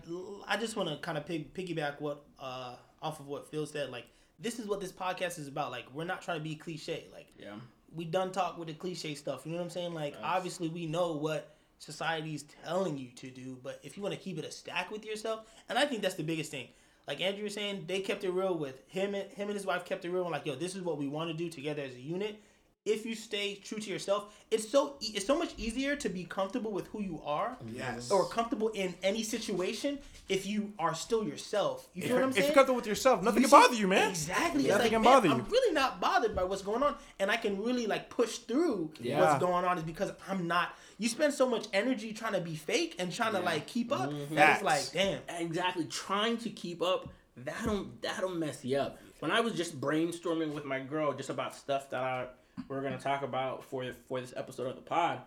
I 0.48 0.56
just 0.56 0.74
want 0.76 0.88
to 0.88 0.96
kind 0.96 1.16
of 1.16 1.26
pig, 1.26 1.54
piggyback 1.54 2.00
what 2.00 2.24
uh 2.40 2.74
off 3.00 3.20
of 3.20 3.26
what 3.26 3.48
Phil 3.50 3.66
said. 3.66 3.90
Like 3.90 4.06
this 4.40 4.58
is 4.58 4.66
what 4.66 4.80
this 4.80 4.90
podcast 4.90 5.38
is 5.38 5.46
about. 5.46 5.70
Like 5.70 5.84
we're 5.94 6.04
not 6.04 6.22
trying 6.22 6.38
to 6.38 6.42
be 6.42 6.56
cliche. 6.56 7.04
Like 7.12 7.28
yeah, 7.38 7.54
we 7.94 8.04
done 8.04 8.32
talk 8.32 8.58
with 8.58 8.68
the 8.68 8.74
cliche 8.74 9.14
stuff. 9.14 9.42
You 9.44 9.52
know 9.52 9.58
what 9.58 9.64
I'm 9.64 9.70
saying? 9.70 9.94
Like 9.94 10.14
Facts. 10.14 10.24
obviously 10.26 10.68
we 10.68 10.86
know 10.86 11.12
what 11.12 11.56
society's 11.78 12.44
telling 12.64 12.98
you 12.98 13.08
to 13.16 13.30
do, 13.30 13.58
but 13.62 13.80
if 13.82 13.96
you 13.96 14.02
want 14.02 14.14
to 14.14 14.20
keep 14.20 14.38
it 14.38 14.44
a 14.44 14.50
stack 14.50 14.90
with 14.90 15.04
yourself, 15.04 15.46
and 15.68 15.78
I 15.78 15.86
think 15.86 16.02
that's 16.02 16.14
the 16.14 16.22
biggest 16.22 16.50
thing. 16.50 16.68
Like 17.08 17.20
Andrew 17.20 17.44
was 17.44 17.54
saying, 17.54 17.84
they 17.88 18.00
kept 18.00 18.22
it 18.24 18.30
real 18.30 18.56
with 18.56 18.82
him 18.88 19.14
and 19.14 19.28
him 19.30 19.48
and 19.48 19.56
his 19.56 19.66
wife 19.66 19.84
kept 19.84 20.04
it 20.04 20.10
real. 20.10 20.22
And 20.22 20.30
like, 20.30 20.46
yo, 20.46 20.54
this 20.54 20.76
is 20.76 20.82
what 20.82 20.98
we 20.98 21.08
want 21.08 21.30
to 21.30 21.36
do 21.36 21.48
together 21.48 21.82
as 21.82 21.94
a 21.94 22.00
unit. 22.00 22.40
If 22.86 23.04
you 23.04 23.14
stay 23.14 23.56
true 23.56 23.78
to 23.78 23.90
yourself, 23.90 24.34
it's 24.50 24.66
so 24.66 24.96
e- 25.00 25.12
it's 25.14 25.26
so 25.26 25.38
much 25.38 25.52
easier 25.58 25.96
to 25.96 26.08
be 26.08 26.24
comfortable 26.24 26.72
with 26.72 26.86
who 26.88 27.02
you 27.02 27.20
are, 27.26 27.58
Yes. 27.70 28.10
or 28.10 28.26
comfortable 28.26 28.68
in 28.70 28.94
any 29.02 29.22
situation 29.22 29.98
if 30.30 30.46
you 30.46 30.72
are 30.78 30.94
still 30.94 31.22
yourself. 31.22 31.86
You 31.92 32.02
feel 32.02 32.14
what 32.14 32.22
I'm 32.24 32.32
saying? 32.32 32.42
if 32.44 32.48
you're 32.48 32.54
comfortable 32.54 32.76
with 32.76 32.86
yourself, 32.86 33.22
nothing 33.22 33.42
You 33.42 33.48
can 33.48 33.60
see- 33.60 33.66
bother 33.68 33.78
you, 33.78 33.86
man. 33.86 34.08
Exactly. 34.10 34.62
Nothing 34.68 34.78
like, 34.82 34.90
can 34.92 35.02
man, 35.02 35.12
bother 35.12 35.28
you. 35.28 35.34
I'm 35.34 35.44
really 35.44 35.74
not 35.74 36.00
bothered 36.00 36.34
by 36.34 36.42
what's 36.44 36.62
going 36.62 36.82
on, 36.82 36.96
and 37.18 37.30
I 37.30 37.36
can 37.36 37.62
really 37.62 37.86
like 37.86 38.08
push 38.08 38.38
through 38.38 38.92
Yeah. 38.98 39.20
what's 39.20 39.38
going 39.40 39.66
on 39.66 39.76
is 39.76 39.84
because 39.84 40.12
I'm 40.26 40.46
not. 40.46 40.74
You 40.96 41.08
spend 41.10 41.34
so 41.34 41.46
much 41.46 41.66
energy 41.74 42.14
trying 42.14 42.32
to 42.32 42.40
be 42.40 42.56
fake 42.56 42.96
and 42.98 43.12
trying 43.12 43.32
to 43.34 43.40
like 43.40 43.66
keep 43.66 43.92
up. 43.92 44.08
Mm-hmm. 44.10 44.34
That 44.36 44.60
Facts. 44.62 44.88
is 44.88 44.94
like, 44.94 45.20
damn. 45.28 45.36
exactly. 45.46 45.84
Trying 45.84 46.38
to 46.38 46.48
keep 46.50 46.80
up 46.80 47.10
that'll 47.36 47.88
that'll 48.00 48.30
mess 48.30 48.64
you 48.64 48.78
up. 48.78 48.98
When 49.18 49.30
I 49.30 49.40
was 49.40 49.52
just 49.52 49.78
brainstorming 49.78 50.54
with 50.54 50.64
my 50.64 50.80
girl 50.80 51.12
just 51.12 51.28
about 51.28 51.54
stuff 51.54 51.90
that 51.90 52.02
I 52.02 52.26
we're 52.68 52.82
gonna 52.82 52.98
talk 52.98 53.22
about 53.22 53.64
for 53.64 53.84
for 54.08 54.20
this 54.20 54.34
episode 54.36 54.66
of 54.66 54.76
the 54.76 54.82
pod, 54.82 55.20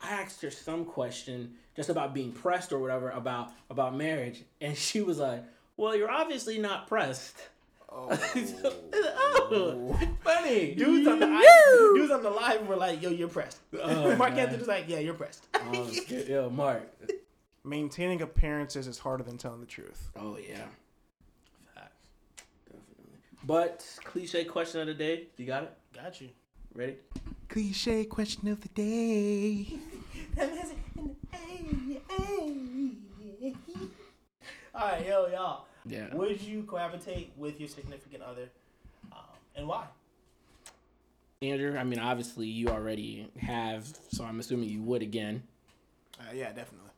I 0.00 0.10
asked 0.10 0.42
her 0.42 0.50
some 0.50 0.84
question 0.84 1.54
just 1.74 1.88
about 1.88 2.14
being 2.14 2.32
pressed 2.32 2.72
or 2.72 2.78
whatever 2.78 3.10
about 3.10 3.52
about 3.70 3.94
marriage, 3.96 4.42
and 4.60 4.76
she 4.76 5.00
was 5.00 5.18
like, 5.18 5.44
"Well, 5.76 5.96
you're 5.96 6.10
obviously 6.10 6.58
not 6.58 6.86
pressed." 6.86 7.36
Oh, 7.88 8.10
Yo, 8.34 8.70
oh, 8.92 9.98
funny. 10.22 10.74
Dudes 10.74 11.06
on 11.06 11.20
the 11.20 11.26
I, 11.26 11.92
dudes 11.94 12.10
on 12.10 12.22
the 12.22 12.30
live 12.30 12.66
were 12.66 12.76
like, 12.76 13.00
"Yo, 13.00 13.10
you're 13.10 13.28
pressed." 13.28 13.60
Oh, 13.80 14.14
Mark 14.16 14.34
man. 14.34 14.58
was 14.58 14.68
like, 14.68 14.84
"Yeah, 14.88 14.98
you're 14.98 15.14
pressed." 15.14 15.46
Oh. 15.54 15.90
Yo, 16.08 16.50
Mark. 16.50 16.82
Maintaining 17.64 18.22
appearances 18.22 18.86
is 18.86 18.98
harder 18.98 19.24
than 19.24 19.38
telling 19.38 19.60
the 19.60 19.66
truth. 19.66 20.10
Oh 20.16 20.36
yeah, 20.36 20.66
definitely. 21.74 23.18
But 23.44 23.84
cliche 24.04 24.44
question 24.44 24.80
of 24.82 24.86
the 24.88 24.94
day. 24.94 25.28
You 25.36 25.46
got 25.46 25.62
it? 25.64 25.72
Got 25.94 26.20
you. 26.20 26.28
Ready? 26.76 26.96
Cliche 27.48 28.04
question 28.04 28.48
of 28.48 28.60
the 28.60 28.68
day. 28.68 29.78
All 34.74 34.88
right, 34.88 35.06
yo, 35.06 35.26
y'all. 35.28 35.64
Yeah. 35.86 36.14
Would 36.14 36.42
you 36.42 36.64
cohabitate 36.64 37.28
with 37.38 37.58
your 37.58 37.70
significant 37.70 38.22
other, 38.22 38.50
um, 39.10 39.20
and 39.54 39.66
why? 39.66 39.86
Andrew, 41.40 41.78
I 41.78 41.84
mean, 41.84 41.98
obviously 41.98 42.46
you 42.46 42.68
already 42.68 43.26
have, 43.40 43.86
so 44.10 44.24
I'm 44.24 44.38
assuming 44.38 44.68
you 44.68 44.82
would 44.82 45.00
again. 45.00 45.42
Uh, 46.20 46.24
yeah, 46.34 46.48
definitely. 46.48 46.90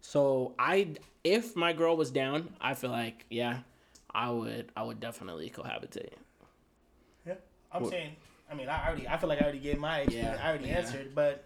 So 0.00 0.54
I, 0.58 0.88
if 1.22 1.54
my 1.54 1.72
girl 1.72 1.96
was 1.96 2.10
down, 2.10 2.48
I 2.60 2.74
feel 2.74 2.90
like 2.90 3.26
yeah, 3.30 3.58
I 4.12 4.30
would, 4.30 4.72
I 4.76 4.82
would 4.82 4.98
definitely 4.98 5.50
cohabitate. 5.50 6.14
Yeah, 7.24 7.34
I'm 7.72 7.82
What- 7.82 7.92
saying. 7.92 8.16
I 8.50 8.54
mean, 8.54 8.68
I 8.68 8.86
already. 8.86 9.06
I 9.08 9.16
feel 9.16 9.28
like 9.28 9.40
I 9.40 9.44
already 9.44 9.58
gave 9.60 9.78
my. 9.78 10.02
Yeah, 10.08 10.38
I 10.42 10.48
already 10.48 10.68
yeah. 10.68 10.78
answered, 10.78 11.14
but 11.14 11.44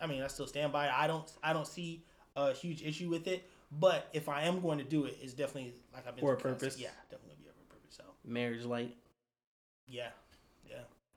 I 0.00 0.06
mean, 0.06 0.22
I 0.22 0.26
still 0.28 0.46
stand 0.46 0.72
by. 0.72 0.86
it. 0.86 0.92
I 0.94 1.06
don't. 1.06 1.30
I 1.42 1.52
don't 1.52 1.66
see 1.66 2.02
a 2.36 2.52
huge 2.54 2.82
issue 2.82 3.08
with 3.08 3.26
it. 3.26 3.48
But 3.70 4.08
if 4.14 4.30
I 4.30 4.44
am 4.44 4.60
going 4.62 4.78
to 4.78 4.84
do 4.84 5.04
it, 5.04 5.18
it's 5.20 5.34
definitely 5.34 5.74
like 5.92 6.06
I've 6.08 6.14
been 6.16 6.22
For 6.22 6.32
a 6.32 6.36
through 6.38 6.52
counsel- 6.52 6.68
purpose? 6.68 6.80
Yeah, 6.80 6.88
definitely 7.10 7.36
be 7.38 7.44
for 7.44 7.50
a 7.50 7.74
purpose. 7.74 7.96
So 7.96 8.04
Marriage 8.24 8.64
light, 8.64 8.96
yeah, 9.86 10.08
yeah. 10.66 10.76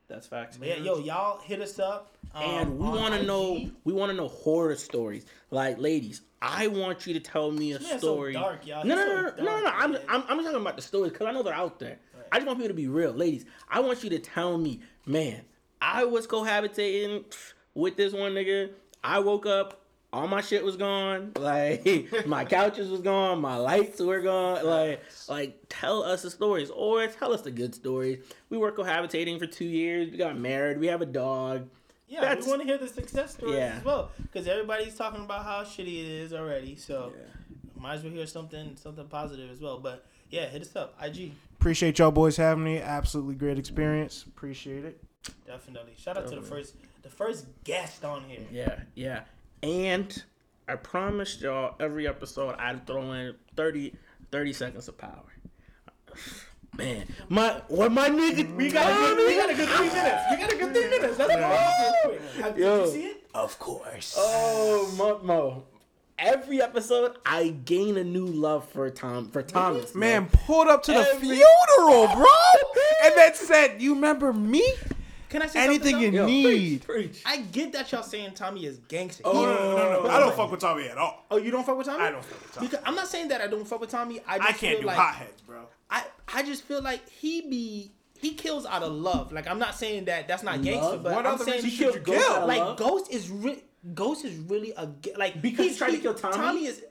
that's 0.10 0.28
facts. 0.28 0.58
But 0.58 0.68
yeah, 0.68 0.76
yo, 0.76 0.98
y'all 1.00 1.40
hit 1.40 1.62
us 1.62 1.80
up. 1.80 2.18
um, 2.36 2.44
and 2.44 2.78
we 2.78 2.90
want 2.90 3.14
to 3.14 3.24
know, 3.24 3.70
we 3.86 3.94
want 3.94 4.10
to 4.12 4.18
know 4.18 4.28
horror 4.28 4.76
stories. 4.76 5.26
Like, 5.50 5.78
ladies, 5.80 6.24
I 6.42 6.68
want 6.68 7.08
you 7.08 7.14
to 7.14 7.22
tell 7.22 7.52
me 7.52 7.72
a 7.72 7.78
This 7.80 8.00
story. 8.00 8.34
So 8.34 8.42
dark, 8.42 8.68
y'all. 8.68 8.84
No, 8.86 8.98
He's 8.98 9.06
no, 9.06 9.30
so 9.30 9.36
no, 9.38 9.44
no, 9.44 9.44
no, 9.44 9.58
no, 9.60 9.64
no. 9.64 9.72
I'm, 9.74 9.92
man. 9.94 10.02
I'm, 10.10 10.24
I'm 10.28 10.44
talking 10.44 10.60
about 10.60 10.76
the 10.76 10.82
stories 10.82 11.14
because 11.14 11.28
I 11.28 11.32
know 11.32 11.44
they're 11.44 11.54
out 11.54 11.80
there. 11.80 12.00
Right. 12.14 12.26
I 12.34 12.36
just 12.38 12.48
want 12.48 12.60
people 12.60 12.68
to 12.70 12.74
be 12.74 12.90
real, 12.90 13.14
ladies. 13.14 13.46
I 13.70 13.80
want 13.80 14.04
you 14.04 14.10
to 14.10 14.20
tell 14.20 14.58
me, 14.58 14.82
man, 15.06 15.42
I 15.82 16.06
was 16.06 16.28
cohabitating 16.28 17.24
with 17.74 17.96
this 17.98 18.14
one 18.14 18.34
nigga. 18.34 18.70
I 19.04 19.20
woke 19.20 19.46
up, 19.46 19.82
all 20.14 20.28
my 20.28 20.42
shit 20.42 20.64
was 20.64 20.78
gone. 20.78 21.32
Like 21.40 22.28
my 22.28 22.46
couches 22.46 22.90
was 22.90 23.02
gone, 23.02 23.42
my 23.42 23.56
lights 23.58 24.00
were 24.00 24.22
gone. 24.22 24.66
Like, 24.66 25.02
like 25.28 25.58
tell 25.70 26.04
us 26.04 26.22
the 26.22 26.30
stories 26.30 26.70
or 26.70 27.08
tell 27.08 27.34
us 27.34 27.42
the 27.42 27.52
good 27.52 27.74
stories. 27.74 28.20
We 28.50 28.58
were 28.58 28.72
cohabitating 28.72 29.40
for 29.40 29.48
two 29.48 29.66
years. 29.66 30.12
We 30.12 30.18
got 30.18 30.38
married. 30.38 30.80
We 30.80 30.88
have 30.88 31.02
a 31.02 31.06
dog. 31.06 31.68
Yeah, 32.08 32.22
That's- 32.22 32.44
we 32.46 32.50
want 32.50 32.62
to 32.62 32.68
hear 32.68 32.78
the 32.78 32.90
success 32.90 33.34
stories 33.36 33.56
Yeah. 33.56 33.78
as 33.78 33.86
well, 33.86 34.12
because 34.22 34.46
everybody's 34.48 34.96
talking 34.96 35.24
about 35.24 35.46
how 35.46 35.64
shitty 35.64 36.04
it 36.04 36.10
is 36.24 36.34
already. 36.34 36.76
So 36.76 37.14
might 37.78 37.96
as 37.96 38.04
well 38.04 38.12
hear 38.12 38.28
something 38.28 38.76
something 38.76 39.08
positive 39.08 39.50
as 39.50 39.60
well. 39.62 39.80
But 39.80 40.06
yeah, 40.32 40.48
hit 40.48 40.62
us 40.62 40.76
up, 40.76 40.96
IG. 41.02 41.34
Appreciate 41.60 42.00
y'all 42.00 42.12
boys 42.12 42.38
having 42.38 42.64
me. 42.64 42.80
Absolutely 42.80 43.36
great 43.36 43.60
experience. 43.60 44.26
Appreciate 44.28 44.84
it. 44.86 45.04
Definitely. 45.46 45.94
Shout 45.98 46.18
out 46.18 46.28
to 46.30 46.36
the 46.36 46.42
first 46.42 46.76
the 47.04 47.10
first 47.10 47.46
guest 47.64 48.04
on 48.04 48.24
here. 48.24 48.42
Yeah, 48.52 48.80
yeah. 48.96 49.22
And 49.62 50.24
I 50.68 50.76
promised 50.76 51.42
y'all 51.42 51.76
every 51.80 52.08
episode 52.08 52.56
I'd 52.58 52.88
throw 52.88 53.12
in 53.12 53.36
30, 53.56 53.94
30 54.32 54.54
seconds 54.54 54.88
of 54.88 54.98
power. 54.98 55.32
Man, 56.78 57.06
my 57.28 57.62
what 57.68 57.92
my 57.92 58.10
nigga 58.10 58.56
We 58.56 58.72
got 58.72 58.90
a 58.90 58.96
good, 58.96 59.28
we 59.28 59.36
got 59.36 59.50
a 59.50 59.54
good 59.54 59.70
three 59.70 59.88
minutes. 59.90 60.24
We 60.32 60.38
got 60.38 60.54
a 60.54 60.56
good 60.56 60.74
three 60.74 60.90
minutes. 60.90 61.20
Let's 61.20 61.36
go 61.36 61.38
real 61.38 61.94
quick. 62.04 62.44
Have, 62.44 62.56
did 62.56 62.62
Yo. 62.62 62.86
you 62.86 62.92
see 62.92 63.04
it? 63.08 63.24
Of 63.34 63.60
course. 63.60 64.16
Oh, 64.18 64.94
Mo, 64.98 65.20
Mo. 65.22 65.64
Every 66.24 66.62
episode, 66.62 67.18
I 67.26 67.50
gain 67.66 67.98
a 67.98 68.04
new 68.04 68.26
love 68.28 68.70
for 68.70 68.90
Tom 68.92 69.30
for 69.32 69.42
Thomas. 69.42 69.96
Man 69.96 70.28
pulled 70.28 70.68
up 70.68 70.84
to 70.84 70.92
the 70.94 71.04
funeral, 71.20 72.08
bro, 72.16 72.26
and 73.04 73.16
then 73.16 73.34
said, 73.34 73.82
"You 73.82 73.96
remember 73.96 74.32
me? 74.32 74.64
Can 75.30 75.42
I 75.42 75.48
say 75.48 75.64
Anything 75.64 76.00
you 76.00 76.12
though? 76.12 76.26
need." 76.28 76.84
Preach, 76.84 77.12
preach. 77.14 77.24
I 77.26 77.38
get 77.38 77.74
that 77.74 77.92
y'all 77.92 78.04
saying 78.04 78.34
Tommy 78.36 78.66
is 78.66 78.78
gangster. 78.88 79.24
Oh, 79.26 79.34
He- 79.40 79.46
no, 79.46 79.56
no, 79.78 79.94
no, 79.94 80.04
no. 80.04 80.10
I 80.10 80.20
don't 80.20 80.36
fuck 80.36 80.52
with 80.52 80.60
Tommy 80.60 80.88
at 80.90 80.98
all. 81.00 81.26
Oh, 81.32 81.38
you 81.38 81.50
don't 81.50 81.66
fuck 81.66 81.78
with 81.78 81.88
Tommy? 81.88 82.04
I 82.04 82.12
don't 82.12 82.24
fuck 82.24 82.40
with 82.44 82.54
Tommy. 82.54 82.68
Because 82.68 82.84
I'm 82.86 82.94
not 82.96 83.08
saying 83.08 83.30
that 83.30 83.42
I 83.42 83.48
don't 83.48 83.66
fuck 83.68 83.82
with 83.82 83.90
Tommy. 83.90 84.20
I 84.28 84.38
just 84.38 84.50
I 84.50 84.52
can't 84.54 84.60
feel 84.74 84.82
do 84.82 84.88
like 84.88 84.98
hotheads, 84.98 85.42
bro. 85.42 85.62
I 85.90 86.04
I 86.32 86.44
just 86.44 86.64
feel 86.66 86.84
like 86.84 87.08
he 87.10 87.42
be 87.50 87.92
he 88.20 88.36
kills 88.36 88.68
out 88.68 88.84
of 88.84 88.92
love. 88.92 89.32
Like 89.32 89.48
I'm 89.48 89.58
not 89.58 89.74
saying 89.74 90.06
that 90.06 90.28
that's 90.28 90.44
not 90.44 90.62
gangster, 90.62 90.84
Love? 90.92 91.04
but 91.04 91.14
What 91.16 91.26
I'm 91.26 91.34
other 91.34 91.46
saying 91.46 91.64
reason 91.64 91.70
he 91.72 91.76
should 91.78 91.84
kills 91.86 91.96
you 91.96 92.02
Ghost. 92.02 92.28
kill? 92.28 92.36
out 92.36 92.42
of 92.44 92.48
Like 92.48 92.60
Love? 92.60 92.78
Ghost 92.78 93.12
is 93.12 93.30
re- 93.32 93.64
Ghost 93.94 94.26
is 94.26 94.38
really 94.38 94.74
a 94.78 94.88
ga- 94.88 95.16
like 95.18 95.42
Because 95.42 95.68
he 95.72 95.76
tried 95.76 95.92
to 95.92 95.98
kill 95.98 96.14
Tommy? 96.14 96.36
Tommy 96.36 96.66
is 96.66 96.84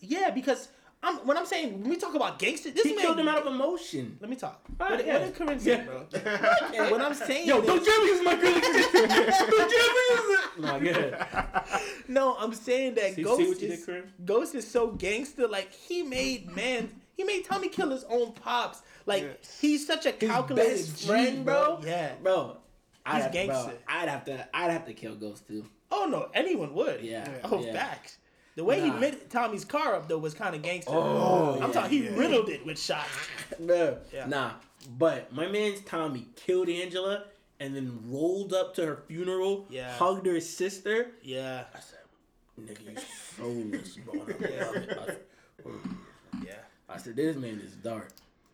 yeah 0.00 0.30
because 0.30 0.68
I'm 1.02 1.16
when 1.26 1.36
I'm 1.36 1.44
saying 1.46 1.80
when 1.82 1.90
we 1.90 1.96
talk 1.96 2.14
about 2.14 2.38
gangster, 2.38 2.70
this 2.70 2.84
He 2.84 2.94
man 2.94 3.04
killed 3.04 3.18
him 3.18 3.28
out 3.28 3.38
of 3.46 3.52
emotion. 3.52 4.16
Let 4.20 4.30
me 4.30 4.36
talk. 4.36 4.62
All 4.80 4.86
what, 4.88 4.90
right, 4.90 4.98
what 4.98 5.06
yeah. 5.06 5.18
did 5.18 5.34
Corinne 5.34 5.60
say, 5.60 5.70
Yeah. 5.70 5.84
bro? 5.84 6.90
when 6.92 7.02
I'm 7.02 7.14
saying 7.14 7.46
Yo, 7.46 7.60
this- 7.60 7.66
don't 7.66 7.84
jam 7.84 8.00
me 8.02 8.06
use 8.06 8.24
my 8.24 8.34
girl. 8.34 8.60
don't 8.60 9.70
jam 9.70 9.92
me 9.96 10.02
use 10.10 10.38
it. 10.38 10.60
No, 10.60 10.80
good. 10.80 11.18
no, 12.08 12.36
I'm 12.38 12.54
saying 12.54 12.94
that 12.94 13.10
See- 13.10 13.14
see 13.16 13.22
Ghost 13.22 13.38
what 13.40 13.60
you 13.60 13.68
is 13.68 13.78
did, 13.78 13.86
Corinne? 13.86 14.12
Ghost 14.24 14.54
is 14.54 14.66
so 14.70 14.88
gangster. 14.92 15.46
Like 15.48 15.70
he 15.72 16.02
made 16.02 16.54
man, 16.54 16.88
he 17.14 17.24
made 17.24 17.44
Tommy 17.44 17.68
kill 17.68 17.90
his 17.90 18.04
own 18.04 18.32
pops. 18.32 18.82
Like 19.04 19.44
he's 19.60 19.86
such 19.86 20.06
a 20.06 20.12
His 20.12 20.30
calculated 20.30 20.70
best 20.76 21.00
G, 21.00 21.06
friend, 21.06 21.44
bro. 21.44 21.80
Yeah. 21.84 22.12
bro. 22.22 22.56
I'd 23.04 23.14
He's 23.16 23.22
have, 23.24 23.32
bro, 23.32 23.42
gangster. 23.46 23.78
I'd 23.86 24.08
have 24.08 24.24
to. 24.24 24.48
I'd 24.56 24.70
have 24.70 24.86
to 24.86 24.94
kill 24.94 25.14
Ghost 25.14 25.46
too. 25.46 25.64
Oh 25.90 26.06
no, 26.06 26.28
anyone 26.34 26.74
would. 26.74 27.00
Yeah. 27.02 27.28
Oh, 27.44 27.62
yeah. 27.62 27.72
facts. 27.72 28.18
The 28.56 28.64
way 28.64 28.80
he 28.80 28.88
Nah. 28.88 28.98
lit 28.98 29.30
Tommy's 29.30 29.64
car 29.64 29.94
up 29.94 30.08
though 30.08 30.18
was 30.18 30.34
kind 30.34 30.54
of 30.54 30.62
gangster. 30.62 30.92
Oh, 30.92 31.54
I'm 31.60 31.68
yeah, 31.68 31.72
talking. 31.72 31.90
He 31.90 32.04
yeah. 32.04 32.16
riddled 32.16 32.48
it 32.48 32.64
with 32.64 32.78
shots. 32.78 33.08
No, 33.60 33.98
Yeah. 34.12 34.26
nah. 34.26 34.52
But 34.98 35.32
my 35.32 35.46
man's 35.46 35.80
Tommy 35.82 36.26
killed 36.36 36.68
Angela 36.68 37.24
and 37.60 37.74
then 37.74 37.98
rolled 38.06 38.52
up 38.52 38.74
to 38.76 38.86
her 38.86 39.02
funeral, 39.08 39.66
Yeah. 39.70 39.92
hugged 39.94 40.26
her 40.26 40.40
sister. 40.40 41.12
Yeah. 41.22 41.64
I 41.74 41.78
said, 41.80 41.98
"Nigga, 42.60 42.92
you 42.92 42.96
soulless, 43.36 43.96
bro." 43.96 44.22
And 44.22 44.46
I 44.46 44.64
love 44.64 44.76
it. 44.76 44.90
I 45.00 45.06
said, 45.06 45.20
oh, 45.66 45.70
Yeah. 46.44 46.52
I 46.88 46.96
said, 46.98 47.16
"This 47.16 47.36
man 47.36 47.60
is 47.64 47.72
dark." 47.72 48.08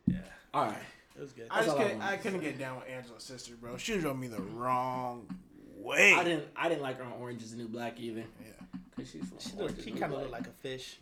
Yeah. 0.06 0.18
All 0.54 0.66
right. 0.66 0.76
It 1.16 1.20
was 1.20 1.32
good. 1.32 1.46
I 1.50 1.62
just 1.64 1.76
I 1.76 1.82
couldn't, 1.82 1.98
wanted 1.98 2.12
I 2.12 2.16
couldn't 2.16 2.40
get 2.40 2.58
down 2.58 2.76
with 2.76 2.88
Angela's 2.88 3.22
sister, 3.24 3.54
bro. 3.60 3.76
She 3.76 3.98
drove 3.98 4.18
me 4.18 4.28
the 4.28 4.40
wrong 4.40 5.26
way. 5.82 6.14
I 6.14 6.24
didn't. 6.24 6.44
I 6.56 6.68
didn't 6.68 6.82
like 6.82 6.98
her 6.98 7.04
on 7.04 7.12
Orange 7.20 7.42
Is 7.42 7.52
the 7.52 7.56
New 7.58 7.68
Black 7.68 7.98
either. 8.00 8.20
Yeah. 8.40 8.46
Cause 8.96 9.10
she's 9.10 9.24
from 9.26 9.38
She, 9.38 9.50
Orange 9.58 9.76
look, 9.76 9.84
she 9.84 9.90
kind 9.92 10.12
of 10.12 10.20
looked 10.20 10.32
like 10.32 10.46
a 10.46 10.50
fish. 10.50 10.98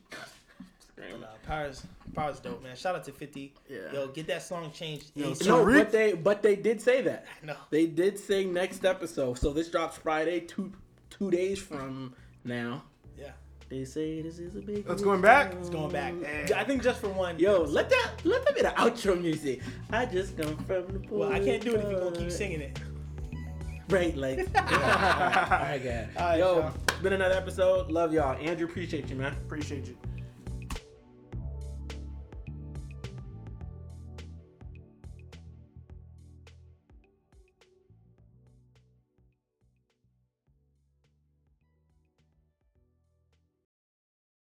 Scream. 0.93 1.21
But, 1.21 1.27
uh, 1.27 1.33
Power's 1.47 1.87
Power's 2.15 2.41
dope, 2.41 2.63
man. 2.63 2.77
Shout 2.77 2.95
out 2.95 3.05
to 3.05 3.13
50. 3.13 3.55
Yeah. 3.69 3.79
Yo, 3.93 4.09
get 4.09 4.27
that 4.29 4.43
song 4.43 4.71
changed. 4.73 5.13
Yo, 5.15 5.31
ASAP. 5.31 5.47
No, 5.47 5.65
Tariq- 5.65 5.79
but 5.85 5.93
they 5.93 6.13
but 6.15 6.43
they 6.43 6.57
did 6.57 6.81
say 6.81 7.03
that. 7.03 7.27
No. 7.43 7.57
They 7.71 7.87
did 7.87 8.19
say 8.19 8.45
next 8.45 8.85
episode. 8.85 9.39
So 9.39 9.53
this 9.53 9.69
drops 9.69 9.97
Friday, 9.99 10.41
two 10.41 10.73
two 11.09 11.31
days 11.31 11.59
from 11.59 12.15
now. 12.45 12.83
Yeah. 13.19 13.33
They 13.69 13.85
say 13.85 14.21
this 14.23 14.39
is 14.39 14.57
a 14.57 14.61
big. 14.61 14.85
It's 14.89 15.03
going 15.03 15.21
back? 15.21 15.55
It's 15.55 15.71
going 15.71 15.93
back. 15.93 16.15
Hey. 16.23 16.53
I 16.57 16.65
think 16.65 16.83
just 16.83 17.01
for 17.01 17.09
one. 17.09 17.39
Yo, 17.39 17.63
let 17.63 17.89
that 17.91 18.11
let 18.25 18.45
that 18.45 18.55
be 18.55 18.63
the 18.63 18.69
outro 18.71 19.21
music. 19.21 19.61
I 19.91 20.07
just 20.07 20.37
come 20.37 20.57
from 20.59 20.87
the 20.93 20.99
pool. 21.01 21.21
Well, 21.21 21.33
I 21.33 21.39
can't 21.39 21.63
do 21.63 21.75
it 21.75 21.85
if 21.85 21.91
you're 21.91 22.01
gonna 22.01 22.17
keep 22.17 22.31
singing 22.33 22.61
it. 22.61 22.79
Right, 23.91 24.17
like. 24.17 24.39
Alright, 24.57 25.83
guys. 25.85 26.09
All 26.17 26.25
right, 26.25 26.39
Yo, 26.39 26.59
y'all. 26.61 26.73
been 27.03 27.13
another 27.15 27.35
episode. 27.35 27.91
Love 27.91 28.13
y'all. 28.13 28.37
Andrew, 28.41 28.67
appreciate 28.67 29.09
you, 29.11 29.17
man. 29.17 29.33
Appreciate 29.33 29.87
you. 29.87 29.97